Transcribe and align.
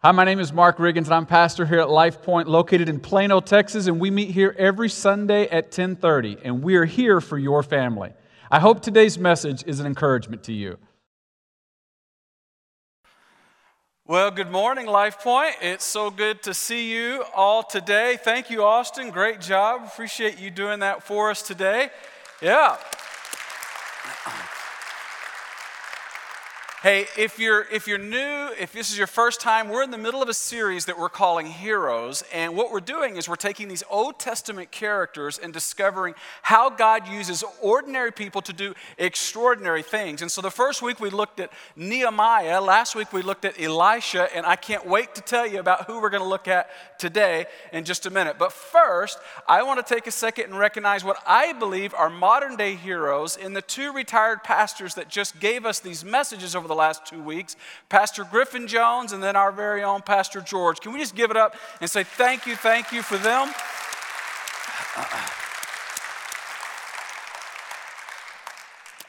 Hi, 0.00 0.12
my 0.12 0.22
name 0.22 0.38
is 0.38 0.52
Mark 0.52 0.78
Riggins, 0.78 1.06
and 1.06 1.14
I'm 1.14 1.26
pastor 1.26 1.66
here 1.66 1.80
at 1.80 1.90
Life 1.90 2.22
Point, 2.22 2.46
located 2.46 2.88
in 2.88 3.00
Plano, 3.00 3.40
Texas, 3.40 3.88
and 3.88 3.98
we 3.98 4.12
meet 4.12 4.30
here 4.30 4.54
every 4.56 4.88
Sunday 4.88 5.48
at 5.48 5.72
10:30, 5.72 6.38
and 6.44 6.62
we 6.62 6.76
are 6.76 6.84
here 6.84 7.20
for 7.20 7.36
your 7.36 7.64
family. 7.64 8.12
I 8.48 8.60
hope 8.60 8.80
today's 8.80 9.18
message 9.18 9.64
is 9.66 9.80
an 9.80 9.86
encouragement 9.86 10.44
to 10.44 10.52
you. 10.52 10.78
Well, 14.06 14.30
good 14.30 14.52
morning, 14.52 14.86
Life 14.86 15.18
Point. 15.18 15.56
It's 15.60 15.84
so 15.84 16.12
good 16.12 16.44
to 16.44 16.54
see 16.54 16.94
you 16.94 17.24
all 17.34 17.64
today. 17.64 18.20
Thank 18.22 18.50
you, 18.50 18.62
Austin. 18.62 19.10
Great 19.10 19.40
job. 19.40 19.82
Appreciate 19.84 20.38
you 20.38 20.52
doing 20.52 20.78
that 20.78 21.02
for 21.02 21.28
us 21.28 21.42
today. 21.42 21.90
Yeah. 22.40 22.76
Hey, 26.80 27.06
if 27.16 27.40
you're, 27.40 27.66
if 27.72 27.88
you're 27.88 27.98
new, 27.98 28.50
if 28.56 28.72
this 28.72 28.92
is 28.92 28.96
your 28.96 29.08
first 29.08 29.40
time, 29.40 29.68
we're 29.68 29.82
in 29.82 29.90
the 29.90 29.98
middle 29.98 30.22
of 30.22 30.28
a 30.28 30.34
series 30.34 30.84
that 30.84 30.96
we're 30.96 31.08
calling 31.08 31.46
Heroes. 31.46 32.22
And 32.32 32.54
what 32.54 32.70
we're 32.70 32.78
doing 32.78 33.16
is 33.16 33.28
we're 33.28 33.34
taking 33.34 33.66
these 33.66 33.82
Old 33.90 34.20
Testament 34.20 34.70
characters 34.70 35.40
and 35.42 35.52
discovering 35.52 36.14
how 36.42 36.70
God 36.70 37.08
uses 37.08 37.42
ordinary 37.60 38.12
people 38.12 38.42
to 38.42 38.52
do 38.52 38.74
extraordinary 38.96 39.82
things. 39.82 40.22
And 40.22 40.30
so 40.30 40.40
the 40.40 40.52
first 40.52 40.80
week 40.80 41.00
we 41.00 41.10
looked 41.10 41.40
at 41.40 41.50
Nehemiah, 41.74 42.60
last 42.60 42.94
week 42.94 43.12
we 43.12 43.22
looked 43.22 43.44
at 43.44 43.60
Elisha, 43.60 44.28
and 44.32 44.46
I 44.46 44.54
can't 44.54 44.86
wait 44.86 45.16
to 45.16 45.20
tell 45.20 45.48
you 45.48 45.58
about 45.58 45.86
who 45.86 46.00
we're 46.00 46.10
going 46.10 46.22
to 46.22 46.28
look 46.28 46.46
at 46.46 46.70
today 47.00 47.46
in 47.72 47.86
just 47.86 48.06
a 48.06 48.10
minute. 48.10 48.36
But 48.38 48.52
first, 48.52 49.18
I 49.48 49.64
want 49.64 49.84
to 49.84 49.94
take 49.94 50.06
a 50.06 50.12
second 50.12 50.44
and 50.44 50.56
recognize 50.56 51.02
what 51.02 51.20
I 51.26 51.54
believe 51.54 51.92
are 51.94 52.08
modern 52.08 52.54
day 52.54 52.76
heroes 52.76 53.36
in 53.36 53.52
the 53.52 53.62
two 53.62 53.92
retired 53.92 54.44
pastors 54.44 54.94
that 54.94 55.08
just 55.08 55.40
gave 55.40 55.66
us 55.66 55.80
these 55.80 56.04
messages 56.04 56.54
over 56.54 56.67
the 56.68 56.74
last 56.74 57.06
two 57.06 57.22
weeks 57.22 57.56
Pastor 57.88 58.24
Griffin 58.24 58.66
Jones 58.66 59.12
and 59.12 59.22
then 59.22 59.34
our 59.34 59.50
very 59.50 59.82
own 59.82 60.02
Pastor 60.02 60.40
George. 60.40 60.80
Can 60.80 60.92
we 60.92 60.98
just 61.00 61.16
give 61.16 61.30
it 61.30 61.36
up 61.36 61.56
and 61.80 61.90
say 61.90 62.04
thank 62.04 62.46
you, 62.46 62.54
thank 62.54 62.92
you 62.92 63.02
for 63.02 63.18
them? 63.18 63.48
Uh-uh. 64.96 65.28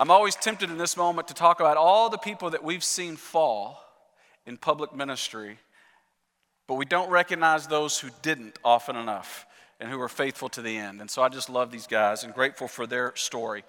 I'm 0.01 0.11
always 0.11 0.35
tempted 0.35 0.69
in 0.69 0.77
this 0.77 0.95
moment 0.95 1.27
to 1.27 1.33
talk 1.33 1.59
about 1.59 1.75
all 1.75 2.09
the 2.09 2.17
people 2.17 2.51
that 2.51 2.63
we've 2.63 2.85
seen 2.85 3.17
fall 3.17 3.83
in 4.45 4.55
public 4.55 4.95
ministry, 4.95 5.59
but 6.67 6.75
we 6.75 6.85
don't 6.85 7.09
recognize 7.09 7.67
those 7.67 7.99
who 7.99 8.09
didn't 8.21 8.57
often 8.63 8.95
enough 8.95 9.45
and 9.77 9.89
who 9.89 9.97
were 9.97 10.07
faithful 10.07 10.47
to 10.49 10.61
the 10.61 10.77
end. 10.77 11.01
And 11.01 11.11
so 11.11 11.21
I 11.21 11.27
just 11.27 11.49
love 11.49 11.69
these 11.69 11.85
guys 11.85 12.23
and 12.23 12.33
grateful 12.33 12.69
for 12.69 12.87
their 12.87 13.13
story. 13.15 13.65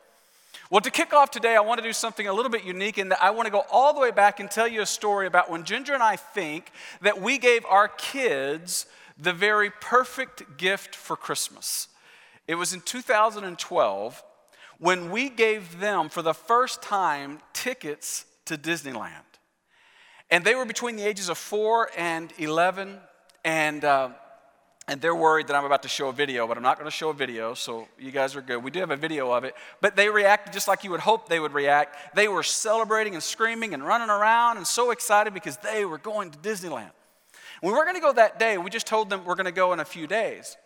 Well, 0.71 0.81
to 0.81 0.91
kick 0.91 1.13
off 1.13 1.31
today, 1.31 1.57
I 1.57 1.61
want 1.61 1.79
to 1.81 1.87
do 1.87 1.93
something 1.93 2.29
a 2.29 2.33
little 2.33 2.51
bit 2.51 2.65
unique 2.65 2.99
in 2.99 3.09
that 3.09 3.23
I 3.23 3.31
want 3.31 3.47
to 3.47 3.51
go 3.51 3.65
all 3.71 3.93
the 3.93 4.01
way 4.01 4.11
back 4.11 4.39
and 4.39 4.51
tell 4.51 4.69
you 4.69 4.83
a 4.83 4.87
story 4.87 5.27
about 5.27 5.51
when 5.51 5.65
Ginger 5.65 5.95
and 5.95 6.03
I 6.03 6.17
think 6.17 6.71
that 7.01 7.21
we 7.21 7.39
gave 7.39 7.65
our 7.67 7.89
kids 7.89 8.87
the 9.19 9.33
very 9.33 9.71
perfect 9.71 10.57
gift 10.57 10.95
for 10.95 11.17
Christmas. 11.17 11.89
It 12.47 12.55
was 12.55 12.73
in 12.73 12.81
2012 12.81 14.23
when 14.79 15.11
we 15.11 15.29
gave 15.29 15.79
them 15.79 16.09
for 16.09 16.23
the 16.23 16.33
first 16.33 16.83
time 16.83 17.41
tickets 17.53 18.25
to 18.47 18.57
Disneyland. 18.57 19.13
And 20.31 20.45
they 20.45 20.55
were 20.55 20.65
between 20.65 20.97
the 20.97 21.07
ages 21.07 21.29
of 21.29 21.37
four 21.37 21.91
and 21.97 22.33
11. 22.39 22.99
And 23.45 23.85
uh, 23.85 24.11
and 24.91 25.01
they're 25.01 25.15
worried 25.15 25.47
that 25.47 25.55
I'm 25.55 25.65
about 25.65 25.85
to 25.85 25.89
show 25.89 26.09
a 26.09 26.13
video, 26.13 26.49
but 26.49 26.57
I'm 26.57 26.65
not 26.65 26.77
going 26.77 26.91
to 26.91 26.97
show 26.97 27.11
a 27.11 27.15
video, 27.15 27.55
so 27.55 27.87
you 27.97 28.11
guys 28.11 28.35
are 28.35 28.43
good. 28.43 28.65
We 28.65 28.73
do 28.73 28.81
have 28.81 28.91
a 28.91 28.97
video 28.97 29.31
of 29.31 29.45
it, 29.45 29.55
but 29.81 29.95
they 29.95 30.09
reacted 30.09 30.53
just 30.53 30.67
like 30.67 30.83
you 30.83 30.91
would 30.91 30.99
hope 30.99 31.29
they 31.29 31.39
would 31.39 31.53
react. 31.53 32.17
They 32.17 32.27
were 32.27 32.43
celebrating 32.43 33.15
and 33.15 33.23
screaming 33.23 33.73
and 33.73 33.87
running 33.87 34.11
around 34.11 34.57
and 34.57 34.67
so 34.67 34.91
excited 34.91 35.33
because 35.33 35.59
they 35.59 35.85
were 35.85 35.97
going 35.97 36.33
to 36.33 36.39
Disneyland. 36.39 36.91
We 37.63 37.71
weren't 37.71 37.85
going 37.85 37.95
to 37.95 38.01
go 38.01 38.13
that 38.15 38.41
day, 38.41 38.59
we 38.59 38.69
just 38.69 38.89
told 38.89 39.11
them 39.11 39.25
we're 39.25 39.37
going 39.37 39.45
to 39.45 39.53
go 39.53 39.73
in 39.73 39.79
a 39.79 39.85
few 39.85 40.09
days. 40.09 40.57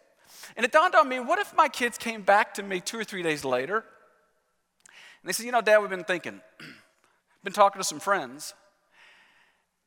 And 0.56 0.64
it 0.64 0.72
dawned 0.72 0.94
on 0.94 1.06
me 1.06 1.20
what 1.20 1.38
if 1.38 1.54
my 1.54 1.68
kids 1.68 1.98
came 1.98 2.22
back 2.22 2.54
to 2.54 2.62
me 2.62 2.80
two 2.80 2.98
or 2.98 3.04
three 3.04 3.22
days 3.22 3.44
later? 3.44 3.76
And 3.76 5.28
they 5.28 5.34
said, 5.34 5.44
You 5.44 5.52
know, 5.52 5.60
Dad, 5.60 5.80
we've 5.80 5.90
been 5.90 6.02
thinking, 6.02 6.40
been 7.44 7.52
talking 7.52 7.78
to 7.78 7.84
some 7.84 8.00
friends, 8.00 8.54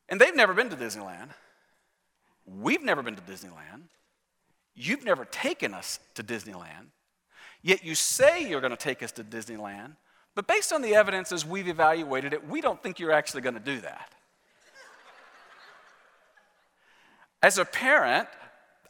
and 0.07 0.22
they've 0.22 0.35
never 0.35 0.53
been 0.53 0.69
to 0.69 0.75
Disneyland. 0.75 1.29
We've 2.45 2.84
never 2.84 3.01
been 3.01 3.16
to 3.16 3.22
Disneyland. 3.23 3.81
You've 4.79 5.03
never 5.03 5.25
taken 5.25 5.73
us 5.73 5.99
to 6.13 6.23
Disneyland, 6.23 6.91
yet 7.63 7.83
you 7.83 7.95
say 7.95 8.47
you're 8.47 8.61
going 8.61 8.71
to 8.71 8.77
take 8.77 9.01
us 9.01 9.11
to 9.13 9.23
Disneyland, 9.23 9.93
but 10.35 10.45
based 10.45 10.71
on 10.71 10.83
the 10.83 10.93
evidence 10.93 11.31
as 11.31 11.43
we've 11.43 11.67
evaluated 11.67 12.31
it, 12.31 12.47
we 12.47 12.61
don't 12.61 12.81
think 12.83 12.99
you're 12.99 13.11
actually 13.11 13.41
going 13.41 13.55
to 13.55 13.59
do 13.59 13.81
that. 13.81 14.13
As 17.41 17.57
a 17.57 17.66
parent, 17.66 18.27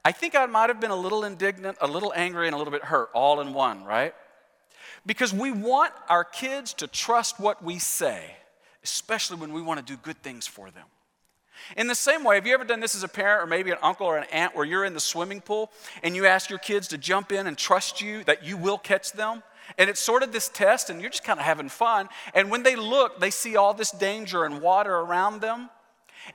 I 0.03 0.11
think 0.11 0.35
I 0.35 0.45
might 0.45 0.69
have 0.69 0.81
been 0.81 0.91
a 0.91 0.95
little 0.95 1.23
indignant, 1.23 1.77
a 1.79 1.87
little 1.87 2.11
angry, 2.15 2.47
and 2.47 2.53
a 2.53 2.57
little 2.57 2.71
bit 2.71 2.83
hurt 2.83 3.09
all 3.13 3.39
in 3.39 3.53
one, 3.53 3.85
right? 3.85 4.13
Because 5.05 5.33
we 5.33 5.51
want 5.51 5.93
our 6.09 6.25
kids 6.25 6.73
to 6.75 6.87
trust 6.87 7.39
what 7.39 7.63
we 7.63 7.79
say, 7.79 8.35
especially 8.83 9.37
when 9.37 9.53
we 9.53 9.61
want 9.61 9.79
to 9.79 9.85
do 9.85 9.97
good 9.97 10.21
things 10.21 10.45
for 10.47 10.69
them. 10.69 10.85
In 11.75 11.88
the 11.88 11.95
same 11.95 12.23
way, 12.23 12.35
have 12.35 12.47
you 12.47 12.53
ever 12.53 12.63
done 12.63 12.79
this 12.79 12.95
as 12.95 13.03
a 13.03 13.07
parent 13.07 13.44
or 13.44 13.47
maybe 13.47 13.72
an 13.72 13.78
uncle 13.81 14.07
or 14.07 14.18
an 14.18 14.25
aunt 14.31 14.56
where 14.56 14.66
you're 14.66 14.85
in 14.85 14.94
the 14.94 15.00
swimming 15.00 15.41
pool 15.41 15.72
and 16.03 16.16
you 16.16 16.25
ask 16.25 16.50
your 16.50 16.59
kids 16.59 16.88
to 16.90 16.97
jump 16.97 17.31
in 17.31 17.47
and 17.47 17.57
trust 17.57 18.01
you 18.01 18.23
that 18.25 18.44
you 18.44 18.57
will 18.57 18.78
catch 18.78 19.12
them? 19.12 19.44
And 19.78 19.90
it's 19.90 20.00
sort 20.00 20.23
of 20.23 20.31
this 20.31 20.47
test, 20.47 20.90
and 20.90 21.01
you're 21.01 21.09
just 21.09 21.23
kind 21.23 21.40
of 21.40 21.45
having 21.45 21.69
fun. 21.69 22.07
And 22.34 22.50
when 22.50 22.63
they 22.63 22.75
look, 22.75 23.19
they 23.19 23.31
see 23.31 23.57
all 23.57 23.73
this 23.73 23.91
danger 23.91 24.45
and 24.45 24.62
water 24.62 24.95
around 24.95 25.41
them. 25.41 25.69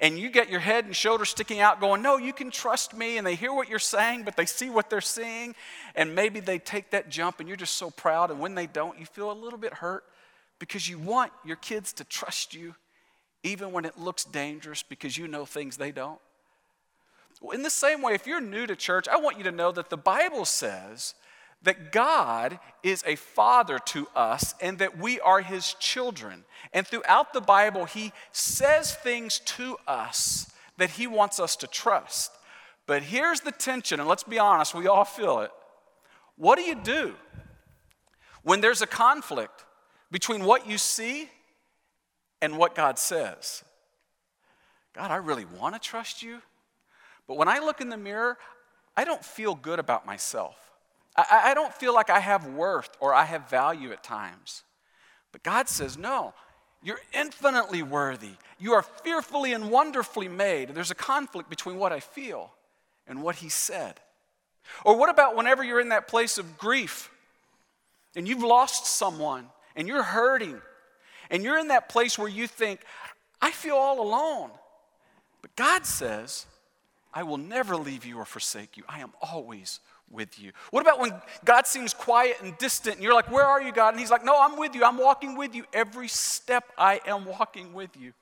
And 0.01 0.19
you 0.19 0.31
get 0.31 0.49
your 0.49 0.61
head 0.61 0.87
and 0.87 0.97
shoulders 0.97 1.31
sticking 1.31 1.61
out, 1.61 1.81
going, 1.81 2.03
No, 2.03 2.17
you 2.17 2.33
can 2.33 2.51
trust 2.51 2.95
me. 2.95 3.19
And 3.19 3.27
they 3.27 3.35
hear 3.35 3.53
what 3.53 3.69
you're 3.69 3.79
saying, 3.79 4.25
but 4.25 4.37
they 4.37 4.47
see 4.47 4.71
what 4.71 4.91
they're 4.91 5.01
seeing. 5.01 5.55
And 5.95 6.15
maybe 6.15 6.41
they 6.41 6.59
take 6.59 6.91
that 6.91 7.09
jump, 7.09 7.41
and 7.41 7.49
you're 7.49 7.57
just 7.57 7.77
so 7.77 7.91
proud. 7.91 8.31
And 8.31 8.41
when 8.41 8.55
they 8.55 8.67
don't, 8.67 8.99
you 8.99 9.07
feel 9.07 9.31
a 9.31 9.35
little 9.35 9.59
bit 9.59 9.75
hurt 9.75 10.05
because 10.59 10.89
you 10.89 10.99
want 10.99 11.33
your 11.45 11.57
kids 11.57 11.93
to 11.95 12.05
trust 12.05 12.55
you 12.55 12.75
even 13.43 13.73
when 13.73 13.85
it 13.85 13.99
looks 13.99 14.25
dangerous 14.25 14.83
because 14.83 15.17
you 15.19 15.29
know 15.29 15.45
things 15.45 15.77
they 15.77 15.93
don't? 15.93 16.21
In 17.53 17.63
the 17.63 17.71
same 17.71 18.03
way, 18.03 18.15
if 18.15 18.27
you're 18.27 18.41
new 18.41 18.67
to 18.67 18.77
church, 18.77 19.09
I 19.09 19.17
want 19.17 19.39
you 19.39 19.45
to 19.45 19.53
know 19.53 19.73
that 19.73 19.91
the 19.91 19.97
Bible 19.97 20.45
says 20.45 21.15
that 21.63 21.93
God 21.93 22.59
is 22.83 23.03
a 23.07 23.17
father 23.17 23.79
to 23.87 24.07
us 24.15 24.55
and 24.61 24.79
that 24.79 24.99
we 24.99 25.21
are 25.21 25.41
his 25.41 25.75
children. 25.75 26.45
And 26.73 26.87
throughout 26.87 27.33
the 27.33 27.41
Bible, 27.41 27.85
he 27.85 28.13
says 28.33 28.95
things 28.95 29.41
to 29.41 29.77
us 29.87 30.53
that 30.77 30.91
he 30.91 31.07
wants 31.07 31.41
us 31.41 31.57
to 31.57 31.67
trust. 31.67 32.33
But 32.87 33.03
here's 33.03 33.41
the 33.41 33.53
tension, 33.53 34.01
and 34.01 34.09
let's 34.09 34.25
be 34.25 34.39
honest, 34.39 34.75
we 34.75 34.89
all 34.89 35.05
feel 35.05 35.41
it. 35.41 35.51
What 36.37 36.59
do 36.59 36.63
you 36.63 36.75
do 36.75 37.15
when 38.43 38.61
there's 38.61 38.83
a 38.83 38.87
conflict 38.87 39.65
between 40.11 40.45
what 40.45 40.67
you 40.67 40.79
see 40.79 41.29
and 42.43 42.59
what 42.59 42.75
God 42.75 42.99
says. 42.99 43.65
God, 44.93 45.11
I 45.11 45.17
really 45.17 45.47
want 45.47 45.75
to 45.75 45.81
trust 45.81 46.23
you, 46.23 46.43
but 47.27 47.39
when 47.39 47.49
I 47.49 47.61
look 47.61 47.81
in 47.81 47.89
the 47.89 47.97
mirror, 47.97 48.37
I 48.95 49.05
don't 49.05 49.25
feel 49.25 49.55
good 49.55 49.79
about 49.79 50.05
myself. 50.05 50.57
I, 51.17 51.45
I, 51.47 51.55
don't 51.55 51.73
feel 51.73 51.95
like 51.95 52.11
I 52.11 52.21
have 52.21 52.47
worth 52.47 52.91
or 53.01 53.15
I 53.15 53.25
have 53.25 53.49
value 53.49 53.93
at 53.93 54.03
times. 54.03 54.65
But 55.31 55.43
God 55.43 55.69
says, 55.69 55.97
no, 55.97 56.35
you're 56.83 57.01
infinitely 57.15 57.83
worthy. 57.83 58.33
You 58.59 58.73
are 58.75 58.83
fearfully 58.83 59.53
and 59.53 59.71
wonderfully 59.71 60.29
made. 60.29 60.71
There's 60.71 60.91
a 60.91 60.97
conflict 60.97 61.49
between 61.49 61.77
what 61.77 61.93
I 61.93 62.01
feel 62.01 62.53
and 63.07 63.23
what 63.23 63.37
He 63.37 63.49
said. 63.49 64.01
Or 64.85 64.97
what 64.97 65.11
about 65.11 65.37
whenever 65.37 65.63
you're 65.63 65.81
in 65.81 65.91
that 65.91 66.09
place 66.09 66.39
of 66.39 66.59
grief 66.59 67.11
and 68.15 68.29
you've 68.29 68.43
lost 68.43 68.87
someone 68.87 69.47
and 69.77 69.89
you're 69.89 70.03
hurting 70.03 70.61
and 71.33 71.43
you're 71.43 71.59
in 71.59 71.69
that 71.69 71.89
place 71.89 72.19
where 72.19 72.29
you 72.29 72.47
think, 72.47 72.81
I 73.41 73.51
feel 73.51 73.75
all 73.75 74.01
alone. 74.01 74.51
But 75.41 75.57
God 75.57 75.85
says, 75.85 76.47
I 77.13 77.25
will 77.25 77.39
never 77.39 77.75
leave 77.75 78.05
you 78.05 78.19
or 78.19 78.25
forsake 78.25 78.77
you. 78.77 78.85
I 78.89 79.01
am 79.01 79.13
always 79.21 79.81
with 80.11 80.39
you. 80.39 80.53
What 80.71 80.83
about 80.83 81.01
when 81.01 81.13
God 81.45 81.67
seems 81.67 81.95
quiet 81.95 82.37
and 82.43 82.57
distant 82.59 82.97
and 82.97 83.05
you're 83.05 83.15
like, 83.15 83.31
Where 83.31 83.45
are 83.45 83.61
you, 83.61 83.73
God? 83.73 83.89
And 83.95 83.99
He's 83.99 84.11
like, 84.11 84.25
No, 84.25 84.37
I'm 84.39 84.59
with 84.59 84.75
you. 84.75 84.85
I'm 84.85 84.99
walking 84.99 85.37
with 85.37 85.55
you. 85.55 85.65
Every 85.73 86.09
step 86.09 86.65
I 86.77 87.01
am 87.07 87.25
walking 87.25 87.73
with 87.73 87.91
you. 87.99 88.13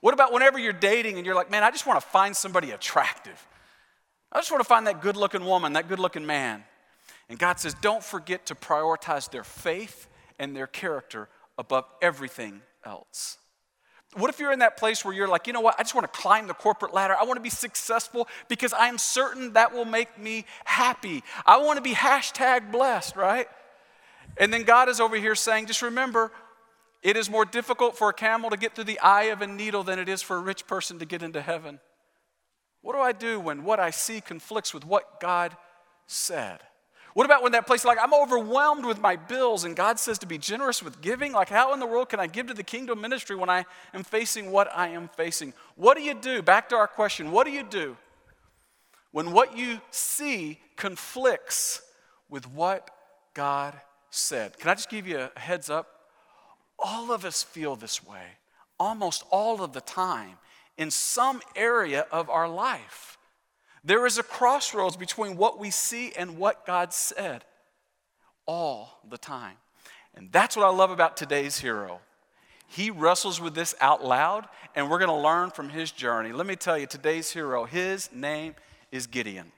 What 0.00 0.14
about 0.14 0.32
whenever 0.32 0.58
you're 0.58 0.72
dating 0.72 1.16
and 1.16 1.24
you're 1.24 1.34
like, 1.34 1.50
Man, 1.50 1.62
I 1.62 1.70
just 1.70 1.86
want 1.86 2.00
to 2.00 2.06
find 2.06 2.36
somebody 2.36 2.72
attractive. 2.72 3.46
I 4.32 4.38
just 4.38 4.50
want 4.50 4.62
to 4.62 4.68
find 4.68 4.86
that 4.88 5.00
good 5.00 5.16
looking 5.16 5.44
woman, 5.44 5.72
that 5.74 5.88
good 5.88 6.00
looking 6.00 6.26
man. 6.26 6.64
And 7.28 7.38
God 7.38 7.60
says, 7.60 7.74
Don't 7.74 8.02
forget 8.02 8.46
to 8.46 8.54
prioritize 8.56 9.30
their 9.30 9.44
faith 9.44 10.08
and 10.40 10.56
their 10.56 10.66
character 10.66 11.28
above 11.58 11.84
everything 12.00 12.62
else. 12.84 13.36
What 14.14 14.30
if 14.30 14.38
you're 14.38 14.52
in 14.52 14.60
that 14.60 14.78
place 14.78 15.04
where 15.04 15.12
you're 15.12 15.28
like, 15.28 15.46
you 15.46 15.52
know 15.52 15.60
what, 15.60 15.74
I 15.78 15.82
just 15.82 15.94
want 15.94 16.10
to 16.10 16.18
climb 16.18 16.46
the 16.46 16.54
corporate 16.54 16.94
ladder. 16.94 17.14
I 17.20 17.24
want 17.24 17.36
to 17.36 17.42
be 17.42 17.50
successful 17.50 18.26
because 18.48 18.72
I 18.72 18.88
am 18.88 18.96
certain 18.96 19.52
that 19.52 19.74
will 19.74 19.84
make 19.84 20.18
me 20.18 20.46
happy. 20.64 21.22
I 21.44 21.58
want 21.58 21.76
to 21.76 21.82
be 21.82 21.92
hashtag 21.92 22.72
blessed, 22.72 23.16
right? 23.16 23.46
And 24.38 24.52
then 24.52 24.62
God 24.62 24.88
is 24.88 24.98
over 24.98 25.16
here 25.16 25.34
saying, 25.34 25.66
just 25.66 25.82
remember, 25.82 26.32
it 27.02 27.16
is 27.16 27.28
more 27.28 27.44
difficult 27.44 27.98
for 27.98 28.08
a 28.08 28.14
camel 28.14 28.50
to 28.50 28.56
get 28.56 28.74
through 28.74 28.84
the 28.84 28.98
eye 29.00 29.24
of 29.24 29.42
a 29.42 29.46
needle 29.46 29.82
than 29.82 29.98
it 29.98 30.08
is 30.08 30.22
for 30.22 30.36
a 30.36 30.40
rich 30.40 30.66
person 30.66 30.98
to 31.00 31.04
get 31.04 31.22
into 31.22 31.42
heaven. 31.42 31.78
What 32.80 32.94
do 32.94 33.00
I 33.00 33.12
do 33.12 33.38
when 33.38 33.64
what 33.64 33.78
I 33.78 33.90
see 33.90 34.20
conflicts 34.20 34.72
with 34.72 34.86
what 34.86 35.20
God 35.20 35.56
said? 36.06 36.60
What 37.18 37.24
about 37.24 37.42
when 37.42 37.50
that 37.50 37.66
place, 37.66 37.84
like, 37.84 37.98
I'm 38.00 38.14
overwhelmed 38.14 38.84
with 38.84 39.00
my 39.00 39.16
bills 39.16 39.64
and 39.64 39.74
God 39.74 39.98
says 39.98 40.20
to 40.20 40.26
be 40.26 40.38
generous 40.38 40.84
with 40.84 41.00
giving? 41.00 41.32
Like, 41.32 41.48
how 41.48 41.74
in 41.74 41.80
the 41.80 41.86
world 41.86 42.10
can 42.10 42.20
I 42.20 42.28
give 42.28 42.46
to 42.46 42.54
the 42.54 42.62
kingdom 42.62 43.00
ministry 43.00 43.34
when 43.34 43.50
I 43.50 43.64
am 43.92 44.04
facing 44.04 44.52
what 44.52 44.70
I 44.72 44.90
am 44.90 45.08
facing? 45.16 45.52
What 45.74 45.96
do 45.96 46.04
you 46.04 46.14
do? 46.14 46.42
Back 46.42 46.68
to 46.68 46.76
our 46.76 46.86
question 46.86 47.32
what 47.32 47.44
do 47.44 47.50
you 47.50 47.64
do 47.64 47.96
when 49.10 49.32
what 49.32 49.58
you 49.58 49.80
see 49.90 50.60
conflicts 50.76 51.82
with 52.30 52.48
what 52.52 52.88
God 53.34 53.74
said? 54.10 54.56
Can 54.56 54.70
I 54.70 54.74
just 54.74 54.88
give 54.88 55.08
you 55.08 55.28
a 55.34 55.40
heads 55.40 55.68
up? 55.68 55.88
All 56.78 57.10
of 57.10 57.24
us 57.24 57.42
feel 57.42 57.74
this 57.74 58.06
way 58.06 58.38
almost 58.78 59.24
all 59.32 59.60
of 59.64 59.72
the 59.72 59.80
time 59.80 60.38
in 60.76 60.92
some 60.92 61.42
area 61.56 62.06
of 62.12 62.30
our 62.30 62.48
life. 62.48 63.17
There 63.84 64.06
is 64.06 64.18
a 64.18 64.22
crossroads 64.22 64.96
between 64.96 65.36
what 65.36 65.58
we 65.58 65.70
see 65.70 66.12
and 66.12 66.38
what 66.38 66.66
God 66.66 66.92
said 66.92 67.44
all 68.46 69.00
the 69.08 69.18
time. 69.18 69.56
And 70.14 70.32
that's 70.32 70.56
what 70.56 70.66
I 70.66 70.70
love 70.70 70.90
about 70.90 71.16
today's 71.16 71.58
hero. 71.58 72.00
He 72.66 72.90
wrestles 72.90 73.40
with 73.40 73.54
this 73.54 73.74
out 73.80 74.04
loud, 74.04 74.46
and 74.74 74.90
we're 74.90 74.98
going 74.98 75.10
to 75.10 75.14
learn 75.14 75.50
from 75.50 75.70
his 75.70 75.90
journey. 75.90 76.32
Let 76.32 76.46
me 76.46 76.56
tell 76.56 76.76
you, 76.76 76.86
today's 76.86 77.30
hero, 77.30 77.64
his 77.64 78.10
name 78.12 78.54
is 78.90 79.06
Gideon. 79.06 79.52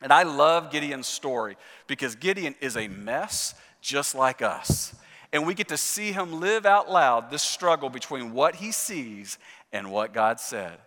And 0.00 0.12
I 0.12 0.22
love 0.22 0.70
Gideon's 0.70 1.08
story 1.08 1.56
because 1.86 2.14
Gideon 2.14 2.54
is 2.60 2.76
a 2.76 2.88
mess 2.88 3.54
just 3.80 4.14
like 4.14 4.40
us. 4.40 4.94
And 5.32 5.46
we 5.46 5.54
get 5.54 5.68
to 5.68 5.76
see 5.76 6.12
him 6.12 6.40
live 6.40 6.64
out 6.64 6.90
loud 6.90 7.30
this 7.30 7.42
struggle 7.42 7.90
between 7.90 8.32
what 8.32 8.56
he 8.56 8.72
sees 8.72 9.38
and 9.72 9.90
what 9.90 10.14
God 10.14 10.40
said. 10.40 10.78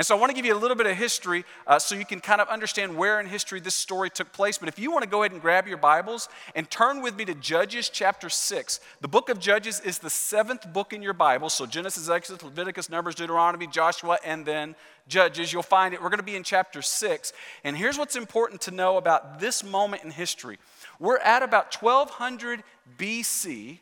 And 0.00 0.06
so 0.06 0.16
I 0.16 0.18
want 0.18 0.30
to 0.30 0.34
give 0.34 0.46
you 0.46 0.54
a 0.54 0.58
little 0.58 0.78
bit 0.78 0.86
of 0.86 0.96
history 0.96 1.44
uh, 1.66 1.78
so 1.78 1.94
you 1.94 2.06
can 2.06 2.20
kind 2.20 2.40
of 2.40 2.48
understand 2.48 2.96
where 2.96 3.20
in 3.20 3.26
history 3.26 3.60
this 3.60 3.74
story 3.74 4.08
took 4.08 4.32
place. 4.32 4.56
But 4.56 4.70
if 4.70 4.78
you 4.78 4.90
want 4.90 5.04
to 5.04 5.10
go 5.10 5.22
ahead 5.22 5.32
and 5.32 5.42
grab 5.42 5.68
your 5.68 5.76
Bibles 5.76 6.30
and 6.54 6.70
turn 6.70 7.02
with 7.02 7.18
me 7.18 7.26
to 7.26 7.34
Judges 7.34 7.90
chapter 7.90 8.30
6. 8.30 8.80
The 9.02 9.08
book 9.08 9.28
of 9.28 9.38
Judges 9.38 9.78
is 9.80 9.98
the 9.98 10.08
seventh 10.08 10.72
book 10.72 10.94
in 10.94 11.02
your 11.02 11.12
Bible. 11.12 11.50
So 11.50 11.66
Genesis, 11.66 12.08
Exodus, 12.08 12.42
Leviticus, 12.42 12.88
Numbers, 12.88 13.14
Deuteronomy, 13.14 13.66
Joshua, 13.66 14.18
and 14.24 14.46
then 14.46 14.74
Judges. 15.06 15.52
You'll 15.52 15.62
find 15.62 15.92
it. 15.92 16.02
We're 16.02 16.08
going 16.08 16.16
to 16.16 16.24
be 16.24 16.36
in 16.36 16.44
chapter 16.44 16.80
6. 16.80 17.34
And 17.62 17.76
here's 17.76 17.98
what's 17.98 18.16
important 18.16 18.62
to 18.62 18.70
know 18.70 18.96
about 18.96 19.38
this 19.38 19.62
moment 19.62 20.02
in 20.02 20.12
history 20.12 20.56
we're 20.98 21.18
at 21.18 21.42
about 21.42 21.74
1200 21.74 22.62
BC. 22.96 23.80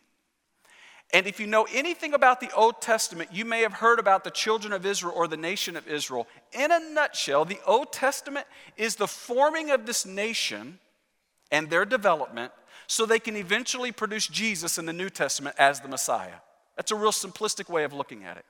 And 1.15 1.27
if 1.27 1.41
you 1.41 1.47
know 1.47 1.67
anything 1.73 2.13
about 2.13 2.41
the 2.41 2.53
Old 2.55 2.83
Testament, 2.83 3.31
you 3.33 3.47
may 3.47 3.63
have 3.63 3.73
heard 3.73 3.99
about 3.99 4.25
the 4.25 4.31
children 4.31 4.75
of 4.75 4.85
Israel 4.85 5.15
or 5.17 5.27
the 5.27 5.39
nation 5.39 5.75
of 5.75 5.89
Israel. 5.89 6.27
In 6.53 6.71
a 6.71 6.79
nutshell, 6.79 7.47
the 7.47 7.61
Old 7.67 7.93
Testament 7.93 8.47
is 8.77 8.97
the 8.97 9.07
forming 9.07 9.71
of 9.71 9.87
this 9.87 10.05
nation 10.05 10.79
and 11.51 11.71
their 11.71 11.87
development 11.87 12.53
so 12.87 13.07
they 13.07 13.19
can 13.19 13.37
eventually 13.37 13.91
produce 13.91 14.27
Jesus 14.27 14.77
in 14.77 14.85
the 14.85 14.93
New 14.93 15.09
Testament 15.09 15.57
as 15.59 15.81
the 15.81 15.89
Messiah. 15.89 16.41
That's 16.77 16.91
a 16.91 16.97
real 16.97 17.13
simplistic 17.13 17.71
way 17.71 17.85
of 17.85 17.93
looking 17.93 18.25
at 18.25 18.37
it. 18.37 18.45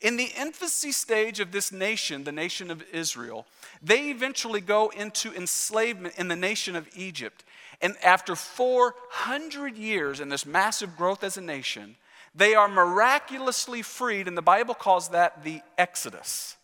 In 0.00 0.16
the 0.16 0.32
infancy 0.36 0.92
stage 0.92 1.40
of 1.40 1.52
this 1.52 1.70
nation, 1.70 2.24
the 2.24 2.32
nation 2.32 2.70
of 2.70 2.82
Israel, 2.92 3.46
they 3.82 4.10
eventually 4.10 4.60
go 4.60 4.88
into 4.88 5.32
enslavement 5.34 6.14
in 6.18 6.28
the 6.28 6.36
nation 6.36 6.74
of 6.74 6.88
Egypt. 6.96 7.44
And 7.82 7.96
after 8.02 8.36
400 8.36 9.76
years 9.76 10.20
in 10.20 10.28
this 10.28 10.46
massive 10.46 10.96
growth 10.96 11.24
as 11.24 11.36
a 11.36 11.40
nation, 11.40 11.96
they 12.34 12.54
are 12.54 12.68
miraculously 12.68 13.82
freed, 13.82 14.28
and 14.28 14.38
the 14.38 14.42
Bible 14.42 14.74
calls 14.74 15.08
that 15.08 15.42
the 15.42 15.60
Exodus. 15.76 16.56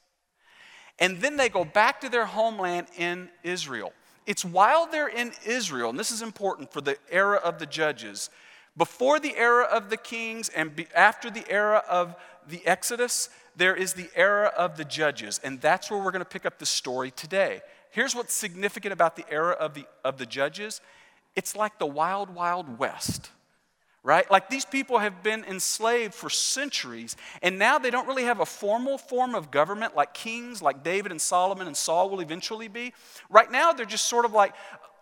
And 0.98 1.20
then 1.20 1.36
they 1.36 1.48
go 1.48 1.64
back 1.64 2.00
to 2.00 2.08
their 2.08 2.24
homeland 2.24 2.86
in 2.96 3.28
Israel. 3.42 3.92
It's 4.26 4.44
while 4.44 4.86
they're 4.86 5.08
in 5.08 5.32
Israel, 5.44 5.90
and 5.90 5.98
this 5.98 6.10
is 6.10 6.22
important 6.22 6.72
for 6.72 6.80
the 6.80 6.96
era 7.10 7.38
of 7.38 7.58
the 7.58 7.66
judges, 7.66 8.30
before 8.76 9.18
the 9.18 9.36
era 9.36 9.64
of 9.64 9.90
the 9.90 9.96
kings 9.96 10.48
and 10.50 10.86
after 10.94 11.30
the 11.30 11.44
era 11.50 11.82
of 11.88 12.14
the 12.48 12.64
Exodus, 12.64 13.28
there 13.56 13.74
is 13.74 13.94
the 13.94 14.08
era 14.14 14.52
of 14.56 14.76
the 14.76 14.84
judges. 14.84 15.40
And 15.42 15.60
that's 15.60 15.90
where 15.90 15.98
we're 15.98 16.12
going 16.12 16.20
to 16.20 16.24
pick 16.24 16.46
up 16.46 16.58
the 16.58 16.66
story 16.66 17.10
today. 17.10 17.60
Here's 17.90 18.14
what's 18.14 18.32
significant 18.32 18.92
about 18.92 19.16
the 19.16 19.24
era 19.30 19.54
of 19.54 19.74
the, 19.74 19.84
of 20.04 20.18
the 20.18 20.26
judges 20.26 20.80
it's 21.38 21.54
like 21.54 21.78
the 21.78 21.86
wild, 21.86 22.34
wild 22.34 22.80
west, 22.80 23.30
right? 24.02 24.28
Like 24.28 24.50
these 24.50 24.64
people 24.64 24.98
have 24.98 25.22
been 25.22 25.44
enslaved 25.44 26.12
for 26.12 26.28
centuries, 26.28 27.16
and 27.42 27.60
now 27.60 27.78
they 27.78 27.90
don't 27.90 28.08
really 28.08 28.24
have 28.24 28.40
a 28.40 28.44
formal 28.44 28.98
form 28.98 29.36
of 29.36 29.52
government 29.52 29.94
like 29.94 30.14
kings, 30.14 30.60
like 30.60 30.82
David 30.82 31.12
and 31.12 31.20
Solomon 31.20 31.68
and 31.68 31.76
Saul 31.76 32.10
will 32.10 32.18
eventually 32.18 32.66
be. 32.66 32.92
Right 33.30 33.48
now, 33.52 33.70
they're 33.70 33.86
just 33.86 34.06
sort 34.06 34.24
of 34.24 34.32
like 34.32 34.52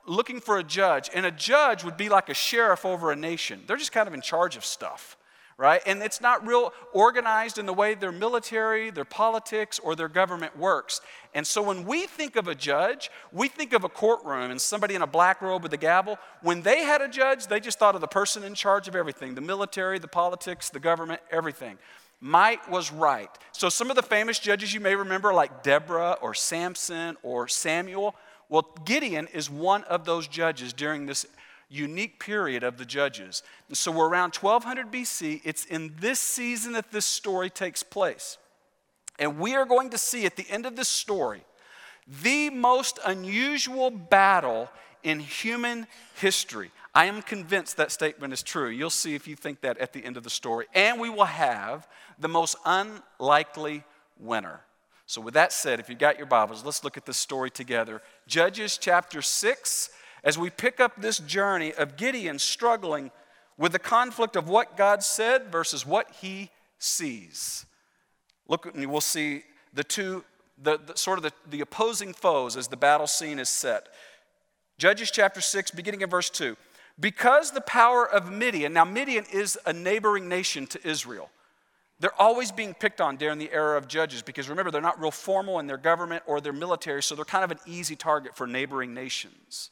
looking 0.06 0.40
for 0.40 0.58
a 0.58 0.62
judge, 0.62 1.08
and 1.14 1.24
a 1.24 1.30
judge 1.30 1.84
would 1.84 1.96
be 1.96 2.10
like 2.10 2.28
a 2.28 2.34
sheriff 2.34 2.84
over 2.84 3.10
a 3.12 3.16
nation. 3.16 3.62
They're 3.66 3.78
just 3.78 3.92
kind 3.92 4.06
of 4.06 4.12
in 4.12 4.20
charge 4.20 4.58
of 4.58 4.64
stuff 4.66 5.15
right? 5.58 5.80
And 5.86 6.02
it's 6.02 6.20
not 6.20 6.46
real 6.46 6.72
organized 6.92 7.56
in 7.56 7.64
the 7.64 7.72
way 7.72 7.94
their 7.94 8.12
military, 8.12 8.90
their 8.90 9.06
politics, 9.06 9.78
or 9.78 9.96
their 9.96 10.08
government 10.08 10.56
works. 10.58 11.00
And 11.34 11.46
so 11.46 11.62
when 11.62 11.86
we 11.86 12.06
think 12.06 12.36
of 12.36 12.46
a 12.46 12.54
judge, 12.54 13.10
we 13.32 13.48
think 13.48 13.72
of 13.72 13.82
a 13.82 13.88
courtroom 13.88 14.50
and 14.50 14.60
somebody 14.60 14.94
in 14.94 15.02
a 15.02 15.06
black 15.06 15.40
robe 15.40 15.62
with 15.62 15.72
a 15.72 15.78
gavel. 15.78 16.18
When 16.42 16.60
they 16.62 16.84
had 16.84 17.00
a 17.00 17.08
judge, 17.08 17.46
they 17.46 17.60
just 17.60 17.78
thought 17.78 17.94
of 17.94 18.02
the 18.02 18.06
person 18.06 18.44
in 18.44 18.54
charge 18.54 18.86
of 18.86 18.94
everything 18.94 19.34
the 19.34 19.40
military, 19.40 19.98
the 19.98 20.08
politics, 20.08 20.68
the 20.68 20.80
government, 20.80 21.20
everything. 21.30 21.78
Might 22.20 22.70
was 22.70 22.92
right. 22.92 23.30
So 23.52 23.68
some 23.68 23.90
of 23.90 23.96
the 23.96 24.02
famous 24.02 24.38
judges 24.38 24.72
you 24.72 24.80
may 24.80 24.94
remember, 24.94 25.32
like 25.34 25.62
Deborah 25.62 26.16
or 26.20 26.34
Samson 26.34 27.16
or 27.22 27.46
Samuel, 27.48 28.14
well, 28.48 28.74
Gideon 28.84 29.26
is 29.28 29.50
one 29.50 29.84
of 29.84 30.04
those 30.04 30.28
judges 30.28 30.72
during 30.72 31.06
this 31.06 31.26
unique 31.68 32.20
period 32.20 32.62
of 32.62 32.78
the 32.78 32.84
judges. 32.84 33.42
And 33.68 33.76
so 33.76 33.90
we're 33.90 34.08
around 34.08 34.34
1200 34.34 34.90
BC. 34.90 35.40
It's 35.44 35.64
in 35.64 35.94
this 36.00 36.20
season 36.20 36.72
that 36.74 36.92
this 36.92 37.06
story 37.06 37.50
takes 37.50 37.82
place. 37.82 38.38
And 39.18 39.38
we 39.38 39.54
are 39.54 39.64
going 39.64 39.90
to 39.90 39.98
see 39.98 40.26
at 40.26 40.36
the 40.36 40.46
end 40.50 40.66
of 40.66 40.76
this 40.76 40.88
story 40.88 41.42
the 42.22 42.50
most 42.50 42.98
unusual 43.04 43.90
battle 43.90 44.68
in 45.02 45.20
human 45.20 45.86
history. 46.16 46.70
I 46.94 47.06
am 47.06 47.22
convinced 47.22 47.76
that 47.76 47.92
statement 47.92 48.32
is 48.32 48.42
true. 48.42 48.68
You'll 48.68 48.90
see 48.90 49.14
if 49.14 49.28
you 49.28 49.36
think 49.36 49.60
that 49.60 49.78
at 49.78 49.92
the 49.92 50.04
end 50.04 50.16
of 50.16 50.24
the 50.24 50.30
story. 50.30 50.66
And 50.74 51.00
we 51.00 51.10
will 51.10 51.24
have 51.24 51.88
the 52.18 52.28
most 52.28 52.56
unlikely 52.64 53.84
winner. 54.18 54.60
So, 55.08 55.20
with 55.20 55.34
that 55.34 55.52
said, 55.52 55.78
if 55.78 55.88
you 55.88 55.94
got 55.94 56.18
your 56.18 56.26
Bibles, 56.26 56.64
let's 56.64 56.82
look 56.82 56.96
at 56.96 57.06
this 57.06 57.16
story 57.16 57.50
together. 57.50 58.02
Judges 58.26 58.76
chapter 58.76 59.22
6, 59.22 59.90
as 60.24 60.38
we 60.38 60.50
pick 60.50 60.80
up 60.80 61.00
this 61.00 61.18
journey 61.18 61.72
of 61.72 61.96
Gideon 61.96 62.38
struggling 62.38 63.10
with 63.58 63.72
the 63.72 63.78
conflict 63.78 64.36
of 64.36 64.48
what 64.48 64.76
God 64.76 65.02
said 65.02 65.46
versus 65.50 65.86
what 65.86 66.10
he 66.20 66.50
sees. 66.78 67.66
Look, 68.48 68.66
and 68.66 68.90
we'll 68.90 69.00
see 69.00 69.42
the 69.72 69.84
two, 69.84 70.24
the, 70.62 70.78
the 70.78 70.96
sort 70.96 71.18
of 71.18 71.22
the, 71.24 71.32
the 71.48 71.60
opposing 71.60 72.12
foes 72.12 72.56
as 72.56 72.68
the 72.68 72.76
battle 72.76 73.06
scene 73.06 73.38
is 73.38 73.48
set. 73.48 73.88
Judges 74.78 75.10
chapter 75.10 75.40
6, 75.40 75.70
beginning 75.70 76.02
in 76.02 76.10
verse 76.10 76.30
2. 76.30 76.56
Because 76.98 77.50
the 77.50 77.60
power 77.60 78.08
of 78.08 78.30
Midian, 78.30 78.72
now 78.72 78.84
Midian 78.84 79.24
is 79.32 79.58
a 79.66 79.72
neighboring 79.72 80.28
nation 80.28 80.66
to 80.68 80.88
Israel. 80.88 81.30
They're 81.98 82.20
always 82.20 82.52
being 82.52 82.74
picked 82.74 83.00
on 83.00 83.16
during 83.16 83.38
the 83.38 83.50
era 83.52 83.78
of 83.78 83.88
judges 83.88 84.20
because 84.20 84.48
remember, 84.50 84.70
they're 84.70 84.82
not 84.82 85.00
real 85.00 85.10
formal 85.10 85.58
in 85.60 85.66
their 85.66 85.78
government 85.78 86.22
or 86.26 86.40
their 86.40 86.52
military, 86.52 87.02
so 87.02 87.14
they're 87.14 87.24
kind 87.24 87.44
of 87.44 87.50
an 87.50 87.58
easy 87.66 87.96
target 87.96 88.36
for 88.36 88.46
neighboring 88.46 88.92
nations. 88.92 89.70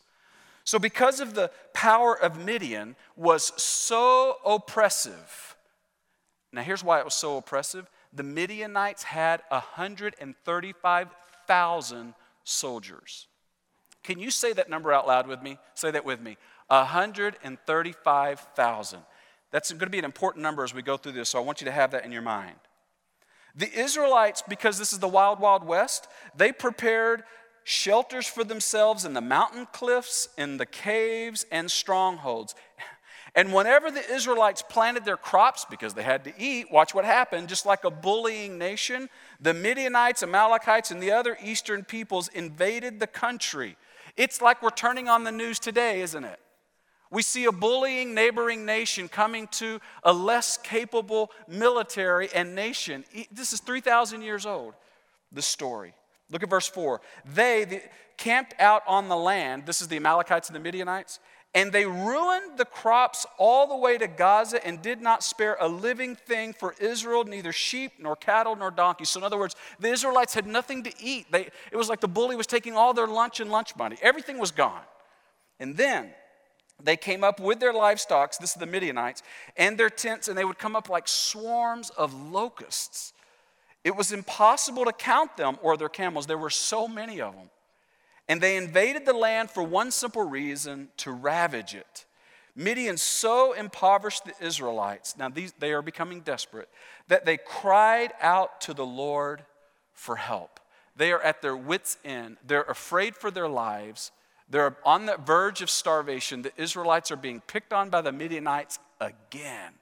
So, 0.64 0.78
because 0.78 1.21
of 1.21 1.35
the 1.35 1.50
power 1.75 2.18
of 2.18 2.42
Midian 2.42 2.97
was 3.16 3.52
so 3.62 4.38
oppressive. 4.44 5.56
Now, 6.52 6.62
here's 6.62 6.83
why 6.83 7.00
it 7.00 7.04
was 7.04 7.14
so 7.14 7.37
oppressive. 7.37 7.90
The 8.12 8.23
Midianites 8.23 9.02
had 9.02 9.42
135,000 9.50 12.14
soldiers. 12.44 13.26
Can 14.02 14.18
you 14.18 14.30
say 14.30 14.54
that 14.54 14.71
number 14.71 14.92
out 14.92 15.06
loud 15.06 15.26
with 15.26 15.42
me? 15.42 15.59
Say 15.75 15.90
that 15.90 16.04
with 16.04 16.21
me. 16.21 16.37
135,000. 16.68 19.00
That's 19.50 19.71
going 19.71 19.80
to 19.80 19.90
be 19.90 19.99
an 19.99 20.04
important 20.04 20.42
number 20.42 20.64
as 20.64 20.73
we 20.73 20.83
go 20.83 20.97
through 20.97 21.12
this, 21.12 21.28
so 21.28 21.38
I 21.38 21.42
want 21.42 21.61
you 21.61 21.66
to 21.66 21.73
have 21.73 21.90
that 21.90 22.04
in 22.04 22.12
your 22.12 22.23
mind. 22.23 22.56
The 23.54 23.73
Israelites, 23.73 24.42
because 24.49 24.78
this 24.78 24.92
is 24.92 24.99
the 24.99 25.09
wild, 25.09 25.38
wild 25.38 25.64
west, 25.64 26.09
they 26.37 26.52
prepared 26.52 27.23
shelters 27.64 28.26
for 28.26 28.44
themselves 28.44 29.04
in 29.04 29.14
the 29.14 29.21
mountain 29.21 29.66
cliffs, 29.73 30.28
in 30.38 30.59
the 30.59 30.66
caves, 30.66 31.47
and 31.50 31.71
strongholds. 31.71 32.54
And 33.35 33.52
whenever 33.52 33.90
the 33.90 34.09
Israelites 34.12 34.62
planted 34.62 35.04
their 35.04 35.16
crops 35.16 35.66
because 35.68 35.94
they 35.94 36.04
had 36.04 36.23
to 36.25 36.33
eat, 36.38 36.71
watch 36.71 36.94
what 36.94 37.04
happened. 37.04 37.49
Just 37.49 37.66
like 37.66 37.83
a 37.83 37.90
bullying 37.90 38.59
nation, 38.59 39.09
the 39.40 39.52
Midianites, 39.52 40.23
Amalekites, 40.23 40.92
and 40.92 41.02
the 41.02 41.11
other 41.11 41.37
eastern 41.42 41.83
peoples 41.83 42.28
invaded 42.28 43.00
the 43.00 43.09
country. 43.09 43.76
It's 44.16 44.40
like 44.40 44.62
we're 44.62 44.71
turning 44.71 45.09
on 45.09 45.25
the 45.25 45.33
news 45.33 45.59
today, 45.59 46.00
isn't 46.02 46.23
it? 46.23 46.38
We 47.11 47.23
see 47.23 47.44
a 47.47 47.52
bullying 47.52 48.14
neighboring 48.14 48.64
nation 48.64 49.09
coming 49.09 49.49
to 49.52 49.80
a 50.04 50.12
less 50.12 50.56
capable 50.56 51.33
military 51.49 52.28
and 52.33 52.54
nation. 52.54 53.04
This 53.33 53.52
is 53.52 53.61
3,000 53.61 54.23
years 54.23 54.47
old, 54.47 54.75
the 55.33 55.42
story. 55.42 55.94
Look 56.31 56.43
at 56.43 56.50
verse 56.50 56.69
4. 56.69 57.00
They 57.25 57.64
the, 57.64 57.83
camped 58.16 58.54
out 58.59 58.83
on 58.87 59.09
the 59.09 59.16
land, 59.16 59.66
this 59.66 59.83
is 59.83 59.88
the 59.88 59.97
Amalekites 59.97 60.49
and 60.49 60.57
the 60.57 60.61
Midianites, 60.61 61.21
and 61.54 61.71
they 61.71 61.87
ruined 61.87 62.59
the 62.59 62.64
crops 62.64 63.25
all 63.38 63.69
the 63.69 63.76
way 63.76 63.97
to 63.97 64.09
Gaza 64.09 64.64
and 64.66 64.83
did 64.83 65.00
not 65.00 65.23
spare 65.23 65.57
a 65.61 65.69
living 65.69 66.16
thing 66.16 66.52
for 66.52 66.75
Israel, 66.81 67.23
neither 67.23 67.52
sheep, 67.52 67.93
nor 68.00 68.16
cattle, 68.16 68.57
nor 68.57 68.73
donkeys. 68.73 69.11
So, 69.11 69.21
in 69.21 69.25
other 69.25 69.38
words, 69.38 69.54
the 69.78 69.88
Israelites 69.88 70.35
had 70.35 70.49
nothing 70.49 70.83
to 70.83 70.93
eat. 71.00 71.31
They, 71.31 71.49
it 71.71 71.76
was 71.76 71.88
like 71.88 72.00
the 72.00 72.09
bully 72.09 72.35
was 72.35 72.49
taking 72.49 72.75
all 72.75 72.93
their 72.93 73.07
lunch 73.07 73.38
and 73.38 73.50
lunch 73.50 73.76
money, 73.76 73.97
everything 74.02 74.38
was 74.38 74.50
gone. 74.50 74.83
And 75.61 75.76
then 75.76 76.11
they 76.83 76.97
came 76.97 77.23
up 77.23 77.38
with 77.38 77.61
their 77.61 77.73
livestock, 77.73 78.37
this 78.38 78.50
is 78.50 78.57
the 78.57 78.66
Midianites, 78.66 79.23
and 79.57 79.78
their 79.78 79.90
tents, 79.90 80.26
and 80.26 80.37
they 80.37 80.45
would 80.45 80.59
come 80.59 80.75
up 80.75 80.88
like 80.88 81.07
swarms 81.07 81.90
of 81.90 82.12
locusts. 82.12 83.13
It 83.85 83.95
was 83.95 84.12
impossible 84.12 84.87
to 84.87 84.93
count 84.93 85.37
them 85.37 85.59
or 85.62 85.76
their 85.76 85.91
camels. 85.91 86.26
There 86.26 86.38
were 86.38 86.50
so 86.50 86.88
many 86.88 87.21
of 87.21 87.35
them. 87.35 87.50
And 88.29 88.41
they 88.41 88.57
invaded 88.57 89.05
the 89.05 89.12
land 89.12 89.50
for 89.50 89.62
one 89.62 89.91
simple 89.91 90.23
reason 90.23 90.88
to 90.99 91.12
ravage 91.12 91.75
it. 91.75 92.07
Midian 92.57 92.97
so 92.97 93.53
impoverished 93.53 94.25
the 94.25 94.35
Israelites, 94.41 95.17
now 95.19 95.29
these, 95.29 95.53
they 95.59 95.73
are 95.73 95.83
becoming 95.83 96.21
desperate, 96.21 96.69
that 97.09 97.26
they 97.26 97.37
cried 97.37 98.12
out 98.21 98.61
to 98.62 98.73
the 98.75 98.87
Lord 98.87 99.45
for 99.93 100.17
help. 100.17 100.61
They 100.97 101.11
are 101.11 101.21
at 101.21 101.43
their 101.43 101.57
wits' 101.57 101.99
end. 102.05 102.37
They're 102.47 102.62
afraid 102.62 103.17
for 103.17 103.31
their 103.31 103.49
lives. 103.49 104.12
They're 104.49 104.76
on 104.85 105.07
the 105.07 105.17
verge 105.17 105.62
of 105.62 105.71
starvation. 105.71 106.43
The 106.43 106.53
Israelites 106.57 107.11
are 107.11 107.17
being 107.17 107.41
picked 107.41 107.73
on 107.73 107.91
by 107.91 108.00
the 108.03 108.12
Midianites 108.12 108.79
again, 109.00 109.73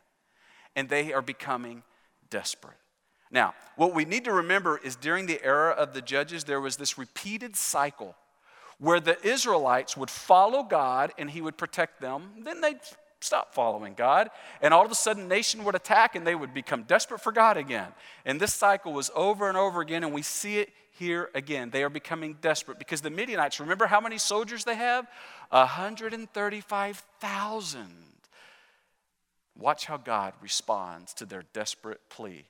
and 0.74 0.88
they 0.88 1.12
are 1.12 1.22
becoming 1.22 1.82
desperate. 2.30 2.76
Now, 3.32 3.54
what 3.76 3.94
we 3.94 4.04
need 4.04 4.26
to 4.26 4.32
remember 4.32 4.78
is 4.84 4.94
during 4.94 5.24
the 5.26 5.42
era 5.42 5.72
of 5.72 5.94
the 5.94 6.02
judges, 6.02 6.44
there 6.44 6.60
was 6.60 6.76
this 6.76 6.98
repeated 6.98 7.56
cycle 7.56 8.14
where 8.78 9.00
the 9.00 9.16
Israelites 9.26 9.96
would 9.96 10.10
follow 10.10 10.62
God 10.62 11.12
and 11.16 11.30
he 11.30 11.40
would 11.40 11.56
protect 11.56 11.98
them. 12.00 12.44
Then 12.44 12.60
they'd 12.60 12.78
stop 13.20 13.54
following 13.54 13.94
God. 13.94 14.28
And 14.60 14.74
all 14.74 14.84
of 14.84 14.90
a 14.90 14.94
sudden, 14.94 15.28
nation 15.28 15.64
would 15.64 15.74
attack 15.74 16.14
and 16.14 16.26
they 16.26 16.34
would 16.34 16.52
become 16.52 16.82
desperate 16.82 17.22
for 17.22 17.32
God 17.32 17.56
again. 17.56 17.88
And 18.26 18.38
this 18.38 18.52
cycle 18.52 18.92
was 18.92 19.10
over 19.14 19.48
and 19.48 19.56
over 19.56 19.80
again, 19.80 20.04
and 20.04 20.12
we 20.12 20.20
see 20.22 20.58
it 20.58 20.68
here 20.90 21.30
again. 21.34 21.70
They 21.70 21.84
are 21.84 21.88
becoming 21.88 22.36
desperate 22.42 22.78
because 22.78 23.00
the 23.00 23.10
Midianites, 23.10 23.60
remember 23.60 23.86
how 23.86 24.00
many 24.00 24.18
soldiers 24.18 24.64
they 24.64 24.74
have? 24.74 25.06
135,000. 25.50 27.86
Watch 29.56 29.86
how 29.86 29.96
God 29.96 30.34
responds 30.42 31.14
to 31.14 31.24
their 31.24 31.44
desperate 31.52 32.00
plea 32.10 32.44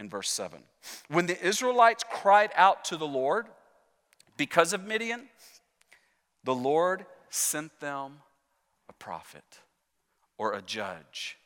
in 0.00 0.08
verse 0.08 0.30
7. 0.30 0.62
When 1.08 1.26
the 1.26 1.40
Israelites 1.46 2.04
cried 2.10 2.50
out 2.56 2.84
to 2.86 2.96
the 2.96 3.06
Lord 3.06 3.46
because 4.38 4.72
of 4.72 4.82
Midian, 4.82 5.28
the 6.42 6.54
Lord 6.54 7.04
sent 7.28 7.78
them 7.80 8.20
a 8.88 8.94
prophet 8.94 9.44
or 10.38 10.54
a 10.54 10.62
judge 10.62 11.36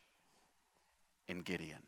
in 1.26 1.40
Gideon. 1.40 1.82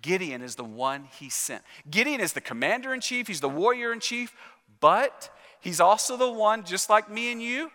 Gideon 0.00 0.42
is 0.42 0.54
the 0.54 0.64
one 0.64 1.08
he 1.18 1.28
sent. 1.28 1.62
Gideon 1.90 2.20
is 2.20 2.32
the 2.34 2.40
commander 2.40 2.94
in 2.94 3.00
chief, 3.00 3.26
he's 3.26 3.40
the 3.40 3.48
warrior 3.48 3.92
in 3.92 3.98
chief, 3.98 4.32
but 4.78 5.28
he's 5.60 5.80
also 5.80 6.16
the 6.16 6.30
one, 6.30 6.64
just 6.64 6.88
like 6.88 7.10
me 7.10 7.32
and 7.32 7.42
you, 7.42 7.70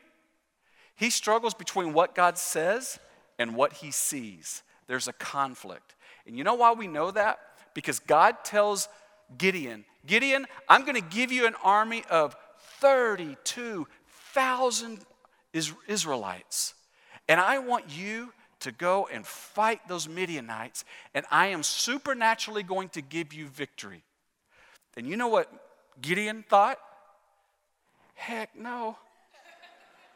he 0.96 1.10
struggles 1.10 1.54
between 1.54 1.92
what 1.92 2.16
God 2.16 2.38
says 2.38 2.98
and 3.38 3.56
what 3.58 3.74
he 3.74 3.92
sees. 3.92 4.64
There's 4.88 5.10
a 5.10 5.14
conflict. 5.14 5.96
And 6.26 6.38
you 6.38 6.46
know 6.46 6.56
why 6.56 6.72
we 6.72 6.88
know 6.88 7.12
that? 7.12 7.40
Because 7.76 8.00
God 8.00 8.44
tells 8.44 8.90
Gideon, 9.38 9.86
Gideon, 10.08 10.48
I'm 10.68 10.82
going 10.82 10.96
to 10.96 11.02
give 11.02 11.32
you 11.32 11.46
an 11.46 11.54
army 11.64 12.04
of 12.10 12.36
32,000 12.80 15.00
Israelites. 15.88 16.74
And 17.28 17.40
I 17.40 17.60
want 17.60 17.86
you 17.90 18.34
to 18.62 18.72
go 18.72 19.10
and 19.12 19.28
fight 19.28 19.82
those 19.88 20.08
Midianites, 20.08 20.86
and 21.14 21.26
I 21.30 21.48
am 21.48 21.64
supernaturally 21.64 22.64
going 22.64 22.88
to 22.90 23.02
give 23.02 23.34
you 23.34 23.48
victory. 23.48 24.04
And 24.98 25.08
you 25.08 25.18
know 25.18 25.28
what 25.28 25.52
Gideon 26.02 26.46
thought? 26.48 26.80
Heck 28.16 28.58
no. 28.58 28.98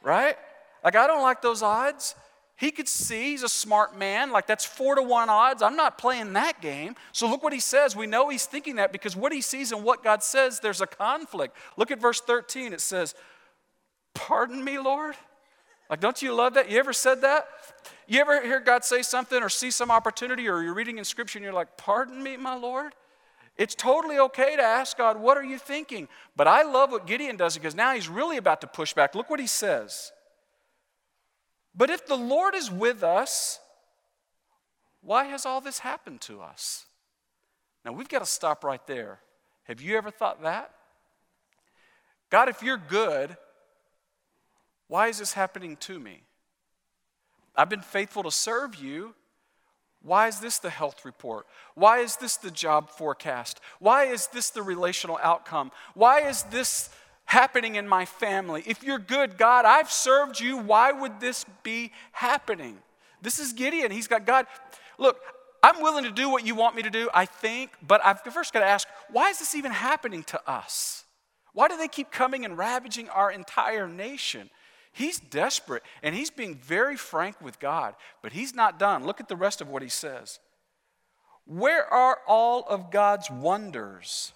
Right? 0.02 0.38
Like, 0.84 0.96
I 0.96 1.08
don't 1.08 1.22
like 1.22 1.42
those 1.42 1.62
odds. 1.62 2.16
He 2.60 2.72
could 2.72 2.90
see 2.90 3.32
he's 3.32 3.44
a 3.44 3.50
smart 3.50 3.98
man. 3.98 4.34
Like, 4.34 4.46
that's 4.46 4.66
four 4.66 4.96
to 4.96 5.02
one 5.02 5.30
odds. 5.30 5.62
I'm 5.62 5.78
not 5.78 5.98
playing 5.98 6.34
that 6.34 6.62
game. 6.62 6.98
So, 7.14 7.30
look 7.30 7.42
what 7.42 7.54
he 7.54 7.62
says. 7.62 7.96
We 7.96 8.06
know 8.06 8.28
he's 8.28 8.46
thinking 8.46 8.76
that 8.76 8.92
because 8.92 9.16
what 9.16 9.32
he 9.32 9.40
sees 9.40 9.72
and 9.72 9.82
what 9.82 10.04
God 10.04 10.22
says, 10.22 10.60
there's 10.60 10.82
a 10.82 10.86
conflict. 10.86 11.56
Look 11.78 11.90
at 11.90 12.02
verse 12.02 12.20
13. 12.20 12.74
It 12.74 12.82
says, 12.82 13.16
Pardon 14.14 14.62
me, 14.62 14.78
Lord? 14.78 15.16
Like, 15.90 16.02
don't 16.02 16.22
you 16.22 16.34
love 16.34 16.56
that? 16.56 16.70
You 16.70 16.80
ever 16.80 16.92
said 16.92 17.22
that? 17.22 17.48
You 18.08 18.20
ever 18.20 18.42
hear 18.42 18.60
God 18.60 18.84
say 18.84 19.04
something 19.04 19.42
or 19.42 19.48
see 19.48 19.72
some 19.72 19.90
opportunity 19.90 20.50
or 20.50 20.62
you're 20.62 20.74
reading 20.74 20.98
in 20.98 21.06
scripture 21.06 21.40
and 21.40 21.46
you're 21.46 21.54
like, 21.54 21.78
Pardon 21.78 22.22
me, 22.22 22.36
my 22.36 22.56
Lord? 22.56 22.94
It's 23.56 23.74
totally 23.74 24.20
okay 24.20 24.58
to 24.58 24.62
ask 24.62 24.98
God, 24.98 25.18
What 25.18 25.38
are 25.38 25.46
you 25.46 25.60
thinking? 25.60 26.10
But 26.36 26.50
I 26.50 26.64
love 26.64 26.92
what 26.92 27.08
Gideon 27.08 27.38
does 27.38 27.56
because 27.56 27.74
now 27.74 27.94
he's 27.94 28.10
really 28.10 28.36
about 28.36 28.60
to 28.60 28.68
push 28.68 28.94
back. 28.94 29.16
Look 29.16 29.30
what 29.30 29.40
he 29.40 29.48
says. 29.48 30.12
But 31.76 31.90
if 31.90 32.06
the 32.06 32.18
Lord 32.18 32.56
is 32.56 32.72
with 32.72 33.04
us, 33.04 33.60
why 35.02 35.26
has 35.26 35.46
all 35.46 35.62
this 35.62 35.80
happened 35.80 36.22
to 36.22 36.42
us? 36.42 36.86
Now 37.86 37.94
we've 37.94 38.10
got 38.10 38.20
to 38.20 38.26
stop 38.26 38.64
right 38.64 38.86
there. 38.88 39.20
Have 39.64 39.82
you 39.82 39.98
ever 39.98 40.12
thought 40.12 40.42
that? 40.44 40.72
God, 42.30 42.50
if 42.50 42.62
you're 42.62 42.78
good, 42.78 43.38
why 44.88 45.08
is 45.08 45.20
this 45.20 45.34
happening 45.34 45.78
to 45.78 46.00
me? 46.00 46.22
I've 47.56 47.70
been 47.70 47.82
faithful 47.82 48.24
to 48.24 48.32
serve 48.32 48.76
you. 48.76 49.16
Why 50.02 50.28
is 50.28 50.40
this 50.40 50.60
the 50.60 50.70
health 50.70 51.04
report? 51.04 51.46
Why 51.76 52.00
is 52.00 52.16
this 52.16 52.38
the 52.38 52.52
job 52.52 52.90
forecast? 52.90 53.60
Why 53.80 54.06
is 54.06 54.28
this 54.28 54.50
the 54.50 54.62
relational 54.62 55.20
outcome? 55.22 55.72
Why 55.94 56.22
is 56.22 56.44
this 56.44 56.90
happening 57.30 57.76
in 57.76 57.88
my 57.88 58.06
family. 58.06 58.64
If 58.66 58.84
you're 58.84 58.98
good, 58.98 59.38
God, 59.38 59.64
I've 59.64 59.92
served 59.92 60.40
you. 60.40 60.58
Why 60.58 60.92
would 60.92 61.20
this 61.20 61.46
be 61.62 61.92
happening? 62.12 62.80
This 63.22 63.38
is 63.38 63.54
Gideon. 63.54 63.92
He's 63.92 64.08
got 64.08 64.26
God. 64.26 64.48
Look, 64.98 65.20
I'm 65.62 65.80
willing 65.80 66.06
to 66.06 66.12
do 66.12 66.28
what 66.28 66.44
you 66.44 66.56
want 66.56 66.76
me 66.76 66.82
to 66.82 66.90
do, 66.90 67.08
I 67.14 67.28
think, 67.28 67.70
but 67.86 68.04
I've 68.04 68.22
first 68.22 68.52
got 68.52 68.62
to 68.62 68.66
ask, 68.66 68.88
why 69.12 69.30
is 69.30 69.38
this 69.38 69.54
even 69.54 69.72
happening 69.72 70.24
to 70.24 70.50
us? 70.50 71.06
Why 71.54 71.68
do 71.68 71.78
they 71.78 71.88
keep 71.88 72.10
coming 72.10 72.46
and 72.46 72.58
ravaging 72.58 73.10
our 73.10 73.32
entire 73.32 73.88
nation? 73.88 74.50
He's 74.92 75.20
desperate 75.20 75.84
and 76.02 76.16
he's 76.16 76.32
being 76.32 76.56
very 76.56 76.98
frank 76.98 77.40
with 77.42 77.60
God, 77.60 77.94
but 78.24 78.32
he's 78.32 78.56
not 78.56 78.80
done. 78.80 79.06
Look 79.06 79.20
at 79.20 79.28
the 79.28 79.36
rest 79.36 79.62
of 79.62 79.70
what 79.70 79.84
he 79.84 79.90
says. 79.90 80.40
Where 81.46 81.86
are 81.94 82.20
all 82.28 82.64
of 82.68 82.90
God's 82.90 83.30
wonders? 83.30 84.34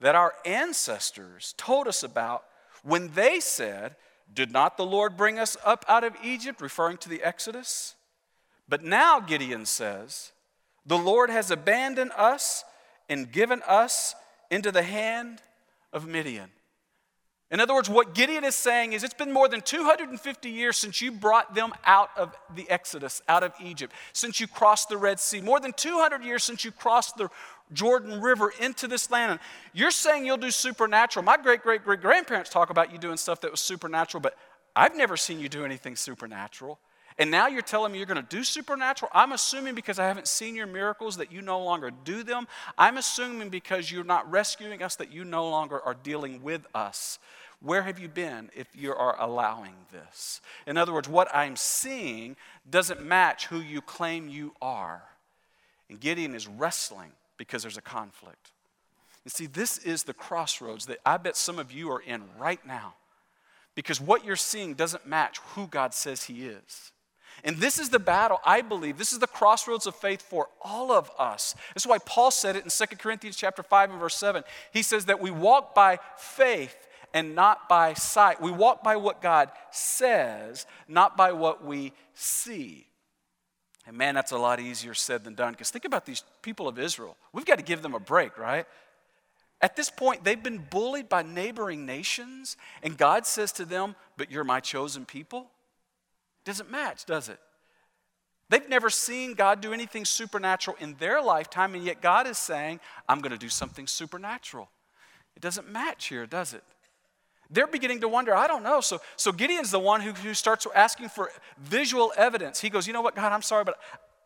That 0.00 0.14
our 0.14 0.34
ancestors 0.44 1.54
told 1.56 1.88
us 1.88 2.02
about 2.02 2.44
when 2.82 3.08
they 3.14 3.40
said, 3.40 3.96
Did 4.32 4.52
not 4.52 4.76
the 4.76 4.86
Lord 4.86 5.16
bring 5.16 5.38
us 5.38 5.56
up 5.64 5.84
out 5.88 6.04
of 6.04 6.14
Egypt, 6.22 6.60
referring 6.60 6.98
to 6.98 7.08
the 7.08 7.22
Exodus? 7.22 7.94
But 8.68 8.84
now, 8.84 9.20
Gideon 9.20 9.66
says, 9.66 10.32
The 10.86 10.98
Lord 10.98 11.30
has 11.30 11.50
abandoned 11.50 12.12
us 12.16 12.64
and 13.08 13.32
given 13.32 13.62
us 13.66 14.14
into 14.50 14.70
the 14.70 14.82
hand 14.82 15.42
of 15.92 16.06
Midian. 16.06 16.50
In 17.50 17.60
other 17.60 17.72
words, 17.72 17.88
what 17.88 18.14
Gideon 18.14 18.44
is 18.44 18.54
saying 18.54 18.92
is 18.92 19.02
it's 19.02 19.14
been 19.14 19.32
more 19.32 19.48
than 19.48 19.62
250 19.62 20.50
years 20.50 20.76
since 20.76 21.00
you 21.00 21.10
brought 21.10 21.54
them 21.54 21.72
out 21.86 22.10
of 22.14 22.36
the 22.54 22.68
Exodus, 22.68 23.22
out 23.26 23.42
of 23.42 23.54
Egypt, 23.58 23.94
since 24.12 24.38
you 24.38 24.46
crossed 24.46 24.90
the 24.90 24.98
Red 24.98 25.18
Sea, 25.18 25.40
more 25.40 25.58
than 25.58 25.72
200 25.72 26.22
years 26.22 26.44
since 26.44 26.62
you 26.62 26.70
crossed 26.70 27.16
the 27.16 27.30
Jordan 27.72 28.20
River 28.20 28.52
into 28.60 28.88
this 28.88 29.10
land. 29.10 29.40
You're 29.72 29.90
saying 29.90 30.24
you'll 30.24 30.36
do 30.36 30.50
supernatural. 30.50 31.24
My 31.24 31.36
great 31.36 31.62
great 31.62 31.84
great 31.84 32.00
grandparents 32.00 32.50
talk 32.50 32.70
about 32.70 32.92
you 32.92 32.98
doing 32.98 33.16
stuff 33.16 33.40
that 33.42 33.50
was 33.50 33.60
supernatural, 33.60 34.20
but 34.20 34.36
I've 34.74 34.96
never 34.96 35.16
seen 35.16 35.40
you 35.40 35.48
do 35.48 35.64
anything 35.64 35.96
supernatural. 35.96 36.78
And 37.18 37.32
now 37.32 37.48
you're 37.48 37.62
telling 37.62 37.90
me 37.90 37.98
you're 37.98 38.06
going 38.06 38.22
to 38.24 38.36
do 38.36 38.44
supernatural? 38.44 39.10
I'm 39.12 39.32
assuming 39.32 39.74
because 39.74 39.98
I 39.98 40.06
haven't 40.06 40.28
seen 40.28 40.54
your 40.54 40.68
miracles 40.68 41.16
that 41.16 41.32
you 41.32 41.42
no 41.42 41.60
longer 41.60 41.90
do 41.90 42.22
them. 42.22 42.46
I'm 42.78 42.96
assuming 42.96 43.48
because 43.48 43.90
you're 43.90 44.04
not 44.04 44.30
rescuing 44.30 44.84
us 44.84 44.94
that 44.96 45.12
you 45.12 45.24
no 45.24 45.48
longer 45.48 45.80
are 45.80 45.94
dealing 45.94 46.42
with 46.42 46.64
us. 46.76 47.18
Where 47.60 47.82
have 47.82 47.98
you 47.98 48.06
been 48.06 48.50
if 48.54 48.68
you 48.72 48.94
are 48.94 49.20
allowing 49.20 49.74
this? 49.90 50.40
In 50.64 50.76
other 50.76 50.92
words, 50.92 51.08
what 51.08 51.34
I'm 51.34 51.56
seeing 51.56 52.36
doesn't 52.70 53.04
match 53.04 53.46
who 53.46 53.58
you 53.58 53.80
claim 53.80 54.28
you 54.28 54.54
are. 54.62 55.02
And 55.88 55.98
Gideon 55.98 56.36
is 56.36 56.46
wrestling 56.46 57.10
because 57.38 57.62
there's 57.62 57.78
a 57.78 57.82
conflict. 57.82 58.52
You 59.24 59.30
see, 59.30 59.46
this 59.46 59.78
is 59.78 60.04
the 60.04 60.14
crossroads 60.14 60.86
that 60.86 60.98
I 61.06 61.16
bet 61.16 61.36
some 61.36 61.58
of 61.58 61.72
you 61.72 61.90
are 61.90 62.00
in 62.00 62.24
right 62.38 62.64
now 62.66 62.94
because 63.74 64.00
what 64.00 64.24
you're 64.24 64.36
seeing 64.36 64.74
doesn't 64.74 65.06
match 65.06 65.38
who 65.54 65.66
God 65.66 65.94
says 65.94 66.24
He 66.24 66.46
is. 66.46 66.92
And 67.44 67.58
this 67.58 67.78
is 67.78 67.90
the 67.90 68.00
battle, 68.00 68.40
I 68.44 68.62
believe. 68.62 68.98
This 68.98 69.12
is 69.12 69.20
the 69.20 69.28
crossroads 69.28 69.86
of 69.86 69.94
faith 69.94 70.22
for 70.22 70.48
all 70.60 70.90
of 70.90 71.10
us. 71.18 71.54
This 71.74 71.84
is 71.84 71.86
why 71.86 71.98
Paul 71.98 72.32
said 72.32 72.56
it 72.56 72.64
in 72.64 72.70
2 72.70 72.96
Corinthians 72.96 73.36
chapter 73.36 73.62
5 73.62 73.90
and 73.90 74.00
verse 74.00 74.16
7. 74.16 74.42
He 74.72 74.82
says 74.82 75.04
that 75.04 75.20
we 75.20 75.30
walk 75.30 75.74
by 75.74 76.00
faith 76.16 76.88
and 77.14 77.34
not 77.36 77.68
by 77.68 77.94
sight. 77.94 78.40
We 78.40 78.50
walk 78.50 78.82
by 78.82 78.96
what 78.96 79.22
God 79.22 79.50
says, 79.70 80.66
not 80.88 81.16
by 81.16 81.32
what 81.32 81.64
we 81.64 81.92
see. 82.14 82.87
And 83.88 83.96
man, 83.96 84.14
that's 84.14 84.32
a 84.32 84.38
lot 84.38 84.60
easier 84.60 84.92
said 84.92 85.24
than 85.24 85.34
done. 85.34 85.54
Because 85.54 85.70
think 85.70 85.86
about 85.86 86.04
these 86.04 86.22
people 86.42 86.68
of 86.68 86.78
Israel. 86.78 87.16
We've 87.32 87.46
got 87.46 87.56
to 87.56 87.64
give 87.64 87.80
them 87.80 87.94
a 87.94 87.98
break, 87.98 88.36
right? 88.36 88.66
At 89.62 89.76
this 89.76 89.88
point, 89.88 90.22
they've 90.22 90.40
been 90.40 90.58
bullied 90.58 91.08
by 91.08 91.22
neighboring 91.22 91.86
nations, 91.86 92.58
and 92.82 92.98
God 92.98 93.26
says 93.26 93.50
to 93.52 93.64
them, 93.64 93.96
But 94.18 94.30
you're 94.30 94.44
my 94.44 94.60
chosen 94.60 95.06
people. 95.06 95.50
Doesn't 96.44 96.70
match, 96.70 97.06
does 97.06 97.30
it? 97.30 97.40
They've 98.50 98.68
never 98.68 98.90
seen 98.90 99.32
God 99.32 99.62
do 99.62 99.72
anything 99.72 100.04
supernatural 100.04 100.76
in 100.80 100.94
their 100.98 101.22
lifetime, 101.22 101.74
and 101.74 101.82
yet 101.82 102.02
God 102.02 102.26
is 102.26 102.36
saying, 102.36 102.80
I'm 103.08 103.20
going 103.20 103.32
to 103.32 103.38
do 103.38 103.48
something 103.48 103.86
supernatural. 103.86 104.68
It 105.34 105.40
doesn't 105.40 105.70
match 105.70 106.06
here, 106.08 106.26
does 106.26 106.52
it? 106.52 106.62
They're 107.50 107.66
beginning 107.66 108.00
to 108.00 108.08
wonder, 108.08 108.34
I 108.34 108.46
don't 108.46 108.62
know. 108.62 108.80
So, 108.80 109.00
so 109.16 109.32
Gideon's 109.32 109.70
the 109.70 109.78
one 109.78 110.00
who, 110.00 110.12
who 110.12 110.34
starts 110.34 110.66
asking 110.74 111.08
for 111.08 111.30
visual 111.58 112.12
evidence. 112.16 112.60
He 112.60 112.68
goes, 112.68 112.86
You 112.86 112.92
know 112.92 113.00
what, 113.00 113.14
God, 113.14 113.32
I'm 113.32 113.42
sorry, 113.42 113.64
but 113.64 113.78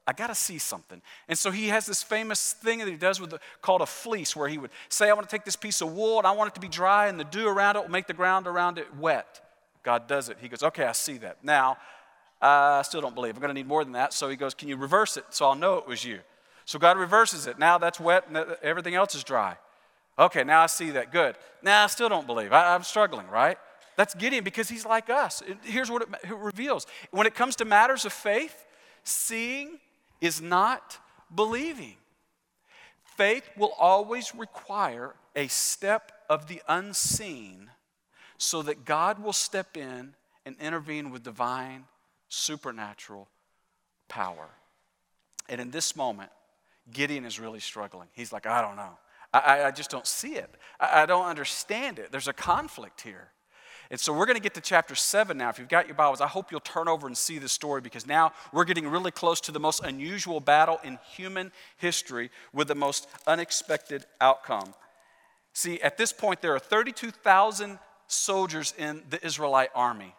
I 0.07 0.12
got 0.12 0.26
to 0.26 0.35
see 0.35 0.59
something. 0.59 1.00
And 1.29 1.38
so 1.38 1.52
he 1.52 1.69
has 1.69 1.87
this 1.87 2.02
famous 2.02 2.55
thing 2.55 2.81
that 2.81 2.88
he 2.88 2.97
does 2.97 3.21
with 3.21 3.31
the, 3.31 3.38
called 3.61 3.81
a 3.81 3.87
fleece, 3.87 4.35
where 4.35 4.49
he 4.49 4.59
would 4.59 4.71
say, 4.88 5.09
I 5.09 5.12
want 5.12 5.29
to 5.29 5.35
take 5.35 5.45
this 5.45 5.55
piece 5.55 5.81
of 5.81 5.93
wool 5.93 6.19
and 6.19 6.26
I 6.26 6.33
want 6.33 6.49
it 6.49 6.55
to 6.55 6.61
be 6.61 6.69
dry, 6.69 7.07
and 7.07 7.19
the 7.19 7.25
dew 7.25 7.47
around 7.47 7.76
it 7.76 7.83
will 7.83 7.91
make 7.91 8.09
the 8.09 8.14
ground 8.14 8.47
around 8.47 8.79
it 8.79 8.95
wet. 8.97 9.41
God 9.85 10.09
does 10.09 10.29
it. 10.29 10.38
He 10.41 10.49
goes, 10.49 10.62
Okay, 10.62 10.85
I 10.85 10.93
see 10.93 11.19
that. 11.19 11.45
Now, 11.45 11.76
I 12.41 12.83
still 12.83 13.00
don't 13.00 13.14
believe. 13.14 13.35
I'm 13.37 13.41
going 13.41 13.50
to 13.50 13.55
need 13.55 13.69
more 13.69 13.85
than 13.85 13.93
that. 13.93 14.12
So 14.12 14.29
he 14.29 14.37
goes, 14.37 14.55
Can 14.55 14.69
you 14.69 14.76
reverse 14.76 15.17
it 15.17 15.26
so 15.31 15.47
I'll 15.47 15.55
know 15.55 15.79
it 15.79 15.87
was 15.87 16.05
you? 16.05 16.21
So 16.64 16.79
God 16.79 16.97
reverses 16.97 17.47
it. 17.47 17.59
Now 17.59 17.79
that's 17.79 18.00
wet 18.00 18.29
and 18.29 18.37
everything 18.62 18.95
else 18.95 19.14
is 19.14 19.25
dry. 19.25 19.57
Okay, 20.19 20.45
now 20.45 20.62
I 20.62 20.66
see 20.66 20.90
that. 20.90 21.11
Good. 21.11 21.37
Now 21.62 21.85
I 21.85 21.87
still 21.87 22.09
don't 22.09 22.26
believe. 22.26 22.52
I, 22.52 22.75
am 22.75 22.83
struggling, 22.83 23.28
right? 23.28 23.57
That's 23.97 24.14
Gideon 24.14 24.45
because 24.45 24.69
he's 24.69 24.87
like 24.87 25.11
us. 25.11 25.42
Here's 25.64 25.90
what 25.90 26.02
it, 26.02 26.09
it 26.25 26.37
reveals 26.37 26.87
when 27.11 27.26
it 27.26 27.35
comes 27.35 27.57
to 27.57 27.64
matters 27.64 28.04
of 28.04 28.12
faith, 28.12 28.66
seeing 29.04 29.78
is 30.21 30.40
not 30.40 30.99
believing. 31.35 31.97
Faith 33.04 33.49
will 33.57 33.73
always 33.78 34.35
require 34.35 35.14
a 35.37 35.47
step 35.49 36.12
of 36.28 36.49
the 36.49 36.62
unseen 36.69 37.71
so 38.38 38.62
that 38.62 38.85
God 38.85 39.19
will 39.19 39.33
step 39.33 39.76
in 39.76 40.14
and 40.45 40.57
intervene 40.61 41.11
with 41.11 41.23
divine, 41.23 41.85
supernatural 42.28 43.28
power. 44.09 44.49
And 45.49 45.61
in 45.61 45.71
this 45.71 45.95
moment, 45.95 46.31
Gideon 46.90 47.25
is 47.25 47.38
really 47.38 47.61
struggling. 47.61 48.09
He's 48.12 48.33
like, 48.33 48.47
I 48.47 48.61
don't 48.62 48.76
know. 48.76 48.99
I, 49.33 49.65
I 49.65 49.71
just 49.71 49.91
don't 49.91 50.07
see 50.07 50.35
it. 50.35 50.51
I, 50.79 51.03
I 51.03 51.07
don't 51.07 51.27
understand 51.27 51.99
it. 51.99 52.12
There's 52.12 52.29
a 52.29 52.33
conflict 52.33 53.01
here. 53.01 53.29
And 53.91 53.99
so 54.01 54.12
we're 54.12 54.27
going 54.27 54.37
to 54.37 54.43
get 54.43 54.55
to 54.55 54.62
chapter 54.62 54.95
7 54.95 55.37
now. 55.37 55.51
If 55.51 55.59
you've 55.59 55.69
got 55.69 55.87
your 55.87 55.95
Bibles, 55.95 56.23
I 56.23 56.27
hope 56.27 56.51
you'll 56.51 56.61
turn 56.61 56.89
over 56.89 57.07
and 57.07 57.17
see 57.17 57.39
this 57.39 57.53
story 57.53 57.83
because 57.83 58.07
now 58.07 58.33
we're 58.53 58.65
getting 58.65 58.89
really 58.89 59.11
close 59.11 59.41
to 59.43 59.53
the 59.53 59.61
most 59.61 59.85
unusual 59.85 60.41
battle 60.41 60.81
in 60.83 60.99
human 61.15 61.53
history 61.77 62.31
with 62.55 62.69
the 62.69 62.75
most 62.75 63.07
unexpected 63.27 64.07
outcome. 64.21 64.73
See, 65.53 65.81
at 65.83 65.99
this 65.99 66.12
point, 66.12 66.41
there 66.41 66.55
are 66.55 66.59
32,000 66.59 67.79
soldiers 68.07 68.73
in 68.79 69.03
the 69.11 69.23
Israelite 69.25 69.71
army, 69.75 70.15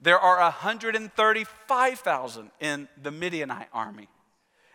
there 0.00 0.18
are 0.18 0.40
135,000 0.40 2.50
in 2.60 2.88
the 3.02 3.10
Midianite 3.10 3.66
army. 3.72 4.08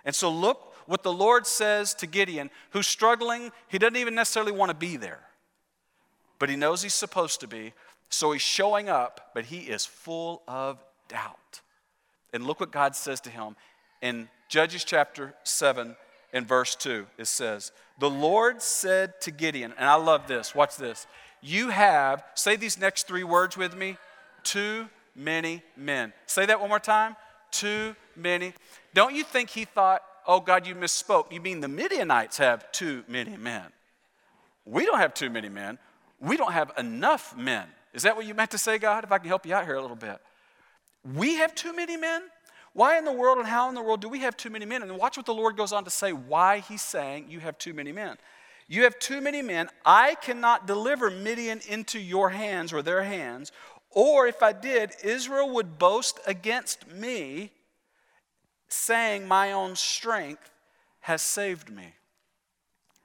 And 0.04 0.14
so 0.14 0.30
look 0.30 0.73
what 0.86 1.04
the 1.04 1.14
Lord 1.14 1.48
says 1.48 1.94
to 1.96 2.08
Gideon, 2.08 2.50
who's 2.72 2.88
struggling. 2.88 3.52
He 3.68 3.78
doesn't 3.78 3.96
even 3.96 4.16
necessarily 4.16 4.52
want 4.52 4.70
to 4.70 4.76
be 4.76 4.98
there, 4.98 5.22
but 6.40 6.50
he 6.50 6.56
knows 6.56 6.82
he's 6.82 6.94
supposed 6.94 7.40
to 7.42 7.48
be. 7.48 7.74
So 8.10 8.32
he's 8.32 8.42
showing 8.42 8.90
up, 8.90 9.32
but 9.34 9.46
he 9.46 9.60
is 9.60 9.86
full 9.86 10.44
of 10.48 10.84
doubt. 11.08 11.62
And 12.32 12.46
look 12.46 12.60
what 12.60 12.72
God 12.72 12.96
says 12.96 13.20
to 13.22 13.30
him 13.30 13.56
in 14.02 14.30
Judges 14.50 14.84
chapter 14.84 15.34
7 15.44 15.96
and 16.32 16.48
verse 16.48 16.76
2. 16.76 17.08
It 17.18 17.28
says, 17.28 17.72
The 18.00 18.10
Lord 18.10 18.62
said 18.62 19.20
to 19.22 19.32
Gideon, 19.32 19.74
and 19.78 19.90
I 19.90 19.96
love 19.96 20.28
this, 20.28 20.54
watch 20.54 20.78
this. 20.78 21.08
You 21.42 21.70
have, 21.70 22.24
say 22.36 22.56
these 22.56 22.80
next 22.80 23.08
three 23.08 23.24
words 23.24 23.58
with 23.58 23.76
me, 23.76 23.98
too 24.44 24.88
many 25.16 25.62
men. 25.76 26.14
Say 26.26 26.46
that 26.46 26.60
one 26.60 26.70
more 26.70 26.80
time. 26.80 27.16
Too 27.52 27.96
many. 28.16 28.54
Don't 28.94 29.14
you 29.14 29.24
think 29.24 29.50
he 29.50 29.66
thought, 29.66 30.02
oh 30.28 30.40
God, 30.40 30.68
you 30.68 30.76
misspoke. 30.76 31.32
You 31.32 31.42
mean 31.42 31.62
the 31.62 31.68
Midianites 31.68 32.38
have 32.38 32.72
too 32.72 33.04
many 33.08 33.38
men? 33.38 33.66
We 34.66 34.86
don't 34.86 35.00
have 35.00 35.14
too 35.14 35.30
many 35.30 35.50
men. 35.50 35.78
We 36.20 36.38
don't 36.38 36.54
have 36.54 36.72
enough 36.78 37.36
men. 37.36 37.68
Is 37.94 38.04
that 38.04 38.16
what 38.16 38.26
you 38.26 38.34
meant 38.34 38.52
to 38.52 38.58
say, 38.58 38.78
God? 38.78 39.04
If 39.04 39.12
I 39.12 39.18
can 39.18 39.28
help 39.28 39.46
you 39.46 39.54
out 39.54 39.66
here 39.66 39.76
a 39.76 39.82
little 39.82 39.96
bit. 39.96 40.20
We 41.16 41.36
have 41.36 41.54
too 41.54 41.76
many 41.76 41.98
men? 41.98 42.24
Why 42.74 42.98
in 42.98 43.06
the 43.06 43.12
world 43.12 43.38
and 43.38 43.48
how 43.48 43.70
in 43.70 43.76
the 43.76 43.84
world 43.84 44.02
do 44.02 44.10
we 44.10 44.20
have 44.20 44.36
too 44.36 44.50
many 44.50 44.66
men? 44.66 44.82
And 44.82 44.98
watch 44.98 45.16
what 45.16 45.26
the 45.26 45.34
Lord 45.34 45.58
goes 45.58 45.72
on 45.72 45.84
to 45.84 45.90
say 45.90 46.12
why 46.12 46.60
he's 46.60 46.82
saying 46.82 47.26
you 47.30 47.40
have 47.40 47.58
too 47.58 47.74
many 47.74 47.92
men. 47.92 48.18
You 48.68 48.84
have 48.84 48.98
too 48.98 49.22
many 49.22 49.42
men. 49.42 49.70
I 49.86 50.16
cannot 50.16 50.66
deliver 50.66 51.12
Midian 51.12 51.62
into 51.68 52.00
your 52.00 52.30
hands 52.30 52.74
or 52.74 52.82
their 52.82 53.04
hands. 53.04 53.52
Or 53.92 54.26
if 54.26 54.42
I 54.42 54.54
did, 54.54 54.94
Israel 55.04 55.54
would 55.54 55.78
boast 55.78 56.20
against 56.26 56.90
me 56.90 57.52
saying, 58.74 59.28
My 59.28 59.52
own 59.52 59.76
strength 59.76 60.50
has 61.02 61.22
saved 61.22 61.70
me. 61.70 61.94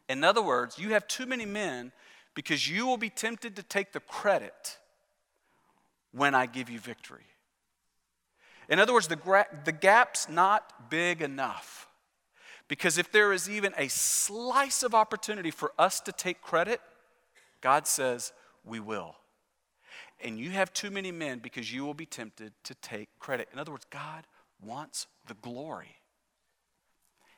In 0.08 0.24
other 0.24 0.42
words, 0.42 0.78
you 0.78 0.90
have 0.90 1.06
too 1.06 1.26
many 1.26 1.44
men 1.44 1.92
because 2.34 2.68
you 2.68 2.86
will 2.86 2.96
be 2.96 3.10
tempted 3.10 3.56
to 3.56 3.62
take 3.62 3.92
the 3.92 4.00
credit 4.00 4.78
when 6.12 6.34
I 6.34 6.46
give 6.46 6.70
you 6.70 6.78
victory. 6.78 7.26
In 8.68 8.78
other 8.78 8.92
words, 8.92 9.08
the, 9.08 9.16
gra- 9.16 9.48
the 9.64 9.72
gap's 9.72 10.28
not 10.28 10.90
big 10.90 11.22
enough. 11.22 11.88
Because 12.68 12.98
if 12.98 13.10
there 13.10 13.32
is 13.32 13.48
even 13.48 13.72
a 13.76 13.88
slice 13.88 14.82
of 14.82 14.94
opportunity 14.94 15.50
for 15.50 15.72
us 15.78 16.00
to 16.00 16.12
take 16.12 16.42
credit, 16.42 16.80
God 17.60 17.86
says, 17.86 18.32
we 18.64 18.78
will. 18.78 19.16
And 20.20 20.38
you 20.38 20.50
have 20.50 20.72
too 20.72 20.90
many 20.90 21.10
men 21.10 21.38
because 21.38 21.72
you 21.72 21.84
will 21.84 21.94
be 21.94 22.06
tempted 22.06 22.52
to 22.64 22.74
take 22.74 23.08
credit. 23.18 23.48
In 23.52 23.58
other 23.58 23.70
words, 23.70 23.86
God 23.90 24.26
wants 24.62 25.06
the 25.26 25.34
glory. 25.34 25.96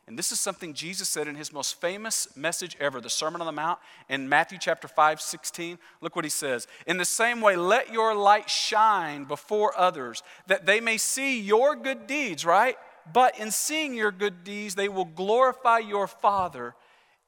And 0.07 0.19
this 0.19 0.33
is 0.33 0.41
something 0.41 0.75
Jesus 0.75 1.09
said 1.09 1.29
in 1.29 1.37
his 1.37 1.53
most 1.53 1.81
famous 1.81 2.37
message 2.37 2.77
ever, 2.81 3.01
the 3.01 3.09
Sermon 3.09 3.41
on 3.41 3.47
the 3.47 3.53
Mount, 3.53 3.79
in 4.09 4.29
Matthew 4.29 4.59
chapter 4.61 4.89
5, 4.89 5.21
16. 5.21 5.79
Look 6.01 6.17
what 6.17 6.25
he 6.25 6.31
says. 6.31 6.67
In 6.85 6.97
the 6.97 7.05
same 7.05 7.41
way, 7.41 7.55
let 7.55 7.93
your 7.93 8.15
light 8.15 8.51
shine 8.51 9.25
before 9.25 9.73
others, 9.79 10.25
that 10.49 10.67
they 10.67 10.81
may 10.81 10.97
see 10.97 11.41
your 11.41 11.77
good 11.77 12.09
deeds, 12.09 12.45
right? 12.45 12.77
But 13.13 13.39
in 13.39 13.53
seeing 13.53 13.95
your 13.95 14.11
good 14.11 14.43
deeds, 14.43 14.75
they 14.75 14.89
will 14.89 15.05
glorify 15.05 15.79
your 15.79 16.09
Father 16.09 16.75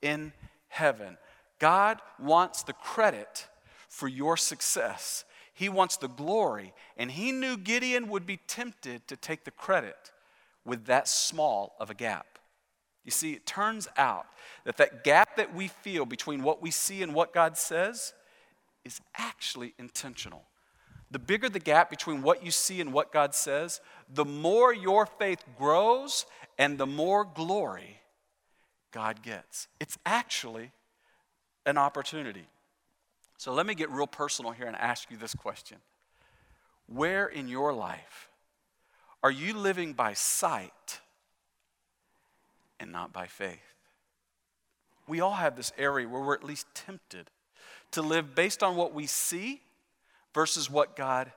in 0.01 0.33
heaven. 0.67 1.19
God 1.61 2.01
wants 2.19 2.65
the 2.65 2.73
credit 2.73 3.47
for 3.89 4.09
your 4.09 4.37
success. 4.37 5.25
He 5.62 5.68
wants 5.68 5.96
the 5.96 6.09
glory. 6.09 6.72
And 6.96 7.09
he 7.09 7.31
knew 7.31 7.57
Gideon 7.57 8.09
would 8.09 8.27
be 8.27 8.38
tempted 8.48 9.07
to 9.07 9.14
take 9.14 9.44
the 9.44 9.53
credit 9.53 10.11
with 10.64 10.87
that 10.87 11.07
small 11.07 11.77
of 11.79 11.88
a 11.88 11.94
gap. 11.94 12.40
You 13.05 13.12
see, 13.12 13.35
it 13.35 13.46
turns 13.46 13.87
out 13.96 14.27
that 14.64 14.77
that 14.79 15.05
gap 15.05 15.37
that 15.37 15.55
we 15.55 15.68
feel 15.68 16.05
between 16.05 16.42
what 16.42 16.61
we 16.61 16.72
see 16.72 17.01
and 17.01 17.14
what 17.14 17.33
God 17.33 17.57
says 17.57 18.12
is 18.85 19.01
actually 19.16 19.72
intentional. 19.79 20.42
The 21.12 21.20
bigger 21.20 21.48
the 21.48 21.61
gap 21.61 21.90
between 21.90 22.22
what 22.22 22.44
you 22.44 22.51
see 22.51 22.81
and 22.81 22.92
what 22.92 23.12
God 23.12 23.33
says, 23.33 23.81
the 24.12 24.25
more 24.25 24.75
your 24.75 25.07
faith 25.07 25.44
grows 25.57 26.27
and 26.59 26.77
the 26.77 26.87
more 26.87 27.25
glory 27.25 28.01
God 28.90 29.22
gets. 29.22 29.68
It's 29.79 29.96
actually 30.05 30.72
an 31.64 31.79
opportunity. 31.79 32.48
So 33.43 33.53
let 33.53 33.67
me 33.67 33.75
get 33.75 33.91
real 33.91 34.07
personal 34.07 34.53
here 34.53 34.69
and 34.69 34.77
ask 34.77 35.11
you 35.11 35.17
this 35.17 35.35
question 35.35 35.79
Where 36.87 37.27
in 37.27 37.49
your 37.49 37.73
life 37.73 38.29
are 39.21 39.33
you 39.33 39.53
living 39.53 39.95
by 39.95 40.13
sight 40.13 41.01
and 42.79 42.93
not 42.93 43.13
by 43.13 43.27
faith? 43.27 43.75
We 45.09 45.19
all 45.19 45.33
have 45.33 45.57
this 45.57 45.73
area 45.77 46.07
where 46.07 46.23
we're 46.23 46.37
at 46.37 46.45
least 46.45 46.69
tempted 46.73 47.33
to 47.91 48.01
live 48.01 48.37
based 48.37 48.63
on 48.63 48.77
what 48.77 48.95
we 48.95 49.09
see 49.09 49.61
versus 50.33 50.71
what 50.71 50.95
God 50.95 51.33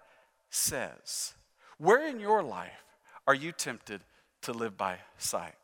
says. 0.52 1.34
Where 1.80 2.08
in 2.08 2.20
your 2.20 2.44
life 2.44 2.84
are 3.26 3.34
you 3.34 3.52
tempted 3.52 4.02
to 4.44 4.54
live 4.54 4.78
by 4.78 5.00
sight? 5.18 5.56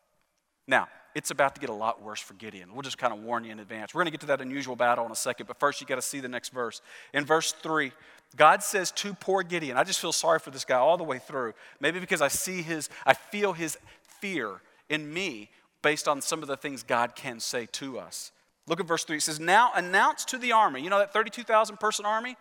Now, 0.67 0.87
it's 1.13 1.31
about 1.31 1.55
to 1.55 1.61
get 1.61 1.69
a 1.69 1.73
lot 1.73 2.01
worse 2.01 2.19
for 2.19 2.33
Gideon. 2.35 2.73
We'll 2.73 2.81
just 2.81 2.97
kind 2.97 3.13
of 3.13 3.19
warn 3.19 3.43
you 3.43 3.51
in 3.51 3.59
advance. 3.59 3.93
We're 3.93 3.99
going 3.99 4.07
to 4.07 4.11
get 4.11 4.21
to 4.21 4.27
that 4.27 4.41
unusual 4.41 4.75
battle 4.75 5.05
in 5.05 5.11
a 5.11 5.15
second, 5.15 5.47
but 5.47 5.59
first 5.59 5.81
you 5.81 5.87
got 5.87 5.95
to 5.95 6.01
see 6.01 6.19
the 6.19 6.29
next 6.29 6.49
verse. 6.49 6.81
In 7.13 7.25
verse 7.25 7.51
3, 7.51 7.91
God 8.35 8.63
says 8.63 8.91
to 8.91 9.13
poor 9.13 9.43
Gideon, 9.43 9.77
I 9.77 9.83
just 9.83 9.99
feel 9.99 10.13
sorry 10.13 10.39
for 10.39 10.51
this 10.51 10.63
guy 10.63 10.77
all 10.77 10.97
the 10.97 11.03
way 11.03 11.19
through. 11.19 11.53
Maybe 11.79 11.99
because 11.99 12.21
I 12.21 12.29
see 12.29 12.61
his, 12.61 12.89
I 13.05 13.13
feel 13.13 13.53
his 13.53 13.77
fear 14.19 14.61
in 14.89 15.13
me 15.13 15.49
based 15.81 16.07
on 16.07 16.21
some 16.21 16.41
of 16.41 16.47
the 16.47 16.57
things 16.57 16.83
God 16.83 17.15
can 17.15 17.39
say 17.39 17.67
to 17.73 17.99
us. 17.99 18.31
Look 18.67 18.79
at 18.79 18.85
verse 18.85 19.03
3. 19.03 19.17
It 19.17 19.21
says, 19.21 19.39
Now 19.39 19.71
announce 19.75 20.23
to 20.25 20.37
the 20.37 20.53
army, 20.53 20.81
you 20.81 20.89
know 20.89 20.99
that 20.99 21.13
32,000 21.13 21.77
person 21.77 22.05
army? 22.05 22.37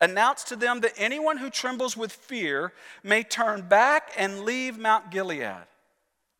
Announce 0.00 0.44
to 0.44 0.56
them 0.56 0.80
that 0.80 0.92
anyone 0.98 1.38
who 1.38 1.48
trembles 1.48 1.96
with 1.96 2.12
fear 2.12 2.72
may 3.02 3.22
turn 3.22 3.62
back 3.62 4.10
and 4.16 4.40
leave 4.40 4.78
Mount 4.78 5.10
Gilead. 5.10 5.64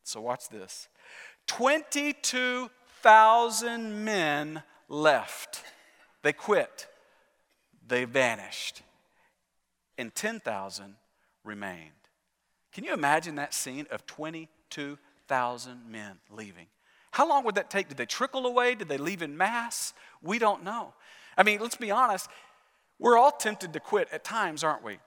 So 0.05 0.21
watch 0.21 0.49
this 0.51 0.89
22,000 1.47 4.05
men 4.05 4.63
left. 4.89 5.63
They 6.23 6.33
quit, 6.33 6.89
they 7.87 8.05
vanished, 8.05 8.83
and 9.97 10.15
10,000 10.15 10.97
remained. 11.45 11.93
Can 12.73 12.85
you 12.85 12.93
imagine 12.93 13.37
that 13.37 13.55
scene 13.55 13.87
of 13.91 14.07
22,000 14.07 15.81
men 15.89 16.19
leaving? 16.31 16.67
How 17.13 17.29
long 17.29 17.45
would 17.45 17.55
that 17.55 17.71
take? 17.71 17.89
Did 17.89 17.97
they 17.97 18.05
trickle 18.05 18.47
away? 18.47 18.75
Did 18.75 18.89
they 18.89 18.99
leave 18.99 19.23
in 19.23 19.37
mass? 19.37 19.95
We 20.21 20.39
don't 20.39 20.63
know. 20.63 20.93
I 21.39 21.43
mean, 21.43 21.61
let's 21.61 21.77
be 21.77 21.91
honest. 21.91 22.29
We're 22.99 23.17
all 23.17 23.31
tempted 23.31 23.73
to 23.73 23.81
quit 23.81 24.09
at 24.13 24.25
times, 24.25 24.63
aren't 24.63 24.83
we? 24.83 24.99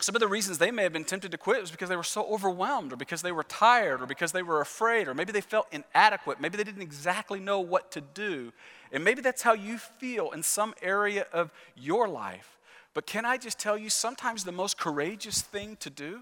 Some 0.00 0.14
of 0.14 0.20
the 0.20 0.28
reasons 0.28 0.58
they 0.58 0.70
may 0.70 0.84
have 0.84 0.92
been 0.92 1.04
tempted 1.04 1.32
to 1.32 1.38
quit 1.38 1.60
was 1.60 1.72
because 1.72 1.88
they 1.88 1.96
were 1.96 2.04
so 2.04 2.24
overwhelmed, 2.26 2.92
or 2.92 2.96
because 2.96 3.22
they 3.22 3.32
were 3.32 3.42
tired, 3.42 4.00
or 4.00 4.06
because 4.06 4.30
they 4.30 4.44
were 4.44 4.60
afraid, 4.60 5.08
or 5.08 5.14
maybe 5.14 5.32
they 5.32 5.40
felt 5.40 5.66
inadequate. 5.72 6.40
Maybe 6.40 6.56
they 6.56 6.64
didn't 6.64 6.82
exactly 6.82 7.40
know 7.40 7.58
what 7.58 7.90
to 7.92 8.00
do. 8.00 8.52
And 8.92 9.02
maybe 9.02 9.22
that's 9.22 9.42
how 9.42 9.54
you 9.54 9.78
feel 9.78 10.30
in 10.30 10.44
some 10.44 10.74
area 10.82 11.26
of 11.32 11.50
your 11.74 12.06
life. 12.06 12.58
But 12.94 13.06
can 13.06 13.24
I 13.24 13.38
just 13.38 13.58
tell 13.58 13.76
you, 13.76 13.90
sometimes 13.90 14.44
the 14.44 14.52
most 14.52 14.78
courageous 14.78 15.42
thing 15.42 15.76
to 15.80 15.90
do 15.90 16.20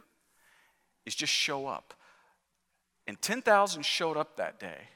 is 1.05 1.15
just 1.15 1.33
show 1.33 1.67
up. 1.67 1.93
And 3.07 3.21
10,000 3.21 3.85
showed 3.85 4.17
up 4.17 4.37
that 4.37 4.59
day, 4.59 4.89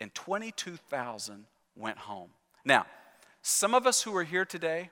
and 0.00 0.12
22,000 0.14 1.46
went 1.76 1.98
home. 1.98 2.30
Now, 2.64 2.86
some 3.42 3.74
of 3.74 3.86
us 3.86 4.02
who 4.02 4.14
are 4.16 4.24
here 4.24 4.44
today, 4.44 4.90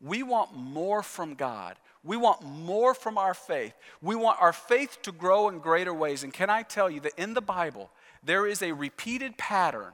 we 0.00 0.22
want 0.22 0.54
more 0.54 1.02
from 1.02 1.34
God. 1.34 1.76
We 2.06 2.16
want 2.16 2.42
more 2.42 2.94
from 2.94 3.18
our 3.18 3.34
faith. 3.34 3.74
We 4.00 4.14
want 4.14 4.40
our 4.40 4.52
faith 4.52 4.98
to 5.02 5.12
grow 5.12 5.48
in 5.48 5.58
greater 5.58 5.92
ways. 5.92 6.22
And 6.22 6.32
can 6.32 6.48
I 6.48 6.62
tell 6.62 6.88
you 6.88 7.00
that 7.00 7.12
in 7.18 7.34
the 7.34 7.40
Bible, 7.40 7.90
there 8.22 8.46
is 8.46 8.62
a 8.62 8.72
repeated 8.72 9.36
pattern 9.36 9.92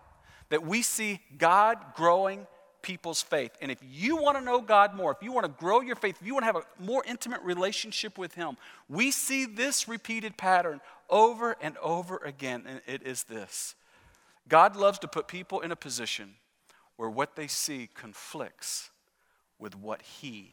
that 0.51 0.65
we 0.65 0.83
see 0.83 1.21
God 1.39 1.79
growing 1.97 2.47
people's 2.83 3.23
faith. 3.23 3.53
And 3.63 3.71
if 3.71 3.79
you 3.83 4.17
want 4.17 4.37
to 4.37 4.45
know 4.45 4.61
God 4.61 4.95
more, 4.95 5.13
if 5.13 5.23
you 5.23 5.33
want 5.33 5.47
to 5.47 5.53
grow 5.53 5.81
your 5.81 5.97
faith, 5.97 6.19
if 6.21 6.27
you 6.27 6.35
want 6.35 6.43
to 6.43 6.47
have 6.47 6.57
a 6.57 6.83
more 6.83 7.03
intimate 7.07 7.41
relationship 7.43 8.19
with 8.19 8.35
Him, 8.35 8.59
we 8.89 9.11
see 9.11 9.47
this 9.47 9.89
repeated 9.89 10.37
pattern 10.37 10.81
over 11.09 11.57
and 11.63 11.79
over 11.79 12.19
again. 12.19 12.65
And 12.67 12.83
it 12.87 13.07
is 13.07 13.23
this 13.25 13.75
God 14.49 14.77
loves 14.77 14.99
to 14.99 15.09
put 15.09 15.29
people 15.29 15.61
in 15.61 15.73
a 15.73 15.77
position 15.77 16.35
where 16.97 17.09
what 17.09 17.37
they 17.37 17.47
see 17.47 17.89
conflicts 17.95 18.91
with 19.59 19.75
what 19.75 20.03
He 20.03 20.53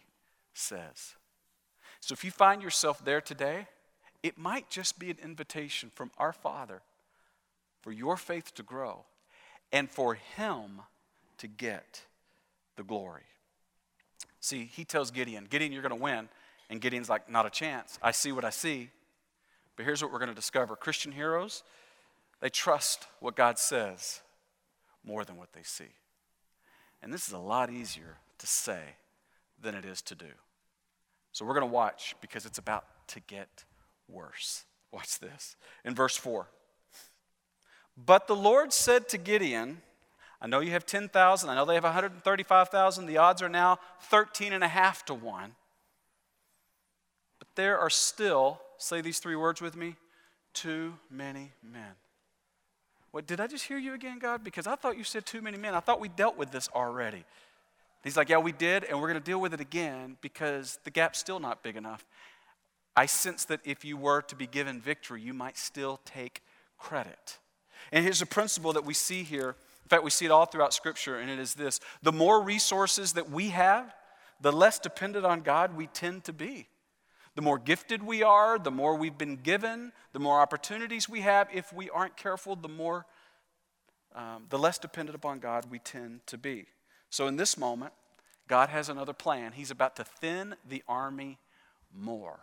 says. 0.54 1.16
So 2.00 2.14
if 2.14 2.24
you 2.24 2.32
find 2.32 2.62
yourself 2.62 3.04
there 3.04 3.22
today, 3.22 3.68
it 4.24 4.38
might 4.38 4.70
just 4.70 5.00
be 5.00 5.10
an 5.10 5.18
invitation 5.24 5.92
from 5.94 6.12
our 6.18 6.34
Father 6.34 6.82
for 7.82 7.92
your 7.92 8.18
faith 8.18 8.54
to 8.56 8.64
grow 8.64 9.06
and 9.72 9.90
for 9.90 10.16
Him 10.16 10.82
to 11.38 11.48
get 11.48 12.04
the 12.76 12.84
glory. 12.84 13.24
See, 14.40 14.66
He 14.66 14.86
tells 14.86 15.12
Gideon, 15.12 15.48
Gideon, 15.50 15.72
you're 15.72 15.82
going 15.82 15.96
to 15.96 16.04
win. 16.04 16.30
And 16.70 16.80
Gideon's 16.80 17.10
like, 17.10 17.30
not 17.30 17.46
a 17.46 17.50
chance. 17.50 17.98
I 18.02 18.12
see 18.12 18.32
what 18.32 18.46
I 18.46 18.52
see. 18.52 18.90
But 19.76 19.86
here's 19.86 20.04
what 20.04 20.12
we're 20.12 20.20
going 20.20 20.30
to 20.30 20.36
discover 20.36 20.76
Christian 20.76 21.12
heroes, 21.12 21.64
they 22.42 22.50
trust 22.50 23.08
what 23.20 23.36
God 23.36 23.58
says 23.58 24.22
more 25.04 25.26
than 25.26 25.38
what 25.38 25.54
they 25.54 25.64
see. 25.64 25.94
And 27.02 27.14
this 27.14 27.28
is 27.28 27.34
a 27.34 27.40
lot 27.40 27.72
easier 27.72 28.18
to 28.38 28.48
say 28.48 28.82
than 29.62 29.76
it 29.76 29.86
is 29.86 30.02
to 30.04 30.16
do. 30.16 30.32
So 31.32 31.46
we're 31.46 31.54
going 31.54 31.68
to 31.68 31.74
watch 31.74 32.16
because 32.22 32.46
it's 32.46 32.58
about 32.58 32.86
to 33.08 33.20
get 33.22 33.66
worse. 34.08 34.66
Watch 34.92 35.20
this. 35.20 35.56
In 35.86 35.96
verse 35.96 36.18
4. 36.18 36.48
But 37.98 38.28
the 38.28 38.36
Lord 38.36 38.74
said 38.74 39.10
to 39.10 39.18
Gideon, 39.18 39.82
I 40.42 40.48
know 40.48 40.62
you 40.62 40.72
have 40.72 40.86
10,000. 40.86 41.50
I 41.50 41.56
know 41.56 41.66
they 41.66 41.76
have 41.76 41.84
135,000. 41.84 43.06
The 43.06 43.18
odds 43.18 43.42
are 43.42 43.50
now 43.50 43.80
13 44.04 44.54
and 44.54 44.64
a 44.64 44.68
half 44.68 45.06
to 45.06 45.14
1. 45.14 45.52
But 47.40 47.48
there 47.56 47.78
are 47.78 47.90
still, 47.90 48.62
say 48.78 49.02
these 49.02 49.20
three 49.20 49.36
words 49.36 49.62
with 49.62 49.76
me, 49.76 49.96
too 50.54 50.94
many 51.10 51.52
men. 51.62 51.96
What, 53.12 53.28
did 53.28 53.40
I 53.40 53.48
just 53.48 53.66
hear 53.66 53.78
you 53.78 53.94
again, 53.94 54.20
God? 54.20 54.44
Because 54.44 54.68
I 54.68 54.76
thought 54.76 54.98
you 54.98 55.04
said 55.04 55.26
too 55.26 55.42
many 55.42 55.58
men. 55.58 55.74
I 55.74 55.80
thought 55.80 56.00
we 56.00 56.10
dealt 56.10 56.38
with 56.38 56.52
this 56.52 56.70
already. 56.74 57.26
He's 58.04 58.18
like, 58.18 58.30
Yeah, 58.30 58.38
we 58.38 58.52
did, 58.52 58.84
and 58.84 59.00
we're 59.00 59.08
going 59.08 59.20
to 59.20 59.26
deal 59.26 59.42
with 59.42 59.54
it 59.54 59.60
again 59.60 60.18
because 60.22 60.80
the 60.84 60.92
gap's 60.92 61.20
still 61.20 61.40
not 61.40 61.64
big 61.64 61.76
enough. 61.76 62.06
I 62.96 63.06
sense 63.06 63.46
that 63.46 63.62
if 63.64 63.86
you 63.86 63.98
were 63.98 64.22
to 64.24 64.36
be 64.36 64.48
given 64.48 64.82
victory, 64.82 65.22
you 65.22 65.34
might 65.34 65.58
still 65.58 66.02
take 66.06 66.42
credit. 66.78 67.40
And 67.92 68.04
here's 68.04 68.22
a 68.22 68.26
principle 68.26 68.74
that 68.74 68.86
we 68.86 68.94
see 68.94 69.24
here. 69.24 69.56
In 69.84 69.90
fact, 69.90 70.04
we 70.04 70.10
see 70.10 70.26
it 70.26 70.32
all 70.32 70.46
throughout 70.46 70.74
Scripture, 70.74 71.18
and 71.18 71.30
it 71.30 71.40
is 71.40 71.54
this 71.54 71.80
the 72.02 72.12
more 72.12 72.42
resources 72.42 73.14
that 73.14 73.30
we 73.30 73.50
have, 73.50 73.94
the 74.42 74.52
less 74.52 74.80
dependent 74.80 75.26
on 75.26 75.42
God 75.42 75.76
we 75.76 75.88
tend 75.88 76.24
to 76.26 76.34
be. 76.34 76.68
The 77.36 77.42
more 77.42 77.58
gifted 77.58 78.04
we 78.04 78.22
are, 78.22 78.60
the 78.60 78.72
more 78.72 78.96
we've 78.96 79.18
been 79.18 79.38
given, 79.38 79.94
the 80.14 80.20
more 80.20 80.42
opportunities 80.42 81.08
we 81.08 81.22
have. 81.22 81.48
If 81.54 81.72
we 81.72 81.90
aren't 81.90 82.18
careful, 82.18 82.56
the 82.56 82.68
more, 82.68 83.06
um, 84.14 84.46
the 84.50 84.60
less 84.60 84.78
dependent 84.78 85.16
upon 85.16 85.40
God 85.40 85.72
we 85.72 85.80
tend 85.80 86.26
to 86.28 86.38
be. 86.38 86.66
So 87.10 87.28
in 87.28 87.36
this 87.36 87.58
moment, 87.58 87.94
God 88.48 88.70
has 88.70 88.90
another 88.90 89.14
plan. 89.14 89.52
He's 89.54 89.72
about 89.72 89.96
to 89.98 90.04
thin 90.04 90.56
the 90.68 90.84
army 90.88 91.38
more. 91.96 92.40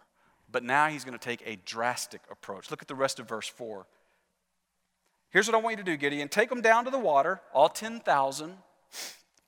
But 0.50 0.62
now 0.62 0.88
he's 0.88 1.04
going 1.04 1.18
to 1.18 1.24
take 1.24 1.42
a 1.44 1.56
drastic 1.64 2.20
approach. 2.30 2.70
Look 2.70 2.82
at 2.82 2.88
the 2.88 2.94
rest 2.94 3.18
of 3.18 3.28
verse 3.28 3.48
4. 3.48 3.86
Here's 5.30 5.48
what 5.48 5.56
I 5.56 5.60
want 5.60 5.76
you 5.76 5.84
to 5.84 5.90
do, 5.90 5.96
Gideon 5.96 6.28
take 6.28 6.48
them 6.48 6.60
down 6.60 6.84
to 6.84 6.90
the 6.90 6.98
water, 6.98 7.40
all 7.52 7.68
10,000, 7.68 8.54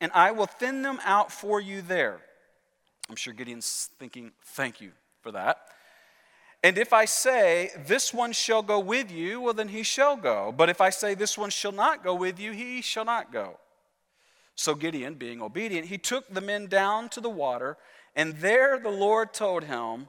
and 0.01 0.13
I 0.13 0.33
will 0.33 0.47
thin 0.47 0.83
them 0.83 0.99
out 1.05 1.33
for 1.33 1.61
you 1.61 1.83
there. 1.83 2.21
I'm 3.09 3.17
sure 3.17 3.33
Gideon's 3.33 3.89
thinking, 3.99 4.33
thank 4.43 4.81
you 4.81 4.91
for 5.23 5.33
that. 5.33 5.61
And 6.63 6.77
if 6.77 6.93
I 6.93 7.05
say, 7.05 7.71
This 7.87 8.13
one 8.13 8.33
shall 8.33 8.63
go 8.63 8.81
with 8.81 9.11
you, 9.11 9.41
well, 9.41 9.55
then 9.55 9.69
he 9.69 9.83
shall 9.83 10.17
go. 10.17 10.53
But 10.55 10.69
if 10.69 10.81
I 10.81 10.91
say, 10.91 11.15
This 11.15 11.39
one 11.39 11.51
shall 11.51 11.73
not 11.73 12.03
go 12.03 12.15
with 12.15 12.41
you, 12.41 12.53
he 12.53 12.83
shall 12.83 13.05
not 13.05 13.33
go. 13.33 13.59
So 14.59 14.75
Gideon, 14.75 15.15
being 15.15 15.41
obedient, 15.41 15.87
he 15.87 15.99
took 15.99 16.29
the 16.29 16.41
men 16.41 16.67
down 16.67 17.11
to 17.11 17.21
the 17.21 17.31
water, 17.31 17.77
and 18.17 18.35
there 18.39 18.81
the 18.81 18.91
Lord 18.91 19.33
told 19.33 19.63
him, 19.63 20.09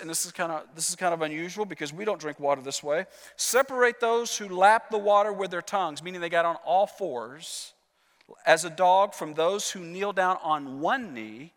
and 0.00 0.08
this 0.08 0.24
is 0.24 0.30
kind 0.30 0.52
of 0.52 0.62
this 0.76 0.88
is 0.90 0.94
kind 0.94 1.12
of 1.12 1.22
unusual 1.22 1.64
because 1.64 1.92
we 1.92 2.04
don't 2.04 2.20
drink 2.20 2.38
water 2.38 2.62
this 2.62 2.84
way. 2.84 3.06
Separate 3.34 3.98
those 3.98 4.38
who 4.38 4.48
lap 4.48 4.90
the 4.92 4.98
water 4.98 5.32
with 5.32 5.50
their 5.50 5.60
tongues, 5.60 6.04
meaning 6.04 6.20
they 6.20 6.28
got 6.28 6.44
on 6.44 6.54
all 6.64 6.86
fours, 6.86 7.72
as 8.46 8.64
a 8.64 8.70
dog 8.70 9.12
from 9.12 9.34
those 9.34 9.72
who 9.72 9.80
kneel 9.80 10.12
down 10.12 10.38
on 10.40 10.78
one 10.80 11.12
knee 11.12 11.52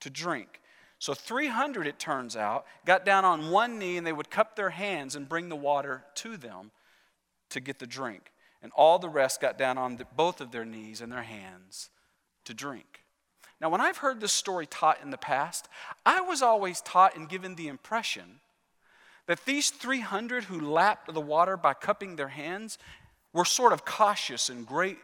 to 0.00 0.10
drink. 0.10 0.60
So 0.98 1.14
300, 1.14 1.86
it 1.86 2.00
turns 2.00 2.36
out, 2.36 2.66
got 2.84 3.04
down 3.04 3.24
on 3.24 3.52
one 3.52 3.78
knee 3.78 3.98
and 3.98 4.06
they 4.06 4.12
would 4.12 4.30
cup 4.30 4.56
their 4.56 4.70
hands 4.70 5.14
and 5.14 5.28
bring 5.28 5.48
the 5.48 5.54
water 5.54 6.02
to 6.16 6.36
them 6.36 6.72
to 7.50 7.60
get 7.60 7.78
the 7.78 7.86
drink 7.86 8.32
and 8.62 8.72
all 8.76 8.98
the 8.98 9.08
rest 9.08 9.40
got 9.40 9.58
down 9.58 9.76
on 9.78 9.96
the, 9.96 10.06
both 10.16 10.40
of 10.40 10.52
their 10.52 10.64
knees 10.64 11.00
and 11.00 11.12
their 11.12 11.22
hands 11.22 11.90
to 12.44 12.54
drink. 12.54 13.02
Now, 13.60 13.70
when 13.70 13.80
I've 13.80 13.98
heard 13.98 14.20
this 14.20 14.32
story 14.32 14.66
taught 14.66 14.98
in 15.02 15.10
the 15.10 15.16
past, 15.16 15.68
I 16.04 16.20
was 16.20 16.42
always 16.42 16.80
taught 16.80 17.16
and 17.16 17.28
given 17.28 17.54
the 17.54 17.68
impression 17.68 18.40
that 19.26 19.44
these 19.44 19.70
300 19.70 20.44
who 20.44 20.60
lapped 20.60 21.12
the 21.12 21.20
water 21.20 21.56
by 21.56 21.74
cupping 21.74 22.16
their 22.16 22.28
hands 22.28 22.76
were 23.32 23.44
sort 23.44 23.72
of 23.72 23.84
cautious 23.84 24.48
and 24.48 24.66
great, 24.66 24.98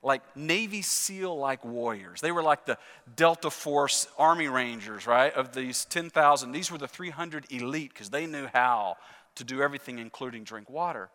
like 0.00 0.22
Navy 0.36 0.80
SEAL 0.80 1.36
like 1.36 1.64
warriors. 1.64 2.20
They 2.20 2.30
were 2.30 2.42
like 2.42 2.66
the 2.66 2.78
Delta 3.16 3.50
Force 3.50 4.06
Army 4.16 4.46
Rangers, 4.46 5.06
right? 5.06 5.34
Of 5.34 5.52
these 5.52 5.84
10,000. 5.86 6.52
These 6.52 6.70
were 6.70 6.78
the 6.78 6.86
300 6.86 7.46
elite 7.50 7.92
because 7.92 8.10
they 8.10 8.26
knew 8.26 8.46
how 8.46 8.96
to 9.34 9.44
do 9.44 9.60
everything, 9.60 9.98
including 9.98 10.44
drink 10.44 10.70
water. 10.70 11.10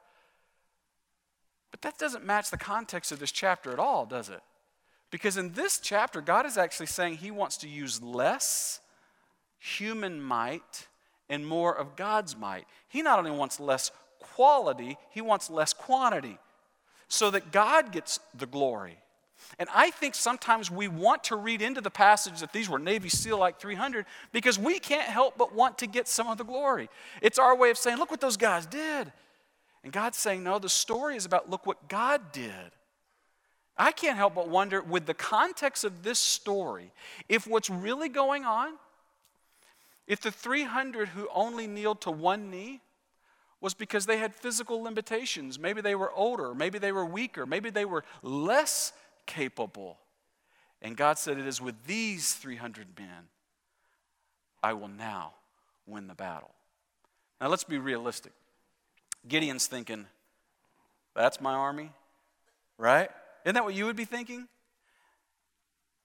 But 1.74 1.82
that 1.82 1.98
doesn't 1.98 2.24
match 2.24 2.52
the 2.52 2.58
context 2.58 3.12
of 3.12 3.18
this 3.18 3.32
chapter 3.32 3.72
at 3.72 3.80
all, 3.80 4.06
does 4.06 4.30
it? 4.30 4.42
Because 5.10 5.38
in 5.38 5.54
this 5.54 5.80
chapter, 5.80 6.22
God 6.22 6.46
is 6.46 6.56
actually 6.56 6.86
saying 6.86 7.16
He 7.16 7.32
wants 7.32 7.58
to 7.58 7.68
use 7.68 8.00
less 8.00 8.80
human 9.58 10.22
might 10.22 10.88
and 11.30 11.48
more 11.48 11.76
of 11.76 11.96
God's 11.96 12.38
might. 12.38 12.66
He 12.88 13.02
not 13.02 13.18
only 13.18 13.32
wants 13.32 13.60
less 13.60 13.90
quality, 14.20 14.98
he 15.10 15.22
wants 15.22 15.50
less 15.50 15.74
quantity 15.74 16.38
so 17.08 17.32
that 17.32 17.52
God 17.52 17.92
gets 17.92 18.20
the 18.38 18.46
glory. 18.46 18.98
And 19.58 19.68
I 19.74 19.90
think 19.90 20.14
sometimes 20.14 20.70
we 20.70 20.88
want 20.88 21.24
to 21.26 21.36
read 21.36 21.62
into 21.62 21.82
the 21.82 21.90
passage 21.90 22.40
that 22.42 22.54
these 22.54 22.70
were 22.70 22.80
Navy 22.80 23.10
SEAL 23.10 23.38
like 23.38 23.60
300 23.60 24.06
because 24.32 24.60
we 24.60 24.78
can't 24.78 25.08
help 25.08 25.38
but 25.38 25.56
want 25.56 25.80
to 25.80 25.88
get 25.88 26.08
some 26.08 26.28
of 26.28 26.38
the 26.38 26.44
glory. 26.44 26.88
It's 27.22 27.40
our 27.40 27.56
way 27.56 27.70
of 27.70 27.78
saying, 27.78 27.98
look 27.98 28.12
what 28.12 28.22
those 28.22 28.38
guys 28.38 28.66
did. 28.66 29.12
And 29.84 29.92
God's 29.92 30.18
saying, 30.18 30.44
no, 30.44 30.60
the 30.60 30.70
story 30.70 31.16
is 31.16 31.26
about 31.26 31.50
look 31.50 31.66
what 31.66 31.90
God 31.90 32.32
did. 32.32 32.52
I 33.78 33.92
can't 33.92 34.18
help 34.18 34.36
but 34.36 34.50
wonder, 34.50 34.82
with 34.82 35.06
the 35.06 35.14
context 35.14 35.84
of 35.84 36.04
this 36.04 36.20
story, 36.20 36.92
if 37.28 37.48
what's 37.48 37.70
really 37.70 38.08
going 38.08 38.46
on, 38.46 38.74
if 40.08 40.22
the 40.22 40.32
300 40.32 41.10
who 41.10 41.28
only 41.34 41.66
kneeled 41.66 42.02
to 42.02 42.12
one 42.12 42.52
knee 42.52 42.82
was 43.62 43.74
because 43.74 44.06
they 44.06 44.18
had 44.18 44.36
physical 44.36 44.82
limitations, 44.82 45.58
maybe 45.58 45.82
they 45.82 45.96
were 45.96 46.12
older, 46.12 46.54
maybe 46.54 46.78
they 46.78 46.92
were 46.92 47.06
weaker, 47.06 47.46
maybe 47.46 47.70
they 47.70 47.86
were 47.86 48.04
less 48.22 48.94
capable. 49.26 49.98
And 50.82 50.96
God 50.96 51.18
said, 51.18 51.38
It 51.40 51.48
is 51.48 51.62
with 51.62 51.86
these 51.88 52.34
300 52.34 52.88
men 52.98 53.30
I 54.62 54.74
will 54.74 54.88
now 54.88 55.34
win 55.86 56.08
the 56.08 56.14
battle. 56.14 56.52
Now 57.42 57.48
let's 57.48 57.64
be 57.64 57.78
realistic. 57.78 58.34
Gideon's 59.28 59.68
thinking, 59.68 60.06
That's 61.16 61.42
my 61.42 61.54
army, 61.54 61.92
right? 62.78 63.10
Isn't 63.46 63.56
that 63.56 63.64
what 63.64 63.76
you 63.76 63.86
would 63.86 63.96
be 63.96 64.06
thinking? 64.06 64.48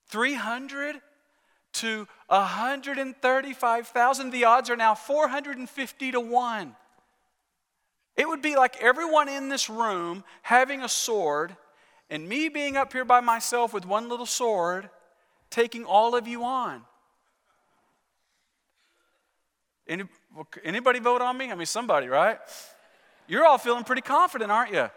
300 0.09 1.01
to 1.75 2.09
135,000. 2.29 4.31
The 4.31 4.45
odds 4.45 4.71
are 4.71 4.77
now 4.77 4.95
450 4.95 6.13
to 6.13 6.21
1. 6.21 6.77
It 8.17 8.29
would 8.29 8.43
be 8.43 8.57
like 8.57 8.83
everyone 8.83 9.29
in 9.29 9.49
this 9.49 9.71
room 9.71 10.25
having 10.43 10.83
a 10.83 10.89
sword 10.89 11.57
and 12.11 12.29
me 12.29 12.49
being 12.49 12.77
up 12.77 12.93
here 12.93 13.05
by 13.05 13.21
myself 13.21 13.73
with 13.73 13.87
one 13.87 14.09
little 14.09 14.27
sword 14.27 14.91
taking 15.51 15.85
all 15.85 16.17
of 16.17 16.27
you 16.27 16.43
on. 16.43 16.83
Any, 19.87 20.05
anybody 20.65 20.99
vote 20.99 21.23
on 21.23 21.39
me? 21.39 21.51
I 21.51 21.55
mean, 21.55 21.67
somebody, 21.67 22.09
right? 22.09 22.39
You're 23.29 23.47
all 23.47 23.59
feeling 23.59 23.85
pretty 23.85 24.03
confident, 24.03 24.51
aren't 24.51 24.73
you? 24.73 24.89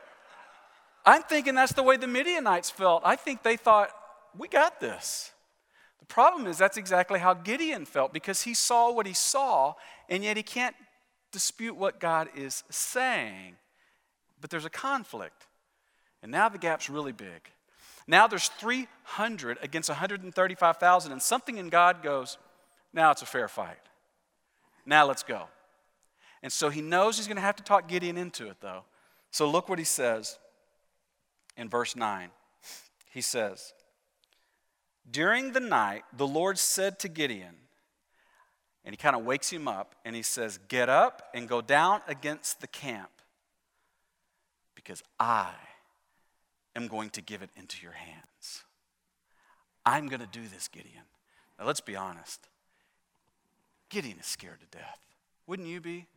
I'm 1.05 1.23
thinking 1.23 1.53
that's 1.53 1.73
the 1.73 1.83
way 1.83 1.97
the 1.97 2.07
Midianites 2.07 2.69
felt. 2.69 3.03
I 3.05 3.15
think 3.15 3.43
they 3.43 3.57
thought, 3.57 3.89
we 4.37 4.47
got 4.47 4.79
this. 4.79 5.31
The 5.99 6.05
problem 6.05 6.47
is 6.47 6.57
that's 6.57 6.77
exactly 6.77 7.19
how 7.19 7.33
Gideon 7.33 7.85
felt 7.85 8.13
because 8.13 8.43
he 8.43 8.53
saw 8.53 8.91
what 8.91 9.05
he 9.05 9.13
saw, 9.13 9.73
and 10.09 10.23
yet 10.23 10.37
he 10.37 10.43
can't 10.43 10.75
dispute 11.31 11.75
what 11.75 11.99
God 11.99 12.29
is 12.35 12.63
saying. 12.69 13.55
But 14.39 14.49
there's 14.49 14.65
a 14.65 14.69
conflict. 14.69 15.47
And 16.23 16.31
now 16.31 16.49
the 16.49 16.57
gap's 16.57 16.89
really 16.89 17.11
big. 17.11 17.49
Now 18.07 18.27
there's 18.27 18.47
300 18.47 19.57
against 19.61 19.89
135,000, 19.89 21.11
and 21.11 21.21
something 21.21 21.57
in 21.57 21.69
God 21.69 22.01
goes, 22.01 22.37
now 22.93 23.11
it's 23.11 23.21
a 23.21 23.25
fair 23.25 23.47
fight. 23.47 23.77
Now 24.85 25.05
let's 25.05 25.23
go. 25.23 25.47
And 26.43 26.51
so 26.51 26.69
he 26.69 26.81
knows 26.81 27.17
he's 27.17 27.27
going 27.27 27.37
to 27.37 27.41
have 27.41 27.55
to 27.57 27.63
talk 27.63 27.87
Gideon 27.87 28.17
into 28.17 28.47
it, 28.49 28.57
though. 28.61 28.83
So 29.29 29.49
look 29.49 29.69
what 29.69 29.79
he 29.79 29.85
says 29.85 30.39
in 31.55 31.69
verse 31.69 31.95
9. 31.95 32.29
He 33.11 33.21
says, 33.21 33.73
During 35.09 35.53
the 35.53 35.59
night, 35.59 36.03
the 36.15 36.27
Lord 36.27 36.57
said 36.57 36.99
to 36.99 37.07
Gideon, 37.09 37.55
and 38.83 38.93
he 38.93 38.97
kind 38.97 39.15
of 39.15 39.23
wakes 39.23 39.51
him 39.51 39.67
up, 39.67 39.95
and 40.03 40.15
he 40.15 40.23
says, 40.23 40.59
Get 40.67 40.89
up 40.89 41.29
and 41.33 41.47
go 41.47 41.61
down 41.61 42.01
against 42.07 42.61
the 42.61 42.67
camp, 42.67 43.11
because 44.73 45.03
I 45.19 45.51
am 46.75 46.87
going 46.87 47.11
to 47.11 47.21
give 47.21 47.41
it 47.41 47.51
into 47.55 47.83
your 47.83 47.91
hands. 47.91 48.63
I'm 49.85 50.07
going 50.07 50.21
to 50.21 50.27
do 50.27 50.47
this, 50.47 50.67
Gideon. 50.67 51.03
Now, 51.59 51.65
let's 51.65 51.81
be 51.81 51.95
honest. 51.95 52.47
Gideon 53.89 54.17
is 54.19 54.25
scared 54.25 54.59
to 54.61 54.77
death. 54.77 54.99
Wouldn't 55.47 55.67
you 55.67 55.81
be? 55.81 56.07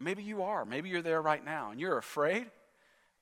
Maybe 0.00 0.22
you 0.22 0.42
are. 0.42 0.64
Maybe 0.64 0.88
you're 0.88 1.02
there 1.02 1.22
right 1.22 1.44
now 1.44 1.70
and 1.70 1.80
you're 1.80 1.98
afraid. 1.98 2.46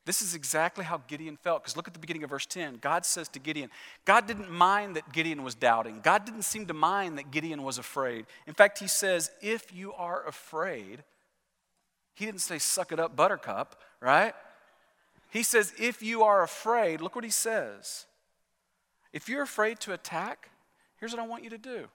This 0.05 0.21
is 0.21 0.33
exactly 0.33 0.85
how 0.85 1.01
Gideon 1.07 1.37
felt. 1.37 1.61
Because 1.61 1.75
look 1.75 1.87
at 1.87 1.93
the 1.93 1.99
beginning 1.99 2.23
of 2.23 2.29
verse 2.29 2.45
10. 2.45 2.77
God 2.81 3.05
says 3.05 3.27
to 3.29 3.39
Gideon, 3.39 3.69
God 4.05 4.25
didn't 4.25 4.49
mind 4.49 4.95
that 4.95 5.11
Gideon 5.11 5.43
was 5.43 5.55
doubting. 5.55 5.99
God 6.01 6.25
didn't 6.25 6.43
seem 6.43 6.65
to 6.67 6.73
mind 6.73 7.17
that 7.17 7.31
Gideon 7.31 7.63
was 7.63 7.77
afraid. 7.77 8.25
In 8.47 8.53
fact, 8.53 8.79
he 8.79 8.87
says, 8.87 9.29
If 9.41 9.73
you 9.73 9.93
are 9.93 10.25
afraid, 10.25 11.03
he 12.15 12.25
didn't 12.25 12.41
say, 12.41 12.57
Suck 12.57 12.91
it 12.91 12.99
up, 12.99 13.15
buttercup, 13.15 13.79
right? 14.01 14.33
He 15.29 15.43
says, 15.43 15.73
if 15.77 16.01
you 16.01 16.23
are 16.23 16.41
afraid, 16.41 17.01
look 17.01 17.15
what 17.15 17.23
he 17.23 17.29
says. 17.29 18.05
If 19.13 19.29
you're 19.29 19.43
afraid 19.43 19.79
to 19.81 19.93
attack, 19.93 20.49
here's 20.97 21.13
what 21.13 21.21
I 21.21 21.27
want 21.27 21.43
you 21.43 21.51
to 21.51 21.57
do. 21.57 21.87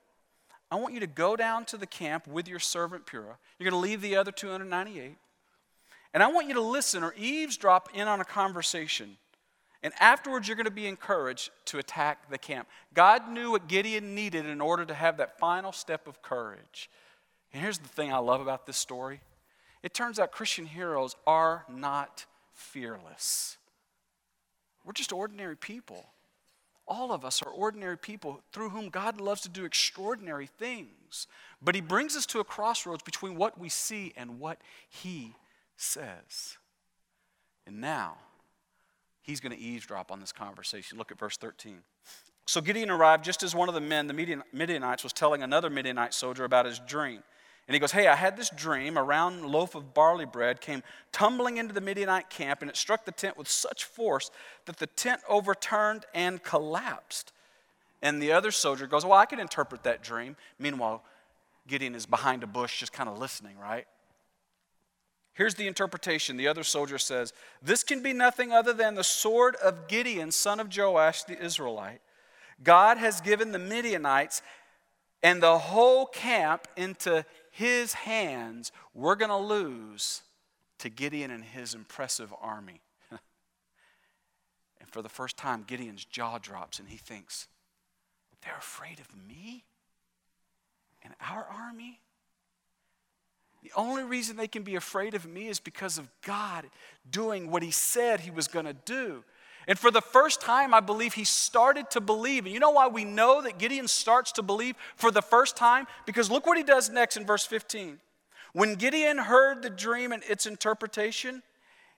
I 0.71 0.77
want 0.77 0.95
you 0.95 1.01
to 1.01 1.07
go 1.07 1.37
down 1.37 1.65
to 1.67 1.77
the 1.77 1.87
camp 1.87 2.27
with 2.27 2.49
your 2.49 2.59
servant 2.59 3.07
Purah. 3.07 3.37
You're 3.59 3.71
going 3.71 3.83
to 3.83 3.89
leave 3.89 4.01
the 4.01 4.17
other 4.17 4.33
298. 4.33 5.17
And 6.13 6.23
I 6.23 6.29
want 6.29 6.49
you 6.49 6.55
to 6.55 6.61
listen 6.61 7.03
or 7.03 7.15
eavesdrop 7.17 7.91
in 7.95 8.09
on 8.09 8.21
a 8.21 8.25
conversation. 8.25 9.17
And 9.83 9.93
afterwards, 10.01 10.49
you're 10.49 10.57
going 10.57 10.65
to 10.65 10.71
be 10.71 10.87
encouraged 10.87 11.51
to 11.67 11.79
attack 11.79 12.31
the 12.31 12.39
camp. 12.39 12.69
God 12.95 13.29
knew 13.29 13.51
what 13.51 13.69
Gideon 13.69 14.15
needed 14.15 14.47
in 14.47 14.61
order 14.61 14.85
to 14.87 14.95
have 14.95 15.19
that 15.19 15.39
final 15.39 15.73
step 15.73 16.07
of 16.07 16.23
courage. 16.23 16.89
And 17.53 17.63
here's 17.63 17.79
the 17.79 17.89
thing 17.89 18.13
I 18.13 18.19
love 18.19 18.41
about 18.41 18.67
this 18.67 18.79
story 18.79 19.21
it 19.83 19.93
turns 19.93 20.19
out 20.19 20.33
Christian 20.33 20.65
heroes 20.65 21.15
are 21.27 21.67
not 21.69 22.25
fearless. 22.55 23.59
We're 24.85 24.95
just 24.95 25.13
ordinary 25.13 25.57
people. 25.57 26.07
All 26.87 27.13
of 27.13 27.25
us 27.25 27.43
are 27.43 27.51
ordinary 27.51 27.97
people 27.97 28.43
through 28.53 28.69
whom 28.69 28.91
God 28.91 29.21
loves 29.21 29.41
to 29.43 29.49
do 29.49 29.65
extraordinary 29.65 30.47
things. 30.47 31.27
But 31.63 31.75
He 31.75 31.81
brings 31.81 32.15
us 32.15 32.27
to 32.27 32.41
a 32.41 32.45
crossroads 32.45 33.03
between 33.03 33.37
what 33.37 33.59
we 33.59 33.69
see 33.69 34.13
and 34.17 34.39
what 34.39 34.61
He 34.89 35.35
says. 35.77 36.59
And 37.67 37.81
now, 37.81 38.17
He's 39.23 39.41
going 39.41 39.57
to 39.57 39.59
eavesdrop 39.59 40.13
on 40.13 40.21
this 40.21 40.33
conversation. 40.33 40.99
Look 40.99 41.11
at 41.11 41.19
verse 41.19 41.39
13. 41.39 41.79
So 42.47 42.61
Gideon 42.61 42.91
arrived 42.91 43.25
just 43.25 43.43
as 43.43 43.55
one 43.55 43.71
of 43.71 43.75
the 43.75 43.81
men, 43.81 44.07
the 44.07 44.43
Midianites, 44.53 45.03
was 45.03 45.15
telling 45.15 45.43
another 45.43 45.71
Midianite 45.71 46.13
soldier 46.13 46.45
about 46.45 46.67
his 46.67 46.79
dream. 46.81 47.23
And 47.67 47.75
he 47.75 47.79
goes, 47.79 47.93
Hey, 47.93 48.07
I 48.07 48.15
had 48.15 48.37
this 48.37 48.51
dream. 48.51 48.97
A 48.97 49.03
round 49.03 49.45
loaf 49.47 49.75
of 49.75 49.95
barley 49.95 50.27
bread 50.27 50.61
came 50.61 50.83
tumbling 51.13 51.57
into 51.57 51.73
the 51.73 51.81
Midianite 51.81 52.31
camp, 52.31 52.61
and 52.61 52.71
it 52.71 52.77
struck 52.77 53.05
the 53.05 53.13
tent 53.13 53.39
with 53.39 53.49
such 53.49 53.85
force 53.85 54.31
that 54.67 54.77
the 54.77 54.87
tent 54.87 55.23
overturned 55.29 56.05
and 56.15 56.43
collapsed. 56.43 57.33
And 58.03 58.23
the 58.23 58.33
other 58.33 58.51
soldier 58.51 58.87
goes, 58.87 59.05
Well, 59.05 59.19
I 59.19 59.27
can 59.27 59.41
interpret 59.41 59.83
that 59.85 60.03
dream. 60.03 60.37
Meanwhile, 60.59 61.03
Gideon 61.67 61.95
is 61.95 62.05
behind 62.05 62.43
a 62.43 62.47
bush, 62.47 62.81
just 62.81 62.93
kind 62.93 63.09
of 63.09 63.19
listening, 63.19 63.59
right? 63.59 63.87
Here's 65.33 65.55
the 65.55 65.67
interpretation. 65.67 66.37
The 66.37 66.49
other 66.49 66.63
soldier 66.63 66.99
says, 66.99 67.33
This 67.63 67.83
can 67.83 68.03
be 68.03 68.13
nothing 68.13 68.53
other 68.53 68.73
than 68.73 68.95
the 68.95 69.05
sword 69.05 69.57
of 69.57 69.89
Gideon, 69.89 70.31
son 70.31 70.61
of 70.61 70.75
Joash 70.75 71.25
the 71.25 71.43
Israelite. 71.43 72.01
God 72.63 72.99
has 72.99 73.21
given 73.21 73.53
the 73.53 73.59
Midianites 73.59 74.43
and 75.23 75.43
the 75.43 75.59
whole 75.59 76.07
camp 76.07 76.69
into 76.77 77.25
his 77.55 77.93
hands, 77.93 78.73
we're 78.95 79.15
going 79.15 79.31
to 79.31 79.37
lose 79.37 80.23
to 80.79 80.89
Gideon 80.89 81.31
and 81.31 81.45
his 81.45 81.73
impressive 81.73 82.35
army. 82.43 82.81
and 83.13 83.21
for 84.91 85.03
the 85.03 85.09
first 85.09 85.37
time, 85.37 85.63
Gideon's 85.65 86.05
jaw 86.05 86.39
drops 86.39 86.81
and 86.81 86.89
he 86.89 86.97
thinks, 86.97 87.47
They're 88.43 88.57
afraid 88.59 88.99
of 88.99 89.07
me 89.29 89.63
and 91.05 91.15
our 91.21 91.45
army? 91.45 92.01
The 93.63 93.71
only 93.77 94.03
reason 94.03 94.37
they 94.37 94.49
can 94.49 94.65
be 94.65 94.75
afraid 94.75 95.15
of 95.15 95.25
me 95.25 95.47
is 95.47 95.61
because 95.61 95.97
of 95.97 96.11
God 96.23 96.67
doing 97.09 97.53
what 97.53 97.63
he 97.63 97.71
said 97.71 98.19
he 98.19 98.33
was 98.33 98.49
going 98.49 98.67
to 98.67 98.75
do. 98.75 99.23
And 99.67 99.79
for 99.79 99.91
the 99.91 100.01
first 100.01 100.41
time, 100.41 100.75
I 100.75 100.81
believe 100.81 101.15
he 101.15 101.25
started 101.25 101.91
to 101.91 102.01
believe. 102.01 102.45
And 102.45 102.53
you 102.53 102.61
know 102.61 102.71
why 102.71 102.89
we 102.89 103.05
know 103.05 103.43
that 103.43 103.59
Gideon 103.59 103.89
starts 103.89 104.33
to 104.33 104.43
believe 104.43 104.77
for 104.97 105.11
the 105.11 105.23
first 105.23 105.57
time? 105.57 105.87
Because 106.07 106.31
look 106.31 106.47
what 106.47 106.59
he 106.59 106.63
does 106.63 106.91
next 106.91 107.17
in 107.17 107.25
verse 107.25 107.47
15. 107.47 107.99
When 108.53 108.75
Gideon 108.77 109.19
heard 109.19 109.63
the 109.63 109.71
dream 109.71 110.13
and 110.13 110.23
its 110.29 110.47
interpretation, 110.47 111.43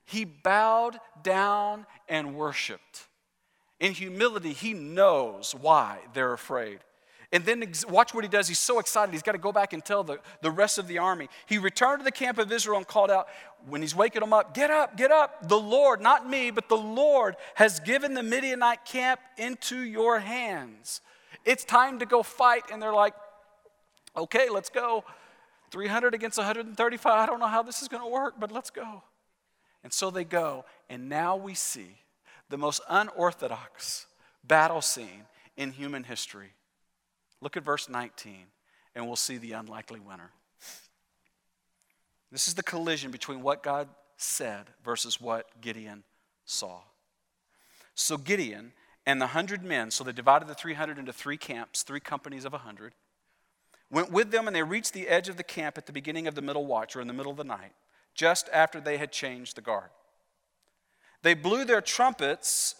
he 0.04 0.24
bowed 0.24 0.98
down 1.22 1.86
and 2.08 2.34
worshiped. 2.34 3.08
In 3.80 3.92
humility, 3.92 4.52
he 4.52 4.72
knows 4.72 5.54
why 5.54 5.98
they're 6.14 6.32
afraid. 6.32 6.78
And 7.32 7.44
then 7.44 7.64
watch 7.88 8.14
what 8.14 8.24
he 8.24 8.28
does. 8.28 8.46
He's 8.46 8.58
so 8.58 8.78
excited. 8.78 9.12
He's 9.12 9.22
got 9.22 9.32
to 9.32 9.38
go 9.38 9.52
back 9.52 9.72
and 9.72 9.84
tell 9.84 10.04
the, 10.04 10.20
the 10.42 10.50
rest 10.50 10.78
of 10.78 10.86
the 10.86 10.98
army. 10.98 11.28
He 11.46 11.58
returned 11.58 12.00
to 12.00 12.04
the 12.04 12.12
camp 12.12 12.38
of 12.38 12.52
Israel 12.52 12.78
and 12.78 12.86
called 12.86 13.10
out, 13.10 13.28
when 13.68 13.80
he's 13.80 13.94
waking 13.94 14.20
them 14.20 14.32
up, 14.32 14.54
Get 14.54 14.70
up, 14.70 14.96
get 14.96 15.10
up. 15.10 15.48
The 15.48 15.58
Lord, 15.58 16.00
not 16.00 16.28
me, 16.28 16.50
but 16.50 16.68
the 16.68 16.76
Lord 16.76 17.36
has 17.54 17.80
given 17.80 18.14
the 18.14 18.22
Midianite 18.22 18.84
camp 18.84 19.20
into 19.36 19.80
your 19.80 20.20
hands. 20.20 21.00
It's 21.44 21.64
time 21.64 21.98
to 21.98 22.06
go 22.06 22.22
fight. 22.22 22.64
And 22.72 22.80
they're 22.80 22.92
like, 22.92 23.14
Okay, 24.16 24.48
let's 24.48 24.70
go. 24.70 25.04
300 25.70 26.14
against 26.14 26.38
135. 26.38 27.12
I 27.12 27.26
don't 27.26 27.40
know 27.40 27.46
how 27.46 27.62
this 27.62 27.82
is 27.82 27.88
going 27.88 28.02
to 28.02 28.08
work, 28.08 28.34
but 28.38 28.52
let's 28.52 28.70
go. 28.70 29.02
And 29.84 29.92
so 29.92 30.10
they 30.10 30.24
go, 30.24 30.64
and 30.88 31.08
now 31.08 31.36
we 31.36 31.54
see 31.54 31.98
the 32.48 32.56
most 32.56 32.80
unorthodox 32.88 34.06
battle 34.42 34.80
scene 34.80 35.26
in 35.56 35.72
human 35.72 36.04
history. 36.04 36.52
Look 37.46 37.56
at 37.56 37.62
verse 37.62 37.88
19, 37.88 38.46
and 38.96 39.06
we'll 39.06 39.14
see 39.14 39.38
the 39.38 39.52
unlikely 39.52 40.00
winner. 40.00 40.32
This 42.32 42.48
is 42.48 42.54
the 42.54 42.62
collision 42.64 43.12
between 43.12 43.40
what 43.40 43.62
God 43.62 43.88
said 44.16 44.64
versus 44.84 45.20
what 45.20 45.60
Gideon 45.60 46.02
saw. 46.44 46.80
So 47.94 48.16
Gideon 48.16 48.72
and 49.06 49.22
the 49.22 49.28
hundred 49.28 49.62
men, 49.62 49.92
so 49.92 50.02
they 50.02 50.10
divided 50.10 50.48
the 50.48 50.56
300 50.56 50.98
into 50.98 51.12
three 51.12 51.36
camps, 51.36 51.84
three 51.84 52.00
companies 52.00 52.44
of 52.44 52.52
a 52.52 52.58
hundred, 52.58 52.94
went 53.92 54.10
with 54.10 54.32
them 54.32 54.48
and 54.48 54.56
they 54.56 54.64
reached 54.64 54.92
the 54.92 55.06
edge 55.06 55.28
of 55.28 55.36
the 55.36 55.44
camp 55.44 55.78
at 55.78 55.86
the 55.86 55.92
beginning 55.92 56.26
of 56.26 56.34
the 56.34 56.42
middle 56.42 56.66
watch 56.66 56.96
or 56.96 57.00
in 57.00 57.06
the 57.06 57.14
middle 57.14 57.30
of 57.30 57.38
the 57.38 57.44
night, 57.44 57.74
just 58.12 58.48
after 58.52 58.80
they 58.80 58.96
had 58.96 59.12
changed 59.12 59.56
the 59.56 59.60
guard. 59.60 59.90
They 61.22 61.34
blew 61.34 61.64
their 61.64 61.80
trumpets 61.80 62.74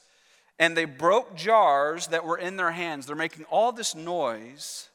and 0.58 0.76
they 0.76 0.84
broke 0.84 1.36
jars 1.36 2.06
that 2.08 2.24
were 2.24 2.38
in 2.38 2.56
their 2.56 2.72
hands. 2.72 3.06
They're 3.06 3.16
making 3.16 3.44
all 3.44 3.72
this 3.72 3.94
noise. 3.94 4.88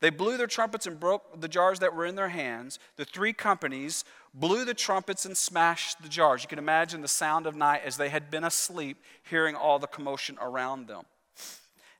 They 0.00 0.10
blew 0.10 0.36
their 0.36 0.46
trumpets 0.46 0.86
and 0.86 0.98
broke 0.98 1.40
the 1.40 1.48
jars 1.48 1.78
that 1.80 1.94
were 1.94 2.06
in 2.06 2.14
their 2.14 2.28
hands. 2.28 2.78
The 2.96 3.04
three 3.04 3.32
companies 3.32 4.04
blew 4.32 4.64
the 4.64 4.74
trumpets 4.74 5.26
and 5.26 5.36
smashed 5.36 6.02
the 6.02 6.08
jars. 6.08 6.42
You 6.42 6.48
can 6.48 6.58
imagine 6.58 7.02
the 7.02 7.08
sound 7.08 7.46
of 7.46 7.54
night 7.54 7.82
as 7.84 7.96
they 7.96 8.08
had 8.08 8.30
been 8.30 8.44
asleep, 8.44 8.98
hearing 9.22 9.54
all 9.54 9.78
the 9.78 9.86
commotion 9.86 10.38
around 10.40 10.86
them. 10.86 11.04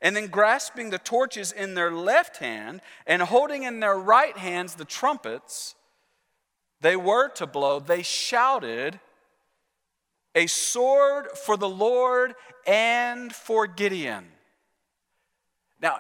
And 0.02 0.16
then, 0.16 0.28
grasping 0.28 0.88
the 0.88 0.98
torches 0.98 1.52
in 1.52 1.74
their 1.74 1.90
left 1.90 2.38
hand 2.38 2.80
and 3.06 3.20
holding 3.20 3.64
in 3.64 3.80
their 3.80 3.98
right 3.98 4.36
hands 4.36 4.74
the 4.74 4.86
trumpets, 4.86 5.74
they 6.80 6.96
were 6.96 7.28
to 7.30 7.46
blow. 7.46 7.80
They 7.80 8.02
shouted, 8.02 8.98
A 10.34 10.46
sword 10.46 11.28
for 11.44 11.56
the 11.56 11.68
Lord 11.68 12.34
and 12.66 13.34
for 13.34 13.66
Gideon. 13.66 14.26
Now, 15.80 15.98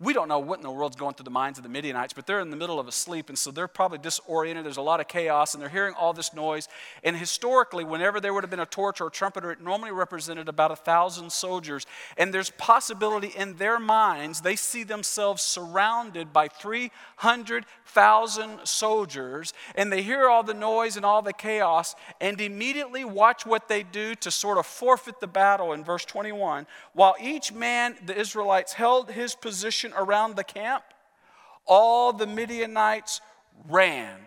we 0.00 0.12
don't 0.12 0.26
know 0.26 0.40
what 0.40 0.58
in 0.58 0.64
the 0.64 0.72
world's 0.72 0.96
going 0.96 1.14
through 1.14 1.24
the 1.24 1.30
minds 1.30 1.56
of 1.56 1.62
the 1.62 1.68
Midianites, 1.68 2.12
but 2.12 2.26
they're 2.26 2.40
in 2.40 2.50
the 2.50 2.56
middle 2.56 2.80
of 2.80 2.88
a 2.88 2.92
sleep, 2.92 3.28
and 3.28 3.38
so 3.38 3.52
they're 3.52 3.68
probably 3.68 3.98
disoriented. 3.98 4.64
There's 4.64 4.76
a 4.76 4.82
lot 4.82 4.98
of 4.98 5.06
chaos, 5.06 5.54
and 5.54 5.62
they're 5.62 5.70
hearing 5.70 5.94
all 5.94 6.12
this 6.12 6.34
noise. 6.34 6.66
And 7.04 7.16
historically, 7.16 7.84
whenever 7.84 8.18
there 8.18 8.34
would 8.34 8.42
have 8.42 8.50
been 8.50 8.58
a 8.58 8.66
torch 8.66 9.00
or 9.00 9.06
a 9.06 9.10
trumpeter, 9.10 9.52
it 9.52 9.60
normally 9.60 9.92
represented 9.92 10.48
about 10.48 10.72
a 10.72 10.76
thousand 10.76 11.30
soldiers. 11.30 11.86
And 12.16 12.34
there's 12.34 12.50
possibility 12.50 13.28
in 13.28 13.54
their 13.54 13.78
minds, 13.78 14.40
they 14.40 14.56
see 14.56 14.82
themselves 14.82 15.42
surrounded 15.42 16.32
by 16.32 16.48
300,000 16.48 18.58
soldiers, 18.64 19.52
and 19.76 19.92
they 19.92 20.02
hear 20.02 20.28
all 20.28 20.42
the 20.42 20.54
noise 20.54 20.96
and 20.96 21.06
all 21.06 21.22
the 21.22 21.32
chaos, 21.32 21.94
and 22.20 22.40
immediately 22.40 23.04
watch 23.04 23.46
what 23.46 23.68
they 23.68 23.84
do 23.84 24.16
to 24.16 24.32
sort 24.32 24.58
of 24.58 24.66
forfeit 24.66 25.20
the 25.20 25.28
battle 25.28 25.72
in 25.72 25.84
verse 25.84 26.04
21. 26.04 26.66
While 26.94 27.14
each 27.20 27.52
man, 27.52 27.96
the 28.04 28.18
Israelites, 28.18 28.72
held 28.72 29.12
his 29.12 29.36
position 29.36 29.83
around 29.92 30.36
the 30.36 30.44
camp, 30.44 30.84
all 31.66 32.12
the 32.12 32.26
Midianites 32.26 33.20
ran, 33.68 34.18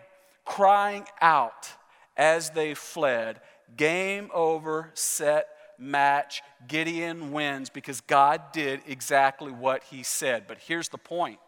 crying 0.44 1.06
out 1.20 1.68
as 2.16 2.50
they 2.50 2.74
fled 2.74 3.40
Game 3.76 4.30
over, 4.32 4.90
set, 4.94 5.48
match. 5.78 6.42
Gideon 6.66 7.32
wins 7.32 7.70
because 7.70 8.00
God 8.00 8.40
did 8.52 8.80
exactly 8.86 9.52
what 9.52 9.84
he 9.84 10.02
said. 10.02 10.46
But 10.46 10.58
here's 10.58 10.88
the 10.88 10.98
point 10.98 11.38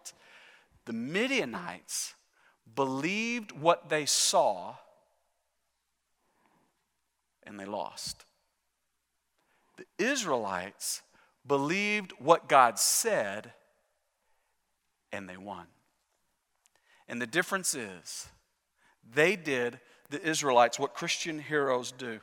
the 0.84 0.92
Midianites 0.92 2.14
believed 2.74 3.52
what 3.52 3.88
they 3.88 4.06
saw 4.06 4.74
and 7.42 7.58
they 7.58 7.64
lost. 7.64 8.24
The 9.76 10.04
Israelites 10.04 11.02
believed 11.46 12.12
what 12.18 12.48
God 12.48 12.78
said 12.78 13.52
and 15.12 15.28
they 15.28 15.36
won. 15.36 15.66
And 17.08 17.20
the 17.20 17.26
difference 17.26 17.74
is, 17.74 18.28
they 19.12 19.36
did, 19.36 19.80
the 20.10 20.22
Israelites, 20.22 20.78
what 20.78 20.94
Christian 20.94 21.40
heroes 21.40 21.92
do. 21.92 22.20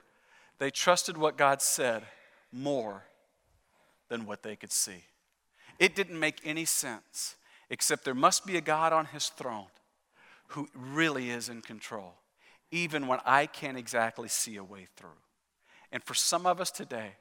They 0.59 0.71
trusted 0.71 1.17
what 1.17 1.37
God 1.37 1.61
said 1.61 2.03
more 2.51 3.03
than 4.09 4.25
what 4.25 4.43
they 4.43 4.55
could 4.55 4.71
see. 4.71 5.03
It 5.79 5.95
didn't 5.95 6.19
make 6.19 6.39
any 6.43 6.65
sense, 6.65 7.35
except 7.69 8.05
there 8.05 8.15
must 8.15 8.45
be 8.45 8.57
a 8.57 8.61
God 8.61 8.93
on 8.93 9.05
his 9.05 9.27
throne 9.27 9.67
who 10.49 10.69
really 10.73 11.29
is 11.29 11.49
in 11.49 11.61
control, 11.61 12.13
even 12.71 13.07
when 13.07 13.19
I 13.25 13.45
can't 13.45 13.77
exactly 13.77 14.29
see 14.29 14.55
a 14.55 14.63
way 14.63 14.87
through. 14.95 15.09
And 15.91 16.03
for 16.03 16.13
some 16.13 16.45
of 16.45 16.61
us 16.61 16.71
today, 16.71 17.11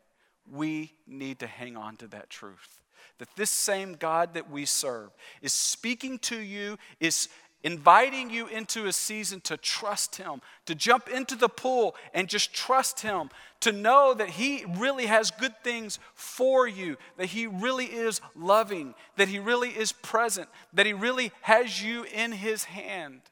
we 0.50 0.92
need 1.06 1.40
to 1.40 1.46
hang 1.46 1.76
on 1.76 1.96
to 1.96 2.06
that 2.08 2.30
truth 2.30 2.80
that 3.18 3.28
this 3.36 3.50
same 3.50 3.94
God 3.94 4.34
that 4.34 4.50
we 4.50 4.64
serve 4.64 5.10
is 5.42 5.52
speaking 5.52 6.18
to 6.20 6.38
you, 6.38 6.78
is 7.00 7.28
inviting 7.62 8.30
you 8.30 8.46
into 8.46 8.86
a 8.86 8.92
season 8.92 9.40
to 9.40 9.56
trust 9.56 10.16
Him, 10.16 10.40
to 10.66 10.74
jump 10.74 11.08
into 11.08 11.34
the 11.34 11.48
pool 11.48 11.96
and 12.14 12.28
just 12.28 12.54
trust 12.54 13.00
Him, 13.00 13.30
to 13.60 13.72
know 13.72 14.14
that 14.14 14.30
He 14.30 14.64
really 14.76 15.06
has 15.06 15.30
good 15.30 15.54
things 15.64 15.98
for 16.14 16.68
you, 16.68 16.96
that 17.16 17.26
He 17.26 17.46
really 17.46 17.86
is 17.86 18.20
loving, 18.36 18.94
that 19.16 19.28
He 19.28 19.38
really 19.38 19.70
is 19.70 19.90
present, 19.90 20.48
that 20.72 20.86
He 20.86 20.92
really 20.92 21.32
has 21.42 21.82
you 21.82 22.04
in 22.04 22.32
His 22.32 22.64
hand, 22.64 23.22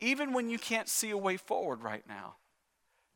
even 0.00 0.32
when 0.32 0.48
you 0.48 0.58
can't 0.58 0.88
see 0.88 1.10
a 1.10 1.16
way 1.16 1.36
forward 1.36 1.82
right 1.82 2.04
now 2.08 2.36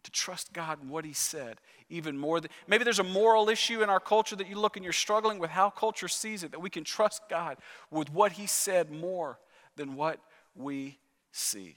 to 0.09 0.13
trust 0.13 0.53
God 0.53 0.81
and 0.81 0.91
what 0.91 1.05
He 1.05 1.13
said 1.13 1.61
even 1.91 2.17
more. 2.17 2.41
Maybe 2.67 2.85
there's 2.85 2.99
a 2.99 3.05
moral 3.05 3.49
issue 3.49 3.83
in 3.83 3.91
our 3.91 4.01
culture 4.01 4.37
that 4.37 4.49
you 4.49 4.59
look 4.59 4.77
and 4.77 4.85
you're 4.85 4.93
struggling 4.93 5.39
with 5.39 5.51
how 5.51 5.71
culture 5.71 6.09
sees 6.09 6.43
it, 6.43 6.51
that 6.53 6.61
we 6.61 6.71
can 6.71 6.85
trust 6.85 7.23
God 7.29 7.59
with 7.91 8.13
what 8.13 8.33
He 8.33 8.47
said 8.47 8.91
more 8.91 9.39
than 9.77 9.95
what 9.95 10.21
we 10.55 10.99
see. 11.31 11.77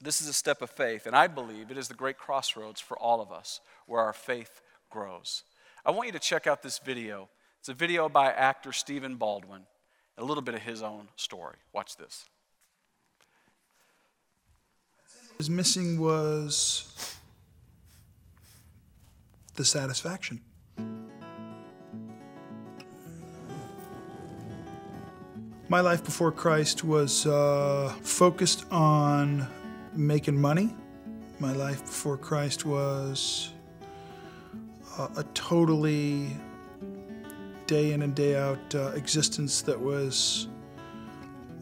This 0.00 0.20
is 0.20 0.28
a 0.28 0.32
step 0.32 0.60
of 0.62 0.70
faith, 0.70 1.06
and 1.06 1.14
I 1.14 1.26
believe 1.26 1.70
it 1.70 1.78
is 1.78 1.88
the 1.88 1.94
great 1.94 2.18
crossroads 2.18 2.80
for 2.80 2.98
all 2.98 3.20
of 3.20 3.30
us 3.30 3.60
where 3.86 4.00
our 4.00 4.12
faith 4.12 4.60
grows. 4.90 5.44
I 5.84 5.90
want 5.90 6.06
you 6.06 6.12
to 6.12 6.18
check 6.18 6.46
out 6.46 6.62
this 6.62 6.78
video. 6.78 7.28
It's 7.60 7.68
a 7.68 7.74
video 7.74 8.08
by 8.08 8.32
actor 8.32 8.72
Stephen 8.72 9.16
Baldwin, 9.16 9.62
a 10.18 10.24
little 10.24 10.42
bit 10.42 10.54
of 10.54 10.62
his 10.62 10.82
own 10.82 11.08
story. 11.16 11.56
Watch 11.72 11.96
this 11.96 12.26
was 15.38 15.50
missing 15.50 16.00
was 16.00 17.18
the 19.54 19.64
satisfaction. 19.64 20.40
My 25.68 25.80
life 25.80 26.04
before 26.04 26.30
Christ 26.30 26.84
was 26.84 27.26
uh, 27.26 27.92
focused 28.02 28.66
on 28.70 29.46
making 29.94 30.40
money. 30.40 30.74
My 31.40 31.52
life 31.52 31.80
before 31.80 32.16
Christ 32.16 32.64
was 32.64 33.50
uh, 34.98 35.08
a 35.16 35.24
totally 35.34 36.36
day 37.66 37.92
in 37.92 38.02
and 38.02 38.14
day 38.14 38.36
out 38.36 38.74
uh, 38.74 38.92
existence 38.94 39.62
that 39.62 39.80
was 39.80 40.48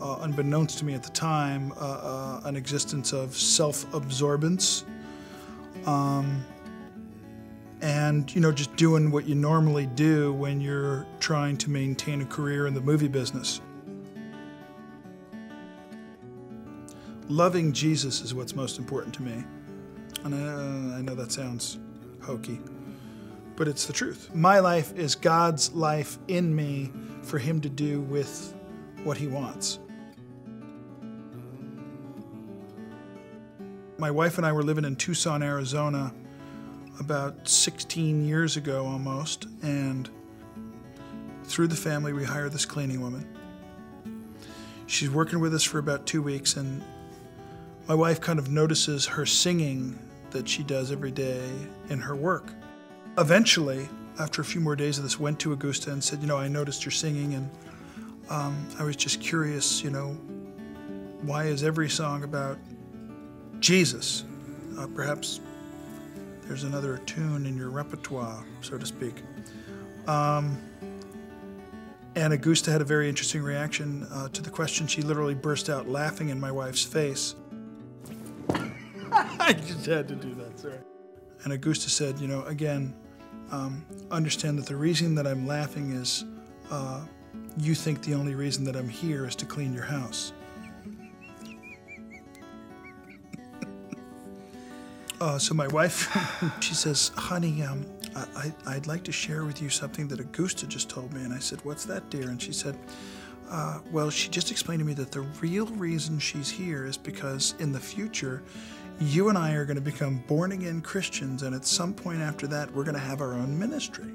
uh, 0.03 0.19
unbeknownst 0.23 0.79
to 0.79 0.85
me 0.85 0.95
at 0.95 1.03
the 1.03 1.11
time, 1.11 1.73
uh, 1.73 1.77
uh, 1.85 2.41
an 2.45 2.57
existence 2.57 3.12
of 3.12 3.37
self 3.37 3.88
absorbance. 3.93 4.85
Um, 5.87 6.45
and, 7.81 8.33
you 8.35 8.41
know, 8.41 8.53
just 8.53 8.75
doing 8.77 9.11
what 9.11 9.27
you 9.27 9.35
normally 9.35 9.87
do 9.87 10.33
when 10.33 10.61
you're 10.61 11.07
trying 11.19 11.57
to 11.59 11.71
maintain 11.71 12.21
a 12.21 12.25
career 12.25 12.67
in 12.67 12.75
the 12.75 12.81
movie 12.81 13.09
business. 13.09 13.61
Loving 17.29 17.73
Jesus 17.73 18.21
is 18.21 18.35
what's 18.35 18.55
most 18.55 18.79
important 18.79 19.15
to 19.15 19.23
me. 19.23 19.45
And 20.25 20.35
I, 20.35 20.99
I 20.99 21.03
know 21.03 21.15
that 21.17 21.33
sounds 21.33 21.79
hokey, 22.21 22.61
but 23.57 23.67
it's 23.67 23.87
the 23.87 23.93
truth. 23.93 24.33
My 24.35 24.61
life 24.61 24.97
is 24.97 25.17
God's 25.17 25.73
life 25.73 26.19
in 26.29 26.55
me 26.55 26.93
for 27.23 27.38
Him 27.38 27.61
to 27.62 27.69
do 27.69 28.01
with 28.03 28.55
what 29.03 29.17
He 29.17 29.27
wants. 29.27 29.81
My 34.03 34.11
wife 34.11 34.37
and 34.37 34.45
I 34.45 34.51
were 34.51 34.65
living 34.65 34.85
in 34.85 34.97
Tucson, 34.97 35.45
Arizona 35.45 36.13
about 36.98 37.48
16 37.48 38.27
years 38.27 38.57
ago 38.57 38.85
almost, 38.85 39.46
and 39.63 40.11
through 41.44 41.69
the 41.69 41.77
family, 41.77 42.13
we 42.13 42.25
hired 42.25 42.50
this 42.50 42.65
cleaning 42.65 43.00
woman. 43.00 43.25
She's 44.88 45.09
working 45.09 45.38
with 45.38 45.55
us 45.55 45.63
for 45.63 45.79
about 45.79 46.05
two 46.05 46.21
weeks, 46.21 46.57
and 46.57 46.83
my 47.87 47.94
wife 47.94 48.21
kind 48.21 48.40
of 48.40 48.50
notices 48.50 49.07
her 49.07 49.25
singing 49.25 49.96
that 50.33 50.48
she 50.48 50.65
does 50.65 50.90
every 50.90 51.13
day 51.13 51.48
in 51.88 52.00
her 52.00 52.17
work. 52.17 52.53
Eventually, 53.19 53.88
after 54.19 54.42
a 54.42 54.44
few 54.44 54.61
more 54.61 54.75
days 54.75 54.98
of 54.98 55.05
this, 55.05 55.21
went 55.21 55.38
to 55.38 55.53
Augusta 55.53 55.92
and 55.92 56.03
said, 56.03 56.21
You 56.21 56.27
know, 56.27 56.38
I 56.38 56.48
noticed 56.48 56.85
you're 56.85 56.90
singing, 56.90 57.35
and 57.35 57.48
um, 58.31 58.67
I 58.81 58.83
was 58.83 58.96
just 58.96 59.21
curious, 59.21 59.81
you 59.81 59.90
know, 59.90 60.09
why 61.23 61.44
is 61.44 61.63
every 61.63 61.88
song 61.88 62.25
about 62.25 62.59
Jesus? 63.63 64.25
Uh, 64.79 64.87
perhaps 64.94 65.40
there's 66.42 66.65
another 66.65 66.98
tune 67.06 67.46
in 67.46 67.56
your 67.56 67.71
repertoire, 67.71 68.44
so 68.60 68.77
to 68.77 68.85
speak. 68.85 69.23
Um, 70.06 70.60
and 72.15 72.33
Augusta 72.33 72.71
had 72.71 72.83
a 72.83 72.85
very 72.85 73.08
interesting 73.08 73.42
reaction 73.42 74.06
uh, 74.13 74.29
to 74.29 74.42
the 74.42 74.50
question. 74.50 74.87
She 74.87 75.00
literally 75.00 75.35
burst 75.35 75.71
out 75.71 75.88
laughing 75.88 76.29
in 76.29 76.38
my 76.38 76.50
wife's 76.50 76.83
face. 76.83 77.35
I 79.13 79.54
just 79.54 79.87
had 79.87 80.08
to 80.08 80.15
do 80.15 80.35
that, 80.35 80.58
sorry. 80.58 80.79
And 81.44 81.52
Augusta 81.52 81.88
said, 81.88 82.19
You 82.19 82.29
know, 82.29 82.42
again, 82.44 82.94
um, 83.50 83.85
understand 84.10 84.58
that 84.58 84.67
the 84.67 84.77
reason 84.77 85.15
that 85.15 85.27
I'm 85.27 85.46
laughing 85.46 85.92
is 85.92 86.25
uh, 86.71 87.00
you 87.58 87.75
think 87.75 88.02
the 88.02 88.15
only 88.15 88.35
reason 88.35 88.65
that 88.65 88.77
I'm 88.77 88.88
here 88.88 89.27
is 89.27 89.35
to 89.37 89.46
clean 89.46 89.73
your 89.73 89.85
house. 89.85 90.33
Uh, 95.23 95.38
so 95.38 95.54
my 95.54 95.68
wife, 95.68 96.10
she 96.60 96.75
says, 96.75 97.12
honey, 97.16 97.62
um, 97.62 97.87
I, 98.16 98.52
I'd 98.66 98.88
like 98.88 99.04
to 99.04 99.12
share 99.12 99.44
with 99.44 99.62
you 99.62 99.68
something 99.68 100.08
that 100.08 100.18
Augusta 100.18 100.66
just 100.66 100.90
told 100.90 101.12
me. 101.12 101.23
And 101.23 101.33
I 101.33 101.38
said, 101.38 101.64
what's 101.64 101.85
that, 101.85 102.10
dear? 102.10 102.29
And 102.29 102.42
she 102.42 102.52
said, 102.52 102.77
uh, 103.48 103.79
well, 103.92 104.10
she 104.10 104.29
just 104.29 104.50
explained 104.50 104.81
to 104.81 104.85
me 104.85 104.94
that 104.94 105.12
the 105.12 105.20
real 105.40 105.66
reason 105.66 106.18
she's 106.18 106.50
here 106.50 106.85
is 106.87 106.96
because 106.96 107.54
in 107.60 107.70
the 107.70 107.79
future, 107.79 108.42
you 109.00 109.29
and 109.29 109.38
I 109.38 109.52
are 109.52 109.64
going 109.64 109.77
to 109.77 109.81
become 109.81 110.25
born 110.27 110.50
again 110.52 110.81
Christians, 110.81 111.44
and 111.44 111.54
at 111.54 111.64
some 111.64 111.94
point 111.94 112.20
after 112.20 112.48
that, 112.48 112.73
we're 112.75 112.85
going 112.85 112.96
to 112.96 113.00
have 113.00 113.20
our 113.20 113.35
own 113.35 113.56
ministry. 113.56 114.12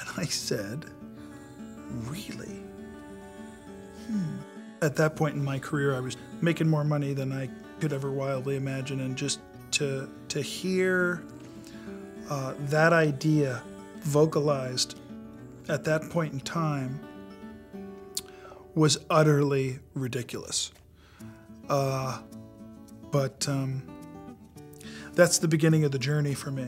And 0.00 0.08
I 0.16 0.24
said, 0.24 0.86
Really? 2.08 2.62
Hmm. 4.08 4.53
At 4.82 4.96
that 4.96 5.16
point 5.16 5.34
in 5.34 5.44
my 5.44 5.58
career, 5.58 5.94
I 5.94 6.00
was 6.00 6.16
making 6.40 6.68
more 6.68 6.84
money 6.84 7.14
than 7.14 7.32
I 7.32 7.48
could 7.80 7.92
ever 7.92 8.10
wildly 8.12 8.56
imagine, 8.56 9.00
and 9.00 9.16
just 9.16 9.40
to, 9.72 10.08
to 10.28 10.40
hear 10.40 11.24
uh, 12.28 12.54
that 12.66 12.92
idea 12.92 13.62
vocalized 14.00 14.98
at 15.68 15.84
that 15.84 16.10
point 16.10 16.32
in 16.32 16.40
time 16.40 17.00
was 18.74 18.98
utterly 19.08 19.78
ridiculous. 19.94 20.72
Uh, 21.68 22.20
but 23.10 23.48
um, 23.48 23.82
that's 25.14 25.38
the 25.38 25.48
beginning 25.48 25.84
of 25.84 25.92
the 25.92 25.98
journey 25.98 26.34
for 26.34 26.50
me. 26.50 26.66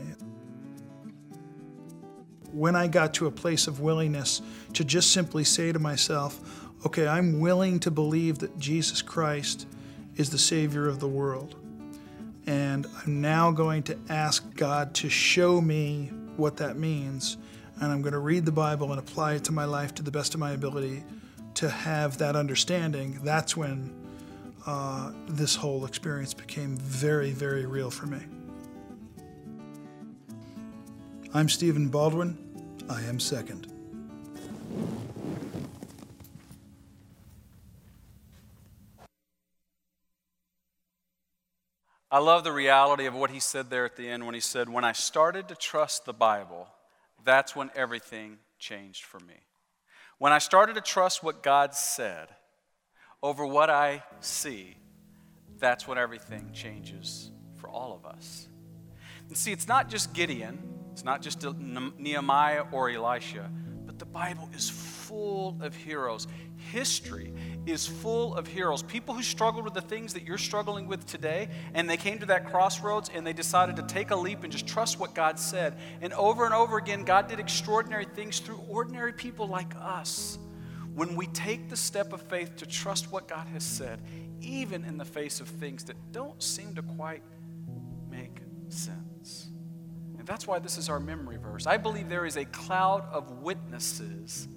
When 2.51 2.75
I 2.75 2.87
got 2.87 3.13
to 3.15 3.27
a 3.27 3.31
place 3.31 3.67
of 3.67 3.81
willingness 3.81 4.41
to 4.73 4.83
just 4.83 5.11
simply 5.11 5.43
say 5.43 5.71
to 5.71 5.79
myself, 5.79 6.66
okay, 6.85 7.07
I'm 7.07 7.39
willing 7.39 7.79
to 7.81 7.91
believe 7.91 8.39
that 8.39 8.57
Jesus 8.59 9.01
Christ 9.01 9.67
is 10.15 10.29
the 10.29 10.37
Savior 10.37 10.87
of 10.87 10.99
the 10.99 11.07
world. 11.07 11.55
And 12.45 12.87
I'm 13.03 13.21
now 13.21 13.51
going 13.51 13.83
to 13.83 13.97
ask 14.09 14.55
God 14.55 14.93
to 14.95 15.09
show 15.09 15.59
me 15.59 16.11
what 16.37 16.57
that 16.57 16.77
means. 16.77 17.37
And 17.81 17.91
I'm 17.91 18.01
going 18.01 18.13
to 18.13 18.19
read 18.19 18.45
the 18.45 18.51
Bible 18.51 18.91
and 18.91 18.99
apply 18.99 19.35
it 19.35 19.43
to 19.45 19.51
my 19.51 19.65
life 19.65 19.93
to 19.95 20.03
the 20.03 20.11
best 20.11 20.33
of 20.33 20.39
my 20.39 20.51
ability 20.51 21.03
to 21.57 21.69
have 21.69 22.19
that 22.19 22.35
understanding, 22.35 23.19
that's 23.23 23.57
when 23.57 23.91
uh, 24.67 25.11
this 25.27 25.55
whole 25.55 25.85
experience 25.85 26.31
became 26.31 26.77
very, 26.77 27.31
very 27.31 27.65
real 27.65 27.89
for 27.89 28.05
me. 28.05 28.19
I'm 31.33 31.49
Stephen 31.49 31.89
Baldwin. 31.89 32.37
I 32.87 33.01
am 33.01 33.19
second. 33.19 33.73
I 42.09 42.19
love 42.19 42.43
the 42.43 42.53
reality 42.53 43.05
of 43.05 43.13
what 43.13 43.31
he 43.31 43.39
said 43.39 43.69
there 43.69 43.85
at 43.85 43.97
the 43.97 44.07
end 44.07 44.25
when 44.25 44.33
he 44.33 44.39
said, 44.41 44.69
When 44.69 44.85
I 44.85 44.93
started 44.93 45.49
to 45.49 45.55
trust 45.55 46.05
the 46.05 46.13
Bible, 46.13 46.67
that's 47.25 47.55
when 47.55 47.69
everything 47.75 48.37
changed 48.59 49.03
for 49.03 49.19
me. 49.19 49.35
When 50.17 50.31
I 50.31 50.39
started 50.39 50.75
to 50.75 50.81
trust 50.81 51.21
what 51.21 51.43
God 51.43 51.75
said 51.75 52.29
over 53.21 53.45
what 53.45 53.69
I 53.69 54.03
see, 54.21 54.77
that's 55.59 55.87
when 55.87 55.97
everything 55.97 56.51
changes 56.53 57.29
for 57.55 57.69
all 57.69 57.93
of 57.93 58.05
us. 58.05 58.47
And 59.27 59.37
see, 59.37 59.51
it's 59.51 59.67
not 59.67 59.89
just 59.89 60.13
Gideon, 60.13 60.57
it's 60.93 61.03
not 61.03 61.21
just 61.21 61.43
Nehemiah 61.43 62.63
or 62.71 62.89
Elisha, 62.89 63.51
but 63.85 63.99
the 63.99 64.05
Bible 64.05 64.49
is 64.55 64.69
full 64.69 65.57
of 65.61 65.75
heroes. 65.75 66.27
History 66.71 67.33
is 67.67 67.85
full 67.85 68.35
of 68.35 68.47
heroes. 68.47 68.81
People 68.81 69.13
who 69.13 69.21
struggled 69.21 69.65
with 69.65 69.73
the 69.73 69.81
things 69.81 70.13
that 70.13 70.23
you're 70.23 70.37
struggling 70.37 70.87
with 70.87 71.05
today, 71.05 71.49
and 71.73 71.89
they 71.89 71.97
came 71.97 72.19
to 72.19 72.25
that 72.27 72.45
crossroads 72.45 73.09
and 73.13 73.27
they 73.27 73.33
decided 73.33 73.75
to 73.75 73.83
take 73.83 74.11
a 74.11 74.15
leap 74.15 74.43
and 74.43 74.51
just 74.51 74.65
trust 74.65 74.99
what 74.99 75.13
God 75.13 75.37
said. 75.37 75.77
And 76.01 76.13
over 76.13 76.45
and 76.45 76.53
over 76.53 76.77
again, 76.77 77.03
God 77.03 77.27
did 77.27 77.39
extraordinary 77.39 78.05
things 78.05 78.39
through 78.39 78.61
ordinary 78.69 79.13
people 79.13 79.47
like 79.47 79.73
us. 79.79 80.39
When 80.95 81.15
we 81.15 81.27
take 81.27 81.69
the 81.69 81.77
step 81.77 82.13
of 82.13 82.21
faith 82.21 82.55
to 82.57 82.65
trust 82.65 83.11
what 83.11 83.27
God 83.27 83.47
has 83.49 83.63
said, 83.63 84.01
even 84.41 84.83
in 84.85 84.97
the 84.97 85.05
face 85.05 85.39
of 85.39 85.47
things 85.47 85.83
that 85.85 85.95
don't 86.11 86.41
seem 86.41 86.73
to 86.75 86.81
quite 86.81 87.21
make 88.09 88.39
sense. 88.69 89.49
And 90.17 90.25
that's 90.25 90.47
why 90.47 90.59
this 90.59 90.77
is 90.77 90.89
our 90.89 90.99
memory 90.99 91.37
verse. 91.37 91.67
I 91.67 91.77
believe 91.77 92.09
there 92.09 92.25
is 92.25 92.37
a 92.37 92.45
cloud 92.45 93.05
of 93.11 93.29
witnesses 93.41 94.47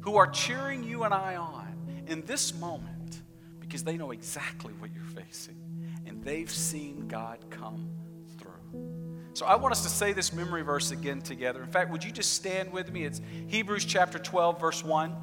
who 0.00 0.16
are 0.16 0.26
cheering 0.26 0.84
you 0.84 1.04
and 1.04 1.14
I 1.14 1.36
on 1.36 1.67
in 2.08 2.24
this 2.26 2.54
moment 2.54 3.22
because 3.60 3.84
they 3.84 3.96
know 3.96 4.10
exactly 4.10 4.72
what 4.78 4.90
you're 4.94 5.04
facing 5.04 5.56
and 6.06 6.22
they've 6.24 6.50
seen 6.50 7.06
God 7.06 7.38
come 7.50 7.88
through. 8.38 9.28
So 9.34 9.46
I 9.46 9.56
want 9.56 9.72
us 9.72 9.82
to 9.82 9.88
say 9.88 10.12
this 10.12 10.32
memory 10.32 10.62
verse 10.62 10.90
again 10.90 11.20
together. 11.20 11.62
In 11.62 11.70
fact, 11.70 11.90
would 11.90 12.02
you 12.02 12.10
just 12.10 12.32
stand 12.32 12.72
with 12.72 12.90
me? 12.90 13.04
It's 13.04 13.20
Hebrews 13.48 13.84
chapter 13.84 14.18
12, 14.18 14.60
verse 14.60 14.82
1. 14.84 15.14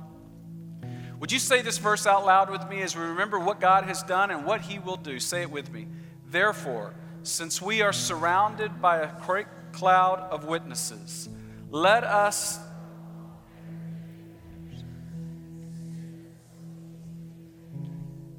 Would 1.19 1.31
you 1.31 1.39
say 1.39 1.61
this 1.61 1.77
verse 1.77 2.05
out 2.05 2.25
loud 2.25 2.49
with 2.49 2.69
me 2.69 2.81
as 2.81 2.95
we 2.95 3.01
remember 3.01 3.39
what 3.39 3.59
God 3.59 3.85
has 3.85 4.03
done 4.03 4.31
and 4.31 4.45
what 4.45 4.61
He 4.61 4.79
will 4.79 4.97
do? 4.97 5.19
Say 5.19 5.41
it 5.41 5.51
with 5.51 5.71
me. 5.71 5.87
Therefore, 6.27 6.93
since 7.23 7.61
we 7.61 7.81
are 7.81 7.93
surrounded 7.93 8.81
by 8.81 8.99
a 8.99 9.09
great 9.25 9.47
cloud 9.71 10.19
of 10.19 10.45
witnesses, 10.45 11.29
let 11.69 12.03
us 12.03 12.59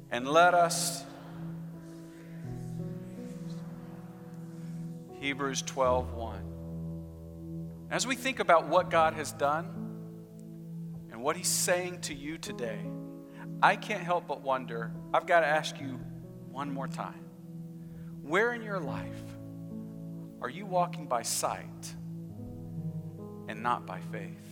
And 0.09 0.27
let 0.27 0.53
us, 0.53 1.03
Hebrews 5.19 5.61
12 5.63 6.13
1. 6.13 7.87
As 7.89 8.07
we 8.07 8.15
think 8.15 8.39
about 8.39 8.67
what 8.67 8.89
God 8.89 9.13
has 9.13 9.31
done 9.33 9.65
and 11.11 11.21
what 11.21 11.35
He's 11.35 11.47
saying 11.47 12.01
to 12.01 12.13
you 12.13 12.37
today, 12.37 12.79
I 13.61 13.75
can't 13.75 14.03
help 14.03 14.27
but 14.27 14.41
wonder 14.41 14.91
I've 15.13 15.25
got 15.25 15.41
to 15.41 15.47
ask 15.47 15.79
you 15.79 15.99
one 16.51 16.73
more 16.73 16.87
time. 16.87 17.25
Where 18.21 18.53
in 18.53 18.61
your 18.61 18.79
life 18.79 19.23
are 20.41 20.49
you 20.49 20.65
walking 20.65 21.07
by 21.07 21.23
sight 21.23 21.95
and 23.47 23.61
not 23.61 23.85
by 23.85 23.99
faith? 23.99 24.46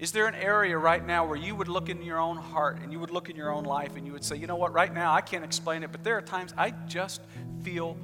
Is 0.00 0.12
there 0.12 0.26
an 0.26 0.34
area 0.34 0.78
right 0.78 1.06
now 1.06 1.26
where 1.26 1.36
you 1.36 1.54
would 1.54 1.68
look 1.68 1.90
in 1.90 2.02
your 2.02 2.18
own 2.18 2.38
heart 2.38 2.78
and 2.82 2.90
you 2.90 2.98
would 3.00 3.10
look 3.10 3.28
in 3.28 3.36
your 3.36 3.52
own 3.52 3.64
life 3.64 3.96
and 3.96 4.06
you 4.06 4.14
would 4.14 4.24
say, 4.24 4.34
you 4.34 4.46
know 4.46 4.56
what, 4.56 4.72
right 4.72 4.92
now 4.92 5.12
I 5.12 5.20
can't 5.20 5.44
explain 5.44 5.82
it, 5.82 5.92
but 5.92 6.02
there 6.02 6.16
are 6.16 6.22
times 6.22 6.54
I 6.56 6.70
just 6.88 7.20
feel 7.62 7.98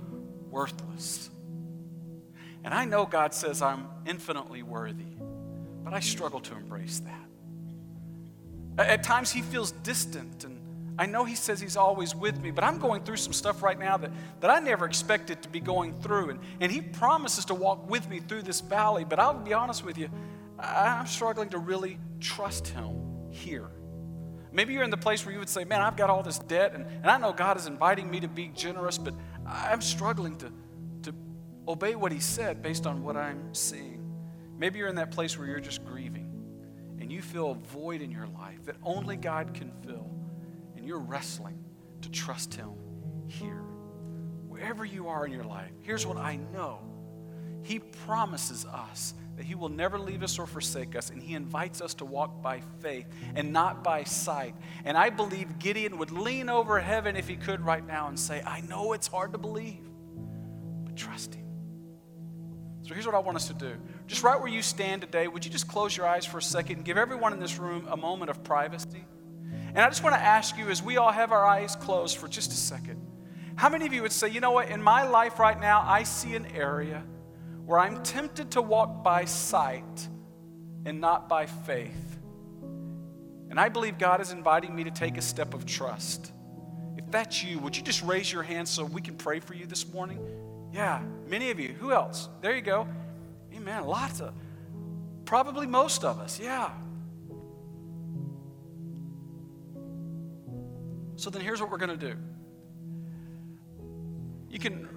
worthless. 0.51 1.31
And 2.65 2.75
I 2.75 2.85
know 2.85 3.07
God 3.07 3.33
says 3.33 3.63
I'm 3.63 3.87
infinitely 4.05 4.63
worthy, 4.63 5.17
but 5.83 5.95
I 5.95 6.01
struggle 6.01 6.41
to 6.41 6.55
embrace 6.55 7.01
that. 8.77 8.91
At 8.91 9.03
times 9.03 9.33
He 9.33 9.41
feels 9.41 9.71
distant, 9.71 10.45
and 10.45 10.61
I 10.99 11.07
know 11.07 11.25
He 11.25 11.35
says 11.35 11.63
He's 11.63 11.79
always 11.79 12.15
with 12.15 12.39
me, 12.43 12.51
but 12.51 12.63
I'm 12.63 12.79
going 12.79 13.05
through 13.05 13.17
some 13.17 13.33
stuff 13.33 13.63
right 13.63 13.79
now 13.79 13.97
that, 13.97 14.11
that 14.41 14.51
I 14.51 14.61
never 14.61 14.85
expected 14.85 15.43
to 15.45 15.49
be 15.49 15.61
going 15.61 15.95
through. 16.03 16.29
And, 16.29 16.41
and 16.61 16.71
He 16.71 16.83
promises 16.83 17.47
to 17.47 17.55
walk 17.55 17.89
with 17.89 18.07
me 18.11 18.21
through 18.21 18.43
this 18.43 18.61
valley, 18.61 19.05
but 19.05 19.19
I'll 19.19 19.33
be 19.33 19.55
honest 19.55 19.83
with 19.83 19.97
you, 19.97 20.11
I'm 20.59 21.07
struggling 21.07 21.51
to 21.51 21.59
really 21.59 21.99
trust 22.21 22.69
Him 22.69 23.31
here. 23.31 23.71
Maybe 24.53 24.73
you're 24.73 24.85
in 24.85 24.91
the 24.91 24.97
place 24.97 25.25
where 25.25 25.33
you 25.33 25.39
would 25.39 25.49
say, 25.49 25.65
Man, 25.65 25.83
I've 25.83 25.97
got 25.97 26.09
all 26.09 26.23
this 26.23 26.39
debt, 26.39 26.75
and, 26.75 26.87
and 26.87 27.07
I 27.07 27.19
know 27.19 27.33
God 27.33 27.57
is 27.57 27.67
inviting 27.67 28.11
me 28.11 28.21
to 28.21 28.29
be 28.29 28.49
generous, 28.55 28.97
but 28.97 29.15
I'm 29.47 29.83
struggling 29.83 30.37
to, 30.39 30.53
to 31.03 31.15
obey 31.69 31.95
what 31.95 32.13
He 32.13 32.21
said 32.21 32.63
based 32.63 32.87
on 32.87 33.03
what 33.03 33.17
I'm 33.17 33.55
seeing. 33.55 34.03
Maybe 34.59 34.79
you're 34.79 34.89
in 34.89 34.97
that 34.97 35.11
place 35.11 35.39
where 35.39 35.47
you're 35.47 35.61
just 35.61 35.85
grieving 35.85 36.27
and 36.99 37.13
you 37.13 37.21
feel 37.21 37.51
a 37.51 37.55
void 37.55 38.01
in 38.01 38.11
your 38.11 38.27
life 38.27 38.65
that 38.65 38.77
only 38.83 39.17
God 39.17 39.53
can 39.53 39.71
fill, 39.85 40.11
and 40.77 40.87
you're 40.87 40.99
wrestling 40.99 41.63
to 42.01 42.11
trust 42.11 42.55
Him 42.55 42.73
here. 43.27 43.63
Wherever 44.49 44.85
you 44.85 45.09
are 45.09 45.27
in 45.27 45.33
your 45.33 45.45
life, 45.45 45.71
here's 45.83 46.07
what 46.07 46.17
I 46.17 46.37
know 46.37 46.81
He 47.63 47.79
promises 47.79 48.65
us 48.65 49.13
that 49.37 49.45
He 49.45 49.55
will 49.55 49.69
never 49.69 49.99
leave 49.99 50.23
us 50.23 50.39
or 50.39 50.47
forsake 50.47 50.97
us, 50.97 51.11
and 51.11 51.23
He 51.23 51.35
invites 51.35 51.81
us 51.81 51.95
to 51.95 52.05
walk 52.05 52.43
by 52.43 52.61
faith 52.81 53.07
and 53.35 53.53
not 53.53 53.85
by 53.85 54.05
sight. 54.05 54.55
And 54.85 54.97
I 54.97 55.11
believe 55.11 55.59
Gideon 55.59 55.99
would 55.99 56.11
lean 56.11 56.49
over 56.49 56.81
heaven 56.81 57.17
if 57.17 57.29
he 57.29 57.37
could 57.37 57.61
right 57.61 57.87
now 57.87 58.09
and 58.09 58.19
say, 58.19 58.43
I 58.45 58.63
know 58.63 58.93
it's 58.93 59.07
hard 59.07 59.33
to 59.33 59.39
believe, 59.39 59.85
but 60.85 60.97
trust 60.97 61.35
Him. 61.35 61.45
So 62.83 62.95
here's 62.95 63.07
what 63.07 63.15
I 63.15 63.19
want 63.19 63.37
us 63.37 63.49
to 63.49 63.55
do. 63.55 63.77
Just 64.07 64.23
right 64.23 64.39
where 64.39 64.49
you 64.49 64.63
stand 64.63 65.03
today, 65.03 65.27
would 65.27 65.45
you 65.45 65.51
just 65.51 65.67
close 65.67 65.97
your 65.97 66.07
eyes 66.07 66.25
for 66.25 66.39
a 66.39 66.43
second 66.43 66.77
and 66.77 66.85
give 66.85 66.97
everyone 66.97 67.33
in 67.33 67.41
this 67.41 67.59
room 67.59 67.87
a 67.91 67.97
moment 67.97 68.31
of 68.31 68.45
privacy? 68.45 69.05
And 69.69 69.79
I 69.79 69.89
just 69.89 70.03
want 70.03 70.15
to 70.15 70.21
ask 70.21 70.57
you, 70.57 70.71
as 70.71 70.83
we 70.83 70.97
all 70.97 71.13
have 71.13 71.33
our 71.33 71.45
eyes 71.45 71.77
closed 71.77 72.17
for 72.17 72.29
just 72.29 72.53
a 72.53 72.57
second, 72.57 73.05
how 73.57 73.69
many 73.69 73.87
of 73.87 73.93
you 73.93 74.03
would 74.03 74.13
say, 74.13 74.29
you 74.29 74.41
know 74.41 74.53
what, 74.53 74.69
in 74.69 74.83
my 74.83 75.07
life 75.07 75.39
right 75.39 75.61
now, 75.61 75.83
I 75.85 76.05
see 76.05 76.37
an 76.37 76.47
area 76.47 77.03
where 77.67 77.81
I'm 77.81 78.01
tempted 78.05 78.53
to 78.53 78.63
walk 78.63 79.03
by 79.03 79.25
sight 79.25 80.09
and 80.85 81.01
not 81.01 81.29
by 81.29 81.47
faith. 81.47 82.19
And 83.51 83.59
I 83.59 83.69
believe 83.69 83.99
God 83.99 84.21
is 84.21 84.31
inviting 84.31 84.75
me 84.75 84.85
to 84.85 84.91
take 84.93 85.19
a 85.19 85.23
step 85.23 85.53
of 85.53 85.67
trust. 85.67 86.31
If 86.97 87.11
that's 87.11 87.43
you, 87.43 87.59
would 87.59 87.77
you 87.77 87.83
just 87.83 88.05
raise 88.05 88.33
your 88.33 88.45
hand 88.45 88.69
so 88.69 88.85
we 88.85 89.01
can 89.01 89.17
pray 89.17 89.41
for 89.41 89.55
you 89.55 89.67
this 89.67 89.93
morning? 89.93 90.21
Yeah, 90.73 91.03
many 91.27 91.51
of 91.51 91.59
you. 91.59 91.71
Who 91.81 91.91
else? 91.91 92.29
There 92.41 92.55
you 92.55 92.63
go. 92.63 92.87
Amen. 93.53 93.85
Lots 93.85 94.21
of, 94.21 94.33
probably 95.25 95.67
most 95.67 96.05
of 96.05 96.21
us. 96.21 96.39
Yeah. 96.39 96.71
So 101.17 101.31
then 101.31 101.43
here's 101.43 101.61
what 101.61 101.71
we're 101.71 101.79
going 101.79 101.99
to 101.99 102.13
do. 102.13 102.17
You 104.49 104.61
can 104.61 104.89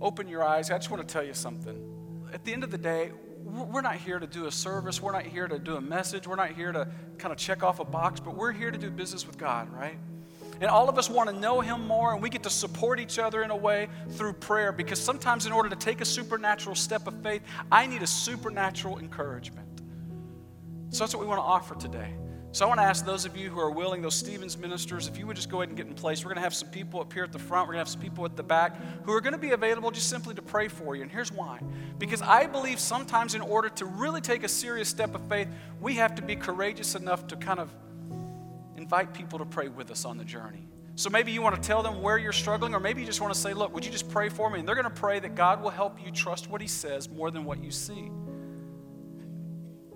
open 0.00 0.26
your 0.26 0.42
eyes. 0.42 0.72
I 0.72 0.78
just 0.78 0.90
want 0.90 1.06
to 1.06 1.12
tell 1.12 1.22
you 1.22 1.34
something 1.34 1.95
at 2.36 2.44
the 2.44 2.52
end 2.52 2.62
of 2.64 2.70
the 2.70 2.76
day, 2.76 3.12
we're 3.44 3.80
not 3.80 3.96
here 3.96 4.18
to 4.18 4.26
do 4.26 4.44
a 4.44 4.52
service. 4.52 5.00
We're 5.00 5.12
not 5.12 5.24
here 5.24 5.48
to 5.48 5.58
do 5.58 5.76
a 5.76 5.80
message. 5.80 6.28
We're 6.28 6.36
not 6.36 6.50
here 6.50 6.70
to 6.70 6.86
kind 7.16 7.32
of 7.32 7.38
check 7.38 7.62
off 7.62 7.80
a 7.80 7.84
box, 7.84 8.20
but 8.20 8.36
we're 8.36 8.52
here 8.52 8.70
to 8.70 8.76
do 8.76 8.90
business 8.90 9.26
with 9.26 9.38
God, 9.38 9.72
right? 9.72 9.96
And 10.60 10.68
all 10.68 10.90
of 10.90 10.98
us 10.98 11.08
want 11.08 11.30
to 11.30 11.34
know 11.34 11.62
Him 11.62 11.86
more, 11.86 12.12
and 12.12 12.22
we 12.22 12.28
get 12.28 12.42
to 12.42 12.50
support 12.50 13.00
each 13.00 13.18
other 13.18 13.42
in 13.42 13.50
a 13.50 13.56
way 13.56 13.88
through 14.10 14.34
prayer 14.34 14.70
because 14.70 15.00
sometimes, 15.00 15.46
in 15.46 15.52
order 15.52 15.70
to 15.70 15.76
take 15.76 16.02
a 16.02 16.04
supernatural 16.04 16.74
step 16.74 17.06
of 17.06 17.22
faith, 17.22 17.40
I 17.72 17.86
need 17.86 18.02
a 18.02 18.06
supernatural 18.06 18.98
encouragement. 18.98 19.80
So 20.90 21.04
that's 21.04 21.14
what 21.14 21.22
we 21.22 21.26
want 21.26 21.38
to 21.38 21.44
offer 21.44 21.74
today. 21.74 22.12
So 22.56 22.64
I 22.64 22.68
want 22.68 22.80
to 22.80 22.84
ask 22.84 23.04
those 23.04 23.26
of 23.26 23.36
you 23.36 23.50
who 23.50 23.60
are 23.60 23.70
willing, 23.70 24.00
those 24.00 24.14
Stevens 24.14 24.56
ministers, 24.56 25.08
if 25.08 25.18
you 25.18 25.26
would 25.26 25.36
just 25.36 25.50
go 25.50 25.60
ahead 25.60 25.68
and 25.68 25.76
get 25.76 25.88
in 25.88 25.92
place. 25.92 26.24
We're 26.24 26.30
going 26.30 26.36
to 26.36 26.42
have 26.42 26.54
some 26.54 26.70
people 26.70 27.02
up 27.02 27.12
here 27.12 27.22
at 27.22 27.30
the 27.30 27.38
front. 27.38 27.68
We're 27.68 27.74
going 27.74 27.84
to 27.84 27.90
have 27.90 27.90
some 27.90 28.00
people 28.00 28.24
at 28.24 28.34
the 28.34 28.42
back 28.42 28.80
who 29.04 29.12
are 29.12 29.20
going 29.20 29.34
to 29.34 29.38
be 29.38 29.50
available 29.50 29.90
just 29.90 30.08
simply 30.08 30.34
to 30.36 30.40
pray 30.40 30.68
for 30.68 30.96
you. 30.96 31.02
And 31.02 31.12
here's 31.12 31.30
why. 31.30 31.60
Because 31.98 32.22
I 32.22 32.46
believe 32.46 32.80
sometimes 32.80 33.34
in 33.34 33.42
order 33.42 33.68
to 33.68 33.84
really 33.84 34.22
take 34.22 34.42
a 34.42 34.48
serious 34.48 34.88
step 34.88 35.14
of 35.14 35.28
faith, 35.28 35.48
we 35.82 35.96
have 35.96 36.14
to 36.14 36.22
be 36.22 36.34
courageous 36.34 36.94
enough 36.94 37.26
to 37.26 37.36
kind 37.36 37.60
of 37.60 37.70
invite 38.78 39.12
people 39.12 39.38
to 39.38 39.44
pray 39.44 39.68
with 39.68 39.90
us 39.90 40.06
on 40.06 40.16
the 40.16 40.24
journey. 40.24 40.66
So 40.94 41.10
maybe 41.10 41.32
you 41.32 41.42
want 41.42 41.62
to 41.62 41.68
tell 41.68 41.82
them 41.82 42.00
where 42.00 42.16
you're 42.16 42.32
struggling, 42.32 42.74
or 42.74 42.80
maybe 42.80 43.02
you 43.02 43.06
just 43.06 43.20
want 43.20 43.34
to 43.34 43.38
say, 43.38 43.52
Look, 43.52 43.74
would 43.74 43.84
you 43.84 43.92
just 43.92 44.08
pray 44.08 44.30
for 44.30 44.48
me? 44.48 44.60
And 44.60 44.66
they're 44.66 44.74
going 44.74 44.84
to 44.84 44.90
pray 44.98 45.18
that 45.18 45.34
God 45.34 45.62
will 45.62 45.68
help 45.68 46.02
you 46.02 46.10
trust 46.10 46.48
what 46.48 46.62
He 46.62 46.68
says 46.68 47.10
more 47.10 47.30
than 47.30 47.44
what 47.44 47.62
you 47.62 47.70
see. 47.70 48.10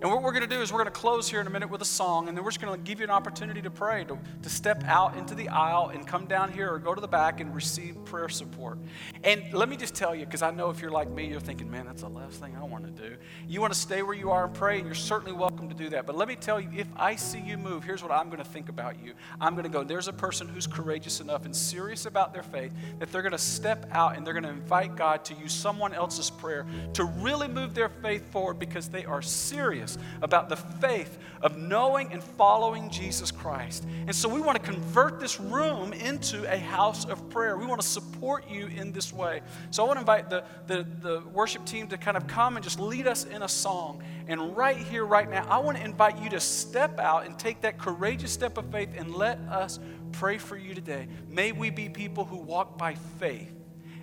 And 0.01 0.09
what 0.09 0.23
we're 0.23 0.31
going 0.31 0.41
to 0.41 0.47
do 0.47 0.59
is 0.63 0.73
we're 0.73 0.79
going 0.79 0.91
to 0.91 0.99
close 0.99 1.29
here 1.29 1.41
in 1.41 1.45
a 1.45 1.51
minute 1.51 1.69
with 1.69 1.83
a 1.83 1.85
song, 1.85 2.27
and 2.27 2.35
then 2.35 2.43
we're 2.43 2.49
just 2.49 2.59
going 2.59 2.75
to 2.75 2.83
give 2.83 2.99
you 2.99 3.03
an 3.03 3.11
opportunity 3.11 3.61
to 3.61 3.69
pray, 3.69 4.03
to, 4.05 4.17
to 4.41 4.49
step 4.49 4.83
out 4.87 5.15
into 5.15 5.35
the 5.35 5.47
aisle 5.49 5.91
and 5.93 6.07
come 6.07 6.25
down 6.25 6.51
here 6.51 6.73
or 6.73 6.79
go 6.79 6.95
to 6.95 7.01
the 7.01 7.07
back 7.07 7.39
and 7.39 7.53
receive 7.53 8.03
prayer 8.03 8.27
support. 8.27 8.79
And 9.23 9.53
let 9.53 9.69
me 9.69 9.77
just 9.77 9.93
tell 9.93 10.15
you, 10.15 10.25
because 10.25 10.41
I 10.41 10.49
know 10.49 10.71
if 10.71 10.81
you're 10.81 10.89
like 10.89 11.11
me, 11.11 11.27
you're 11.27 11.39
thinking, 11.39 11.69
man, 11.69 11.85
that's 11.85 12.01
the 12.01 12.09
last 12.09 12.39
thing 12.39 12.57
I 12.59 12.63
want 12.63 12.83
to 12.85 13.09
do. 13.09 13.15
You 13.47 13.61
want 13.61 13.73
to 13.73 13.79
stay 13.79 14.01
where 14.01 14.15
you 14.15 14.31
are 14.31 14.45
and 14.45 14.53
pray, 14.55 14.77
and 14.79 14.87
you're 14.87 14.95
certainly 14.95 15.33
welcome 15.33 15.69
to 15.69 15.75
do 15.75 15.89
that. 15.89 16.07
But 16.07 16.17
let 16.17 16.27
me 16.27 16.35
tell 16.35 16.59
you, 16.59 16.69
if 16.75 16.87
I 16.95 17.15
see 17.15 17.39
you 17.39 17.59
move, 17.59 17.83
here's 17.83 18.01
what 18.01 18.11
I'm 18.11 18.31
going 18.31 18.43
to 18.43 18.49
think 18.49 18.69
about 18.69 18.95
you. 19.03 19.13
I'm 19.39 19.53
going 19.53 19.65
to 19.65 19.69
go, 19.69 19.83
there's 19.83 20.07
a 20.07 20.13
person 20.13 20.47
who's 20.47 20.65
courageous 20.65 21.21
enough 21.21 21.45
and 21.45 21.55
serious 21.55 22.07
about 22.07 22.33
their 22.33 22.41
faith 22.41 22.73
that 22.97 23.11
they're 23.11 23.21
going 23.21 23.33
to 23.33 23.37
step 23.37 23.85
out 23.91 24.17
and 24.17 24.25
they're 24.25 24.33
going 24.33 24.45
to 24.45 24.49
invite 24.49 24.95
God 24.95 25.23
to 25.25 25.35
use 25.35 25.53
someone 25.53 25.93
else's 25.93 26.31
prayer 26.31 26.65
to 26.93 27.03
really 27.03 27.47
move 27.47 27.75
their 27.75 27.89
faith 27.89 28.31
forward 28.31 28.57
because 28.57 28.87
they 28.87 29.05
are 29.05 29.21
serious 29.21 29.90
about 30.21 30.49
the 30.49 30.55
faith 30.55 31.17
of 31.41 31.57
knowing 31.57 32.11
and 32.11 32.23
following 32.23 32.89
Jesus 32.89 33.31
Christ. 33.31 33.85
And 34.07 34.15
so 34.15 34.29
we 34.29 34.41
want 34.41 34.61
to 34.61 34.71
convert 34.71 35.19
this 35.19 35.39
room 35.39 35.93
into 35.93 36.51
a 36.51 36.57
house 36.57 37.05
of 37.05 37.29
prayer. 37.29 37.57
We 37.57 37.65
want 37.65 37.81
to 37.81 37.87
support 37.87 38.49
you 38.49 38.67
in 38.67 38.91
this 38.91 39.11
way. 39.11 39.41
So 39.71 39.83
I 39.83 39.87
want 39.87 39.97
to 39.97 40.01
invite 40.01 40.29
the, 40.29 40.43
the, 40.67 40.85
the 41.01 41.21
worship 41.33 41.65
team 41.65 41.87
to 41.87 41.97
kind 41.97 42.17
of 42.17 42.27
come 42.27 42.57
and 42.57 42.63
just 42.63 42.79
lead 42.79 43.07
us 43.07 43.25
in 43.25 43.41
a 43.41 43.49
song. 43.49 44.03
And 44.27 44.55
right 44.55 44.77
here, 44.77 45.05
right 45.05 45.29
now, 45.29 45.45
I 45.49 45.57
want 45.57 45.77
to 45.77 45.83
invite 45.83 46.19
you 46.21 46.29
to 46.29 46.39
step 46.39 46.99
out 46.99 47.25
and 47.25 47.37
take 47.37 47.61
that 47.61 47.77
courageous 47.77 48.31
step 48.31 48.57
of 48.57 48.71
faith 48.71 48.89
and 48.95 49.15
let 49.15 49.39
us 49.49 49.79
pray 50.11 50.37
for 50.37 50.57
you 50.57 50.73
today. 50.73 51.07
May 51.27 51.51
we 51.51 51.69
be 51.69 51.89
people 51.89 52.25
who 52.25 52.37
walk 52.37 52.77
by 52.77 52.95
faith 53.19 53.51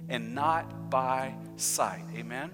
and 0.08 0.34
not 0.34 0.90
by 0.90 1.34
sight. 1.56 2.04
Amen. 2.14 2.50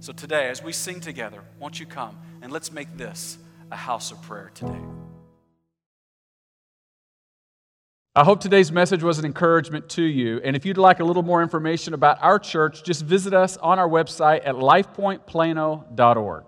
So 0.00 0.12
today, 0.12 0.48
as 0.48 0.62
we 0.62 0.72
sing 0.72 1.00
together, 1.00 1.42
won't 1.58 1.80
you 1.80 1.86
come 1.86 2.18
and 2.44 2.52
let's 2.52 2.70
make 2.70 2.96
this 2.98 3.38
a 3.72 3.76
house 3.76 4.12
of 4.12 4.20
prayer 4.22 4.50
today. 4.54 4.78
I 8.14 8.22
hope 8.22 8.40
today's 8.40 8.70
message 8.70 9.02
was 9.02 9.18
an 9.18 9.24
encouragement 9.24 9.88
to 9.90 10.02
you. 10.02 10.42
And 10.44 10.54
if 10.54 10.66
you'd 10.66 10.76
like 10.76 11.00
a 11.00 11.04
little 11.04 11.22
more 11.22 11.42
information 11.42 11.94
about 11.94 12.18
our 12.22 12.38
church, 12.38 12.84
just 12.84 13.02
visit 13.02 13.32
us 13.32 13.56
on 13.56 13.78
our 13.78 13.88
website 13.88 14.42
at 14.44 14.56
lifepointplano.org. 14.56 16.44